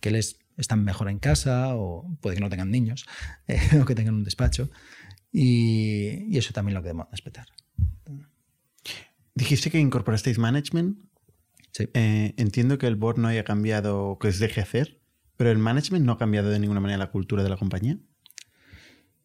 [0.00, 3.06] que les están mejor en casa o puede que no tengan niños
[3.48, 4.70] eh, o que tengan un despacho.
[5.30, 7.46] Y, y eso también lo queremos respetar.
[9.34, 10.98] Dijiste que incorporasteis management.
[11.72, 11.88] Sí.
[11.94, 15.00] Eh, entiendo que el board no haya cambiado que os deje hacer,
[15.36, 17.98] pero el management no ha cambiado de ninguna manera la cultura de la compañía.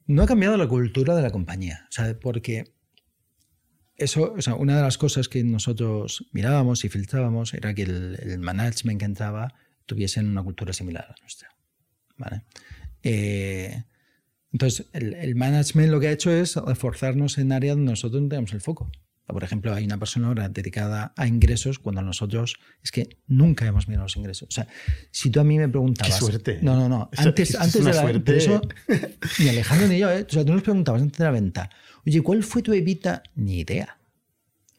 [0.05, 2.73] No ha cambiado la cultura de la compañía, o sea, porque
[3.97, 8.17] eso, o sea, una de las cosas que nosotros mirábamos y filtrábamos era que el,
[8.21, 9.53] el management que entraba
[9.87, 11.49] tuviese una cultura similar a la nuestra.
[12.17, 12.43] ¿vale?
[13.03, 13.83] Eh,
[14.51, 18.29] entonces, el, el management lo que ha hecho es reforzarnos en áreas donde nosotros no
[18.29, 18.91] tenemos el foco.
[19.25, 23.89] Por ejemplo, hay una persona ahora dedicada a ingresos cuando nosotros es que nunca hemos
[23.89, 24.47] mirado los ingresos.
[24.47, 24.67] O sea,
[25.11, 26.13] si tú a mí me preguntabas.
[26.13, 26.59] Qué suerte.
[26.61, 27.09] No, no, no.
[27.11, 28.01] Eso- antes eso es antes una de la.
[28.03, 28.37] suerte.
[28.37, 28.61] eso-
[29.39, 30.25] ni Alejandro ni yo, ¿eh?
[30.27, 31.69] O sea, tú nos preguntabas antes de la venta,
[32.05, 33.21] oye, ¿cuál fue tu evita?
[33.35, 33.97] Ni idea.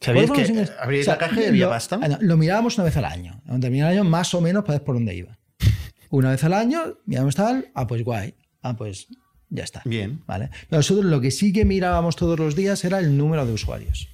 [0.01, 1.97] ¿Sabías ¿Cuáles que O sea, la caja y había lo- pasta?
[1.97, 3.41] no, Lo mirábamos una vez al año.
[3.47, 5.39] Cuando terminaba el año, más o menos, para ver por dónde iba.
[6.11, 8.35] Una vez al año, miramos tal, ah, pues guay.
[8.63, 9.09] Ah, pues
[9.51, 9.83] ya está.
[9.85, 10.23] Bien.
[10.27, 10.51] ¿Vale?
[10.71, 14.09] Nosotros lo que sí que mirábamos todos los días era el número de usuarios.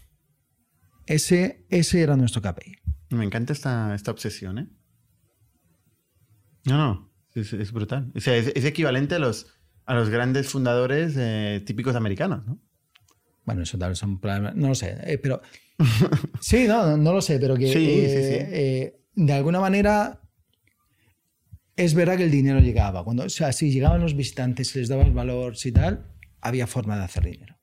[1.06, 2.78] Ese, ese era nuestro KPI.
[3.10, 4.66] Me encanta esta, esta obsesión, ¿eh?
[6.64, 8.10] No, no, es, es brutal.
[8.16, 9.46] O sea, es, es equivalente a los,
[9.84, 12.58] a los grandes fundadores eh, típicos americanos, ¿no?
[13.44, 14.54] Bueno, eso tal vez son problemas.
[14.56, 15.40] No lo sé, eh, pero.
[16.40, 17.68] sí, no, no lo sé, pero que.
[17.68, 18.54] Sí, sí, eh, sí.
[18.56, 20.20] eh, de alguna manera.
[21.76, 23.02] Es verdad que el dinero llegaba.
[23.02, 26.06] Cuando, o sea, si llegaban los visitantes, si les dabas valor, si tal,
[26.40, 27.58] había forma de hacer dinero.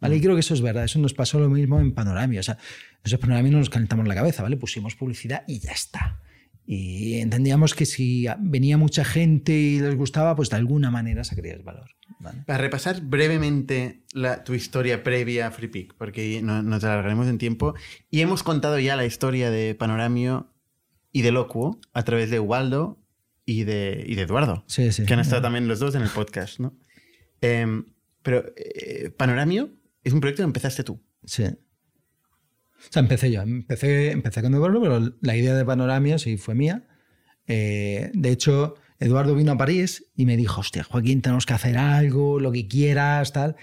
[0.00, 0.14] ¿Vale?
[0.14, 0.18] Mm.
[0.18, 0.84] Y creo que eso es verdad.
[0.84, 2.38] Eso nos pasó lo mismo en Panoramia.
[2.38, 4.56] O sea, nosotros en Panoramia no nos calentamos la cabeza, ¿vale?
[4.56, 6.20] Pusimos publicidad y ya está.
[6.70, 11.64] Y entendíamos que si venía mucha gente y les gustaba, pues de alguna manera sacarías
[11.64, 11.88] valor.
[12.20, 12.42] ¿vale?
[12.46, 17.74] Para repasar brevemente la- tu historia previa a FreePick, porque no- nos alargaremos en tiempo,
[18.10, 20.52] y hemos contado ya la historia de Panoramio
[21.10, 23.02] y de Locuo a través de Waldo
[23.46, 25.06] y de, y de Eduardo, Sí, sí.
[25.06, 26.76] que han estado también los dos en el podcast, ¿no?
[27.40, 27.86] Em,
[28.22, 29.70] pero eh, Panoramio
[30.04, 31.00] es un proyecto que empezaste tú.
[31.24, 31.44] Sí.
[32.78, 33.42] O sea, empecé yo.
[33.42, 36.86] Empecé, empecé con Eduardo, pero la idea de Panoramia sí fue mía.
[37.46, 41.78] Eh, de hecho, Eduardo vino a París y me dijo, hostia, Joaquín, tenemos que hacer
[41.78, 43.56] algo, lo que quieras, tal.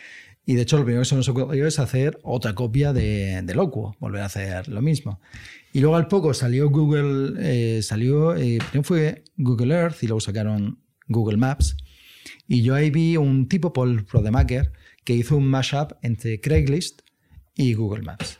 [0.45, 3.55] Y de hecho, lo primero que se nos ocurrió es hacer otra copia de, de
[3.55, 5.19] Locuo, volver a hacer lo mismo.
[5.73, 10.19] Y luego al poco salió Google, eh, salió, eh, primero fue Google Earth y luego
[10.19, 11.75] sacaron Google Maps.
[12.47, 14.71] Y yo ahí vi un tipo, Paul Rodemacher,
[15.03, 17.01] que hizo un mashup entre Craigslist
[17.55, 18.39] y Google Maps.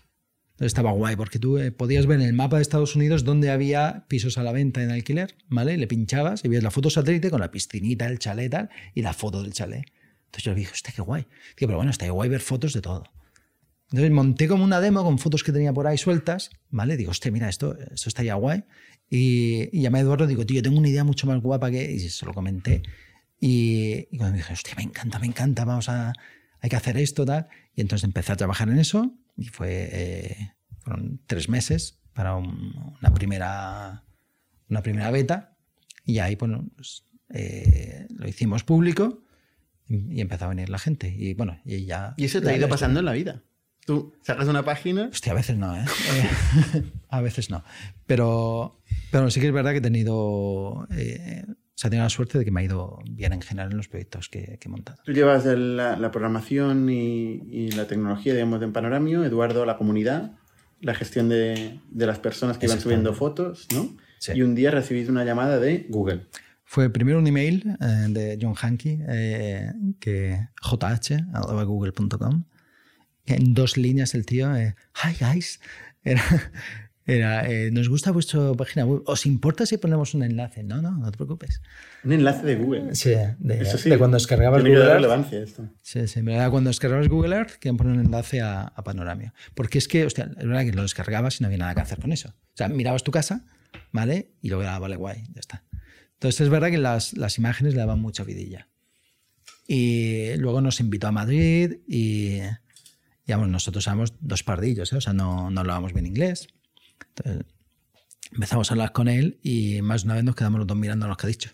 [0.55, 3.51] Entonces estaba guay porque tú eh, podías ver en el mapa de Estados Unidos dónde
[3.51, 5.75] había pisos a la venta en alquiler, ¿vale?
[5.75, 9.11] Le pinchabas y veías la foto satélite con la piscinita, el chalet tal, y la
[9.11, 9.83] foto del chalet.
[10.27, 11.23] Entonces yo dije, hostia, qué guay.
[11.57, 13.03] Digo, pero bueno, está guay ver fotos de todo.
[13.91, 16.95] Entonces monté como una demo con fotos que tenía por ahí sueltas, ¿vale?
[16.95, 18.63] Digo, hostia, mira, esto, esto está ya guay.
[19.09, 21.91] Y, y llamé a Eduardo, digo, tío, tengo una idea mucho más guapa que...
[21.91, 22.81] Y se lo comenté.
[23.41, 26.13] Y, y cuando me dije, hostia, me encanta, me encanta, vamos a...
[26.61, 27.49] Hay que hacer esto, tal.
[27.75, 29.89] Y entonces empecé a trabajar en eso y fue...
[29.91, 34.03] eh, fueron tres meses para un- una, primera,
[34.69, 35.57] una primera beta.
[36.05, 39.23] Y ahí, bueno, pues, eh, lo hicimos público.
[39.87, 41.07] y empezó a venir la gente.
[41.15, 42.13] Y bueno, y ya...
[42.17, 43.43] ¿Y eso te ha ido pasando en la vida?
[43.85, 45.09] Tú sacas una página...
[45.11, 45.85] Hostia, a veces no, ¿eh?
[47.09, 47.63] a veces no.
[48.07, 48.79] Pero,
[49.11, 50.87] pero sí que es verdad que he tenido...
[50.91, 51.45] Eh,
[51.75, 53.89] se ha tenido la suerte de que me ha ido bien en general en los
[53.89, 54.97] proyectos que, que he montado.
[55.03, 60.31] Tú llevas la, la, programación y, y, la tecnología, digamos, en Panoramio, Eduardo, la comunidad,
[60.79, 63.95] la gestión de, de las personas que iban subiendo fotos, ¿no?
[64.19, 64.31] Sí.
[64.35, 66.27] Y un día recibiste una llamada de Google.
[66.63, 72.43] Fue primero un email eh, de John Hankey, eh, que jh.google.com.
[73.25, 75.59] En dos líneas el tío, eh, hi guys,
[76.03, 76.23] era,
[77.05, 79.03] era eh, nos gusta vuestra página web.
[79.05, 80.63] ¿Os importa si ponemos un enlace?
[80.63, 81.61] No, no, no te preocupes.
[82.03, 82.95] Un enlace de Google.
[82.95, 84.93] Sí, de, Eso sí, de cuando descargabas Google Earth.
[84.93, 85.69] relevancia esto.
[85.81, 89.33] Sí, sí, me cuando descargabas Google Earth que poner un enlace a, a Panoramio.
[89.53, 91.99] Porque es que, hostia, es verdad que lo descargabas y no había nada que hacer
[91.99, 92.29] con eso.
[92.29, 93.45] O sea, mirabas tu casa,
[93.91, 94.31] ¿vale?
[94.41, 95.63] Y luego era, vale, guay, ya está.
[96.13, 98.67] Entonces es verdad que las, las imágenes le daban mucha vidilla.
[99.67, 102.39] Y luego nos invitó a Madrid y,
[103.25, 104.97] digamos, nosotros éramos dos pardillos, ¿eh?
[104.97, 106.47] o sea, no, no hablábamos bien inglés.
[107.15, 107.45] Entonces,
[108.31, 111.15] empezamos a hablar con él y más una vez nos quedamos los dos mirando lo
[111.15, 111.51] que ha dicho.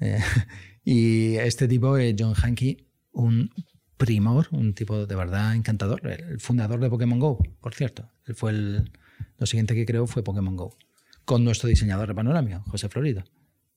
[0.00, 0.18] Eh,
[0.84, 3.50] y este tipo, eh, John Hankey, un
[3.96, 8.10] primor, un tipo de verdad encantador, el fundador de Pokémon Go, por cierto.
[8.26, 8.90] Él fue el,
[9.38, 10.76] lo siguiente que creó fue Pokémon Go,
[11.24, 13.24] con nuestro diseñador de panoramio, José Florido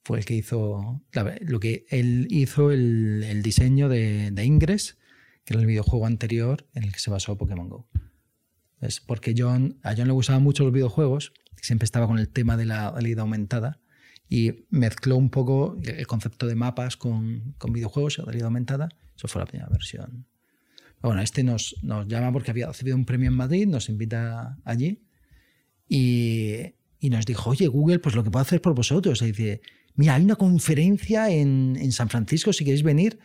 [0.08, 1.04] fue el que hizo
[1.42, 4.98] lo que él hizo el, el diseño de, de, Ingress,
[5.44, 7.90] que era el videojuego anterior en el que se basó Pokémon Go.
[8.82, 12.58] Es porque John, a John le gustaban mucho los videojuegos, siempre estaba con el tema
[12.58, 13.80] de la realidad aumentada
[14.30, 18.90] y mezcló un poco el concepto de mapas con, con videojuegos realidad aumentada.
[19.16, 20.26] Eso fue la primera versión.
[21.02, 25.04] Bueno, este nos, nos llama porque había recibido un premio en Madrid, nos invita allí
[25.88, 26.56] y,
[27.00, 29.22] y nos dijo, oye, Google, pues lo que puedo hacer por vosotros.
[29.22, 29.62] Y dice,
[29.96, 33.20] mira, hay una conferencia en, en, San Francisco, si queréis venir.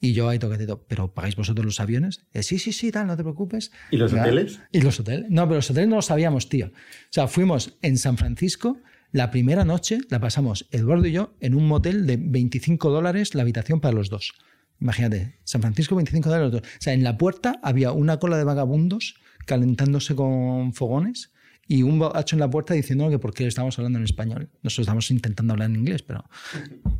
[0.00, 2.24] Y yo ahí toqué, pero ¿pagáis vosotros los aviones?
[2.32, 3.72] Eh, sí, sí, sí, tal, no te preocupes.
[3.90, 4.28] ¿Y los ¿verdad?
[4.28, 4.60] hoteles?
[4.70, 5.26] Y los hoteles.
[5.28, 6.66] No, pero los hoteles no los sabíamos, tío.
[6.66, 8.78] O sea, fuimos en San Francisco,
[9.10, 13.42] la primera noche la pasamos Eduardo y yo en un motel de 25 dólares la
[13.42, 14.34] habitación para los dos.
[14.80, 16.70] Imagínate, San Francisco, 25 dólares los dos.
[16.70, 19.14] O sea, en la puerta había una cola de vagabundos
[19.46, 21.32] calentándose con fogones
[21.66, 24.50] y un borracho en la puerta diciendo que por qué estamos hablando en español.
[24.62, 26.24] Nosotros estamos intentando hablar en inglés, pero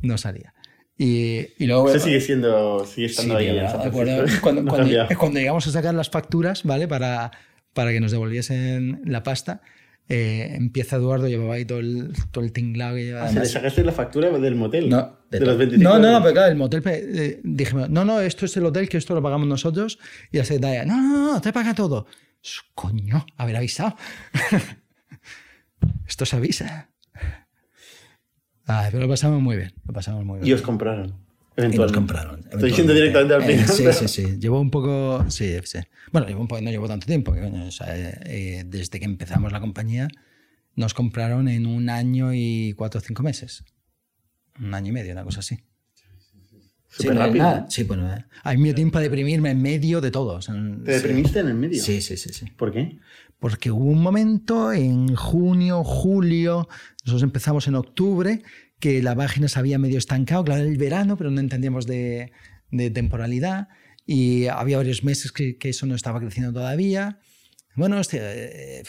[0.03, 0.55] no salía.
[1.01, 3.57] Y, y luego, Eso sigue siendo, sigue estando sí, ahí.
[3.57, 6.89] Tío, cuando, cuando, no cuando, cuando, llegamos a sacar las facturas, ¿vale?
[6.89, 7.31] Para,
[7.73, 9.63] para que nos devolviesen la pasta,
[10.09, 13.29] eh, empieza Eduardo, llevaba ahí todo el, todo el tinglado que llevaba.
[13.29, 14.89] Ah, ¿Le sacaste la factura del motel?
[14.89, 18.05] No, de, de los 25 No, no, no, pero claro, el motel, eh, dijimos, no,
[18.05, 20.01] no, esto es el hotel, que esto lo pagamos nosotros.
[20.33, 22.07] Y la secretaria, no, no, no, te paga todo.
[22.75, 23.97] Coño, haber avisado.
[26.09, 26.88] Esto se avisa.
[28.69, 29.73] Ay, pero lo pasamos muy bien.
[29.87, 30.49] Lo pasamos muy bien.
[30.49, 31.15] Y os compraron.
[31.57, 32.41] Y nos compraron.
[32.53, 33.65] Estoy diciendo directamente al final.
[33.65, 34.39] Eh, sí, sí, sí.
[34.39, 35.25] Llevó un poco.
[35.29, 35.79] Sí, sí.
[36.13, 37.33] Bueno, llevó un poco, no llevó tanto tiempo.
[37.33, 40.09] O sea, eh, desde que empezamos la compañía,
[40.77, 43.65] nos compraron en un año y cuatro o cinco meses.
[44.61, 45.59] Un año y medio, una cosa así.
[46.89, 47.67] Súper sí, rápido.
[47.69, 48.25] Sí, bueno, eh.
[48.45, 50.35] hay mi tiempo para deprimirme en medio de todo.
[50.35, 50.55] O sea,
[50.85, 51.39] ¿Te deprimiste sí.
[51.39, 51.83] en el medio?
[51.83, 52.47] Sí, sí, sí, sí.
[52.57, 52.99] ¿Por qué?
[53.39, 56.69] Porque hubo un momento en junio, julio,
[57.05, 58.43] nosotros empezamos en octubre,
[58.81, 62.33] que la página se había medio estancado, claro, el verano, pero no entendíamos de,
[62.71, 63.69] de temporalidad.
[64.07, 67.21] Y había varios meses que, que, eso no estaba creciendo todavía.
[67.77, 68.83] Bueno, este, eh,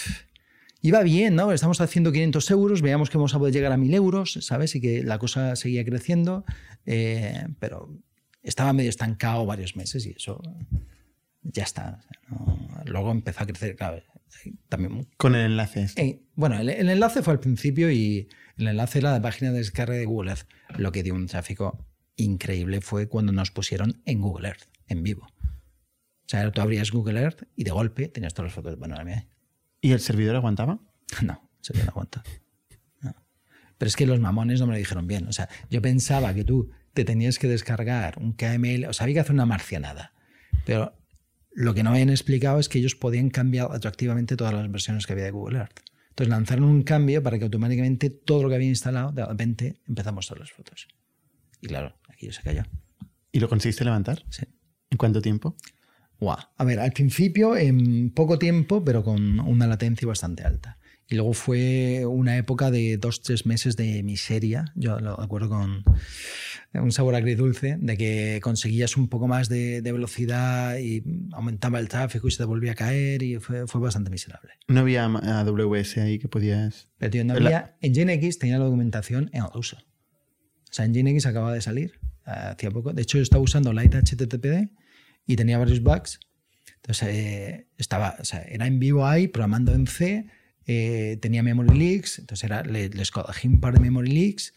[0.82, 1.52] iba bien, ¿no?
[1.52, 4.76] Estamos haciendo 500 euros, veíamos que vamos a poder llegar a 1000 euros, ¿sabes?
[4.76, 6.46] Y que la cosa seguía creciendo,
[6.86, 7.90] eh, pero
[8.42, 10.42] estaba medio estancado varios meses y eso
[11.42, 12.02] ya está.
[12.30, 12.58] ¿no?
[12.86, 14.02] Luego empezó a crecer, claro.
[14.70, 15.84] También, Con el enlace.
[15.84, 16.02] Este.
[16.02, 19.58] Eh, bueno, el, el, enlace fue al principio y el enlace era la página de
[19.58, 20.48] descarga de Google Earth.
[20.78, 21.86] Lo que dio un tráfico
[22.16, 25.28] increíble fue cuando nos pusieron en Google Earth, en vivo.
[26.30, 29.26] O sea, tú abrías Google Earth y de golpe tenías todas las fotos de panorama.
[29.82, 30.80] ¿Y el servidor aguantaba?
[31.24, 32.24] No, el servidor no aguanta.
[33.02, 33.16] No.
[33.78, 35.28] Pero es que los mamones no me lo dijeron bien.
[35.28, 39.16] O sea, yo pensaba que tú te tenías que descargar un KML, o sea, había
[39.16, 40.14] que hacer una marcianada.
[40.66, 40.99] Pero
[41.60, 45.12] lo que no habían explicado es que ellos podían cambiar atractivamente todas las versiones que
[45.12, 45.82] había de Google Earth.
[46.08, 50.26] Entonces lanzaron un cambio para que automáticamente todo lo que había instalado, de repente empezamos
[50.26, 50.88] todas las fotos.
[51.60, 52.64] Y claro, aquello se cayó.
[53.34, 54.24] ¿Y lo conseguiste levantar?
[54.30, 54.46] Sí.
[54.90, 55.58] ¿En cuánto tiempo?
[56.22, 56.38] Wow.
[56.56, 60.78] A ver, al principio en poco tiempo, pero con una latencia bastante alta.
[61.10, 64.72] Y luego fue una época de dos, tres meses de miseria.
[64.76, 65.84] Yo lo acuerdo con
[66.74, 71.90] un sabor agridulce, de que conseguías un poco más de, de velocidad y aumentaba el
[71.90, 74.52] tráfico y se te volvía a caer y fue, fue bastante miserable.
[74.68, 76.90] ¿No había AWS ahí que podías...?
[76.98, 77.76] Pero tío, no había...
[77.82, 79.78] En GNX tenía la documentación en ruso.
[79.78, 82.94] O sea, en GNX acaba de salir hacía poco.
[82.94, 84.70] De hecho, yo estaba usando Light HTTPD
[85.26, 86.20] y tenía varios bugs.
[86.76, 90.28] Entonces, eh, estaba, o sea, era en vivo ahí, programando en C,
[90.66, 94.54] eh, tenía memory leaks, entonces era, le, les cogí un par de memory leaks,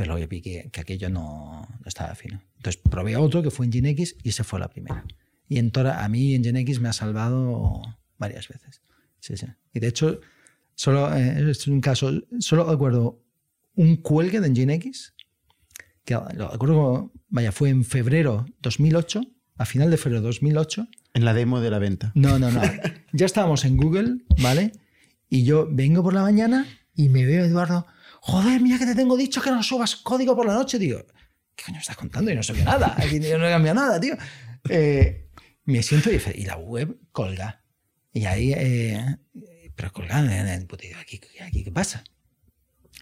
[0.00, 2.40] pero luego vi que, que aquello no, no estaba fino.
[2.56, 5.04] Entonces probé otro que fue en GeneX y esa fue la primera.
[5.46, 7.82] Y en Tora, a mí en GeneX me ha salvado
[8.16, 8.80] varias veces.
[9.18, 9.44] Sí, sí.
[9.74, 10.20] Y de hecho,
[10.74, 13.22] solo, eh, es un caso, solo recuerdo
[13.74, 15.12] un cuelgue de Nginx,
[16.06, 19.20] que lo recuerdo, vaya, fue en febrero 2008,
[19.58, 20.88] a final de febrero 2008.
[21.12, 22.10] En la demo de la venta.
[22.14, 22.62] No, no, no.
[23.12, 24.72] ya estábamos en Google, ¿vale?
[25.28, 27.86] Y yo vengo por la mañana y me veo a Eduardo,
[28.20, 31.04] joder, mira que te tengo dicho que no subas código por la noche, tío.
[31.54, 32.30] ¿Qué coño estás contando?
[32.30, 34.16] Y no sabía nada, aquí no he cambiado nada, tío.
[34.68, 35.28] Eh,
[35.64, 37.62] me siento y, y la web colga.
[38.12, 39.16] Y ahí, eh,
[39.76, 42.04] pero colgando en el puto, aquí, aquí, ¿qué pasa?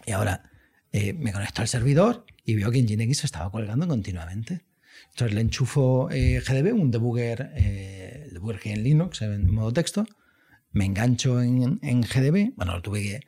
[0.05, 0.49] Y ahora
[0.91, 4.65] eh, me conecto al servidor y veo que Nginx estaba colgando continuamente.
[5.09, 10.05] Entonces le enchufo eh, GDB, un debugger, eh, debugger en Linux, en modo texto,
[10.71, 13.19] me engancho en, en GDB, bueno, lo tuve que,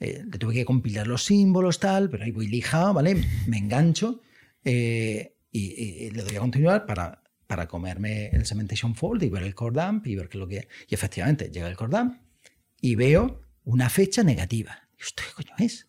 [0.00, 3.24] eh, le tuve que compilar los símbolos, tal, pero ahí voy lijado, ¿vale?
[3.46, 4.20] Me engancho
[4.64, 9.42] eh, y, y le doy a continuar para, para comerme el cementation fault y ver
[9.42, 10.68] el core dump y ver qué es lo que...
[10.88, 12.14] Y efectivamente, llega el core dump
[12.80, 14.88] y veo una fecha negativa.
[14.98, 15.88] ¿esto qué coño es?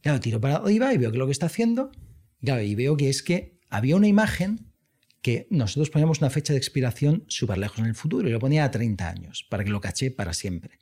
[0.00, 1.90] Claro, tiro para arriba y veo que lo que está haciendo,
[2.40, 4.72] claro, y veo que es que había una imagen
[5.20, 8.64] que nosotros poníamos una fecha de expiración súper lejos en el futuro y lo ponía
[8.64, 10.78] a 30 años para que lo caché para siempre.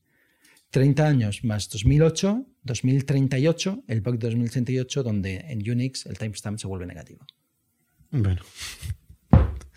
[0.75, 6.67] 30 años más 2008, 2038, el bug de 2038, donde en Unix el timestamp se
[6.67, 7.25] vuelve negativo.
[8.11, 8.43] Bueno.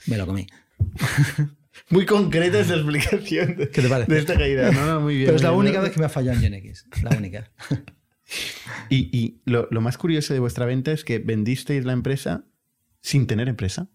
[0.07, 0.47] Me lo comí.
[1.91, 4.11] Muy concreta esa explicación de, ¿Qué te parece?
[4.11, 4.71] de esta caída.
[4.71, 5.27] No, no, muy bien.
[5.27, 5.59] Pero es la bien.
[5.59, 6.85] única vez que me ha fallado en Unix.
[7.03, 7.51] La única.
[8.89, 12.43] Y, y lo, lo más curioso de vuestra venta es que vendisteis la empresa
[13.01, 13.87] sin tener empresa.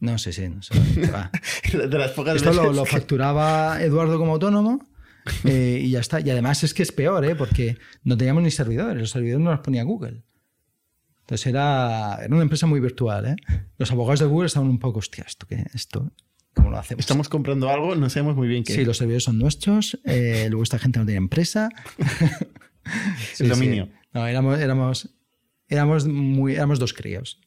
[0.00, 0.72] No sé, sí, no sé.
[1.76, 4.88] De las pocas Esto lo, veces lo que- facturaba Eduardo como autónomo
[5.44, 6.20] eh, y ya está.
[6.20, 7.34] Y además es que es peor, ¿eh?
[7.34, 8.98] porque no teníamos ni servidores.
[9.00, 10.22] Los servidores no los ponía Google.
[11.20, 13.26] Entonces era, era una empresa muy virtual.
[13.26, 13.36] ¿eh?
[13.76, 15.64] Los abogados de Google estaban un poco, hostia, ¿esto qué?
[15.74, 16.10] ¿Esto?
[16.54, 17.00] ¿Cómo lo hacemos?
[17.00, 18.74] Estamos comprando algo, no sabemos muy bien qué.
[18.74, 19.98] Sí, los servidores son nuestros.
[20.04, 21.68] eh, luego esta gente no tiene empresa.
[23.34, 23.54] Sí, El sí.
[23.54, 23.90] dominio.
[24.14, 25.14] No, éramos, éramos,
[25.68, 27.38] éramos, muy, éramos dos críos.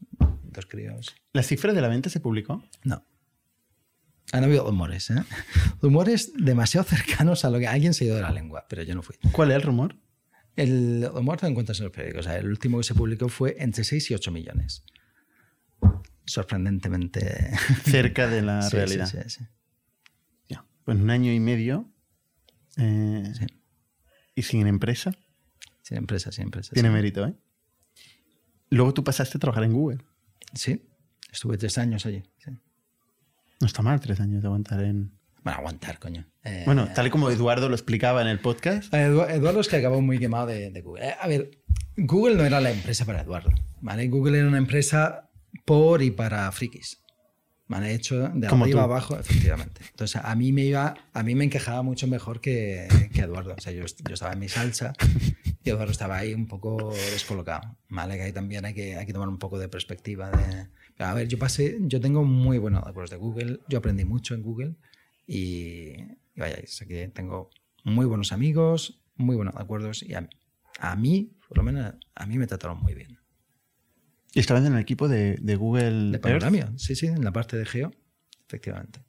[0.43, 1.15] Dos críos.
[1.33, 2.63] ¿La cifra de la venta se publicó?
[2.83, 3.03] No.
[4.33, 5.15] Han habido rumores, ¿eh?
[5.81, 9.01] Rumores demasiado cercanos a lo que alguien se ido de la lengua, pero yo no
[9.01, 9.15] fui.
[9.31, 9.95] ¿Cuál es el rumor?
[10.55, 12.25] El rumor te encuentras en los periódicos.
[12.25, 14.83] O sea, el último que se publicó fue entre 6 y 8 millones.
[16.25, 17.51] Sorprendentemente.
[17.83, 19.07] Cerca de la Sí, realidad.
[19.07, 19.45] sí, sí, sí.
[20.49, 20.65] Ya.
[20.85, 21.89] Pues un año y medio.
[22.77, 23.45] eh, Sí.
[24.35, 25.11] Y sin empresa.
[25.81, 26.71] Sin empresa, sin empresa.
[26.73, 27.33] Tiene mérito, ¿eh?
[28.69, 29.97] Luego tú pasaste a trabajar en Google.
[30.53, 30.87] Sí,
[31.31, 32.23] estuve tres años allí.
[33.61, 35.11] No está mal tres años de aguantar en...
[35.43, 36.27] Bueno, aguantar, coño.
[36.43, 38.93] Eh, Bueno, tal y como Eduardo lo explicaba en el podcast.
[38.93, 41.07] Edu- Eduardo es que acabó muy quemado de, de Google.
[41.09, 41.51] Eh, A ver,
[41.97, 43.51] Google no era la empresa para Eduardo.
[43.81, 44.07] ¿vale?
[44.07, 45.29] Google era una empresa
[45.65, 46.99] por y para frikis.
[47.67, 47.93] ¿vale?
[47.93, 48.85] Hecho de Como arriba tú.
[48.85, 49.81] abajo, efectivamente.
[49.89, 53.55] Entonces, a mí me iba, a mí me encajaba mucho mejor que, que Eduardo.
[53.57, 54.93] O sea, yo, yo estaba en mi salsa
[55.63, 57.77] y Eduardo estaba ahí un poco descolocado.
[57.89, 58.15] ¿vale?
[58.17, 60.29] Que ahí también hay que, hay que tomar un poco de perspectiva.
[60.31, 60.67] De,
[61.01, 63.59] a ver, yo pasé, yo tengo muy buenos acuerdos de Google.
[63.67, 64.75] Yo aprendí mucho en Google
[65.25, 65.93] y,
[66.35, 67.49] y vaya, es que tengo
[67.83, 70.29] muy buenos amigos, muy buenos acuerdos y a,
[70.79, 73.19] a mí, por lo menos, a mí me trataron muy bien.
[74.33, 77.57] Y estabas en el equipo de, de Google De panoramia, sí, sí, en la parte
[77.57, 77.91] de geo,
[78.47, 79.03] efectivamente.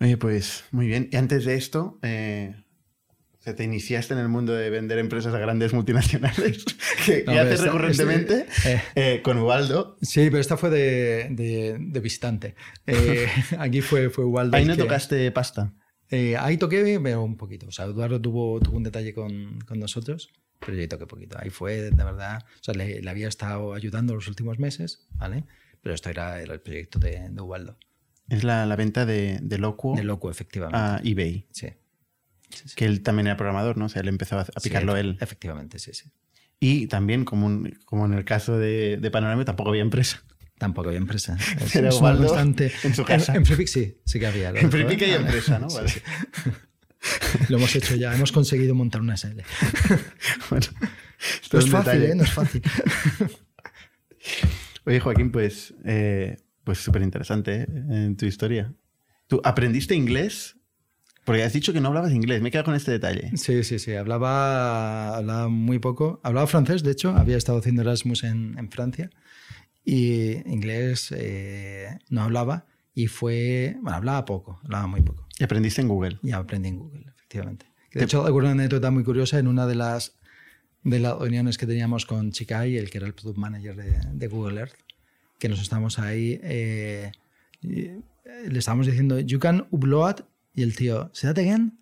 [0.00, 1.08] Oye, pues muy bien.
[1.12, 2.64] Y antes de esto, eh,
[3.42, 6.64] sea, te iniciaste en el mundo de vender empresas a grandes multinacionales,
[7.06, 8.82] que, No, que haces esta- recurrentemente, este- eh.
[8.94, 9.96] eh, con Ubaldo.
[10.02, 12.54] Sí, pero esta fue de, de- de visitante.
[12.86, 13.26] Eh,
[13.58, 14.56] aquí fue, fue Ubaldo.
[14.56, 15.72] Ahí no que- tocaste pasta.
[16.10, 17.68] Eh, ahí toqué, pero un poquito.
[17.68, 21.38] O sea, Eduardo tuvo, tuvo un detalle con, con nosotros, pero yo ahí toqué poquito.
[21.40, 25.44] Ahí fue, de verdad, o sea, le, le había estado ayudando los últimos meses, ¿vale?
[25.82, 27.78] Pero esto era, era el proyecto de, de Ubaldo,
[28.28, 30.76] Es la, la venta de, de Locuo de Loco, efectivamente.
[30.78, 31.46] a eBay.
[31.52, 31.68] sí.
[32.50, 32.74] Sí, sí.
[32.76, 33.86] Que él también era programador, ¿no?
[33.86, 35.18] O sea, él empezó a, picarlo Sí, él.
[35.20, 36.10] Efectivamente, sí, sí.
[36.58, 40.22] Y también, como, un- como en el caso de, de Panorama, tampoco había empresa.
[40.58, 41.38] Tampoco había empresa.
[41.60, 42.70] Es, Era es Ubaldo constante.
[42.82, 43.32] en su casa.
[43.32, 44.50] En, en Freepik sí, sí que había.
[44.50, 45.68] En Freepik hay empresa, ¿no?
[45.74, 45.90] Vale.
[47.48, 49.40] Lo hemos hecho ya, hemos conseguido montar una SL.
[50.50, 50.66] Bueno,
[51.52, 52.12] No es fácil, detalle.
[52.12, 52.14] ¿eh?
[52.14, 52.62] No es fácil.
[54.84, 57.66] Oye, Joaquín, pues eh, pues súper interesante ¿eh?
[57.90, 58.72] en tu historia.
[59.28, 60.56] ¿Tú aprendiste inglés?
[61.30, 62.42] Porque has dicho que no hablabas inglés.
[62.42, 63.30] Me he quedado con este detalle.
[63.36, 63.94] Sí, sí, sí.
[63.94, 66.18] Hablaba, hablaba muy poco.
[66.24, 67.10] Hablaba francés, de hecho.
[67.10, 69.10] Había estado haciendo Erasmus en, en Francia.
[69.84, 75.26] y inglés eh, no hablaba y fue, bueno, hablaba poco, hablaba muy poco.
[75.38, 76.18] Y aprendiste en Google.
[76.22, 77.66] Y aprendí en Google, efectivamente.
[77.94, 80.18] De hecho, recuerdo una anécdota muy curiosa en una de las,
[80.82, 84.26] de las reuniones que teníamos con Chikai, el que era el product manager de, de
[84.28, 84.74] Google Earth,
[85.38, 87.12] que nos estábamos ahí, eh,
[87.62, 88.00] eh,
[88.48, 90.24] le estábamos diciendo, you can upload,
[90.54, 91.78] y el tío, say that again.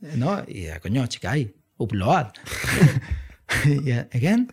[0.00, 0.44] ¿No?
[0.46, 2.28] Y coño, Chikai, upload.
[3.64, 4.52] y again.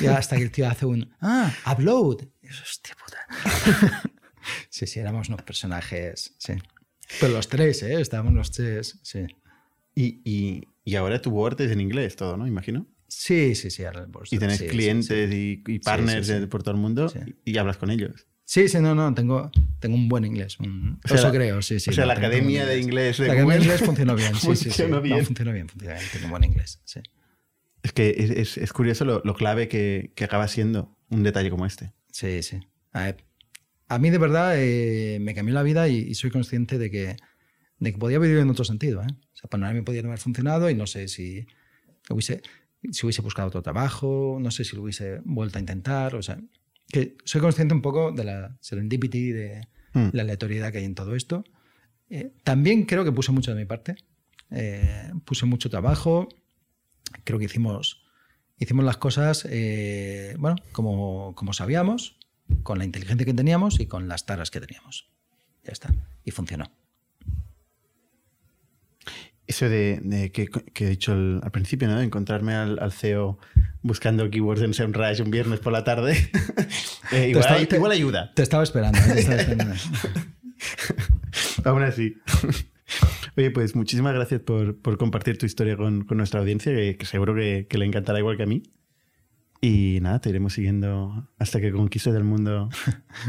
[0.00, 2.24] Y hasta que el tío hace un, ah, upload.
[2.42, 4.02] Y eso, hostia puta.
[4.68, 6.54] sí, sí, éramos unos personajes, sí.
[7.20, 8.00] Pero los tres, ¿eh?
[8.00, 9.26] Estábamos los tres, sí.
[9.94, 12.46] Y, y, y ahora tu Word es en inglés todo, ¿no?
[12.46, 12.86] Imagino.
[13.08, 13.84] Sí, sí, sí.
[13.84, 15.62] Ahora el Y tenés sí, sí, clientes sí.
[15.66, 16.40] Y, y partners sí, sí.
[16.40, 17.18] de- por todo el mundo Sí.
[17.44, 18.26] y hablas con ellos.
[18.44, 20.58] Sí, sí, no, no, tengo, tengo un buen inglés.
[20.60, 21.90] un- O sea, eso creo, sí, sí.
[21.90, 24.56] o sea, no, la academia de inglés de La academia de inglés funcionó bien, sí,
[24.56, 24.82] sí, sí.
[24.82, 24.90] bien.
[25.18, 26.10] No, funcionó bien, funcionó bien.
[26.12, 27.00] Tengo un buen inglés, sí.
[27.82, 31.50] Es que es, es- es curioso lo, lo clave que, que acaba siendo un detalle
[31.50, 31.92] como este.
[32.10, 32.60] Sí, sí.
[32.92, 33.14] A,
[33.88, 37.16] a mí de verdad eh, me cambió la vida y, y soy consciente de que,
[37.78, 39.02] de que podía vivir en otro sentido.
[39.02, 39.06] ¿eh?
[39.10, 41.46] O sea, para mí me podía no haber funcionado y no sé si
[42.10, 42.42] hubiese,
[42.90, 46.14] si hubiese buscado otro trabajo, no sé si lo hubiese vuelto a intentar.
[46.14, 46.38] O sea,
[46.92, 50.08] que soy consciente un poco de la serendipity, de Hmm.
[50.12, 51.44] la aleatoriedad que hay en todo esto.
[52.08, 53.96] Eh, también creo que puse mucho de mi parte.
[54.50, 56.28] Eh, puse mucho trabajo.
[57.24, 58.02] Creo que hicimos,
[58.58, 62.18] hicimos las cosas eh, bueno, como, como sabíamos,
[62.62, 65.10] con la inteligencia que teníamos y con las taras que teníamos.
[65.64, 65.94] Ya está.
[66.24, 66.70] Y funcionó.
[69.46, 72.00] Eso de, de que, que he dicho al, al principio, ¿no?
[72.00, 73.38] Encontrarme al, al CEO
[73.82, 76.16] buscando keywords en SEMrush un viernes por la tarde.
[77.12, 78.32] Eh, igual, estaba- te- igual ayuda.
[78.34, 78.98] Te estaba esperando.
[78.98, 79.02] ¿eh?
[79.12, 79.74] Te estaba esperando.
[81.64, 82.14] Aún así.
[83.36, 87.04] Oye, pues muchísimas gracias por, por compartir tu historia con, con nuestra audiencia, que, que
[87.06, 88.62] seguro que, que le encantará igual que a mí.
[89.60, 92.68] Y nada, te iremos siguiendo hasta que conquistes el mundo.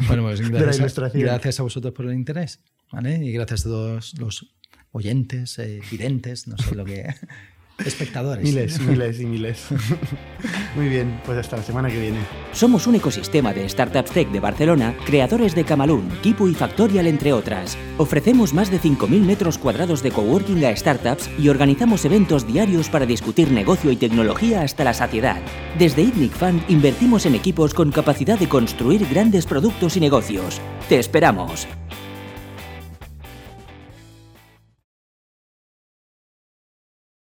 [0.07, 1.23] Bueno, pues De la gracias, ilustración.
[1.23, 2.61] gracias a vosotros por el interés.
[2.91, 3.18] ¿vale?
[3.23, 4.53] Y gracias a todos los
[4.94, 7.14] oyentes, eh, videntes, no sé lo que.
[7.86, 8.44] espectadores.
[8.44, 9.65] Miles, miles y miles.
[10.76, 12.20] Muy bien, pues hasta la semana que viene.
[12.52, 17.34] Somos un ecosistema de startups tech de Barcelona, creadores de Camalún, Kipu y Factorial, entre
[17.34, 17.78] otras.
[17.98, 23.06] Ofrecemos más de 5.000 metros cuadrados de coworking a startups y organizamos eventos diarios para
[23.06, 25.41] discutir negocio y tecnología hasta la saciedad.
[25.78, 30.61] Desde ITNIC Fund invertimos en equipos con capacidad de construir grandes productos y negocios.
[30.90, 31.68] ¡Te esperamos!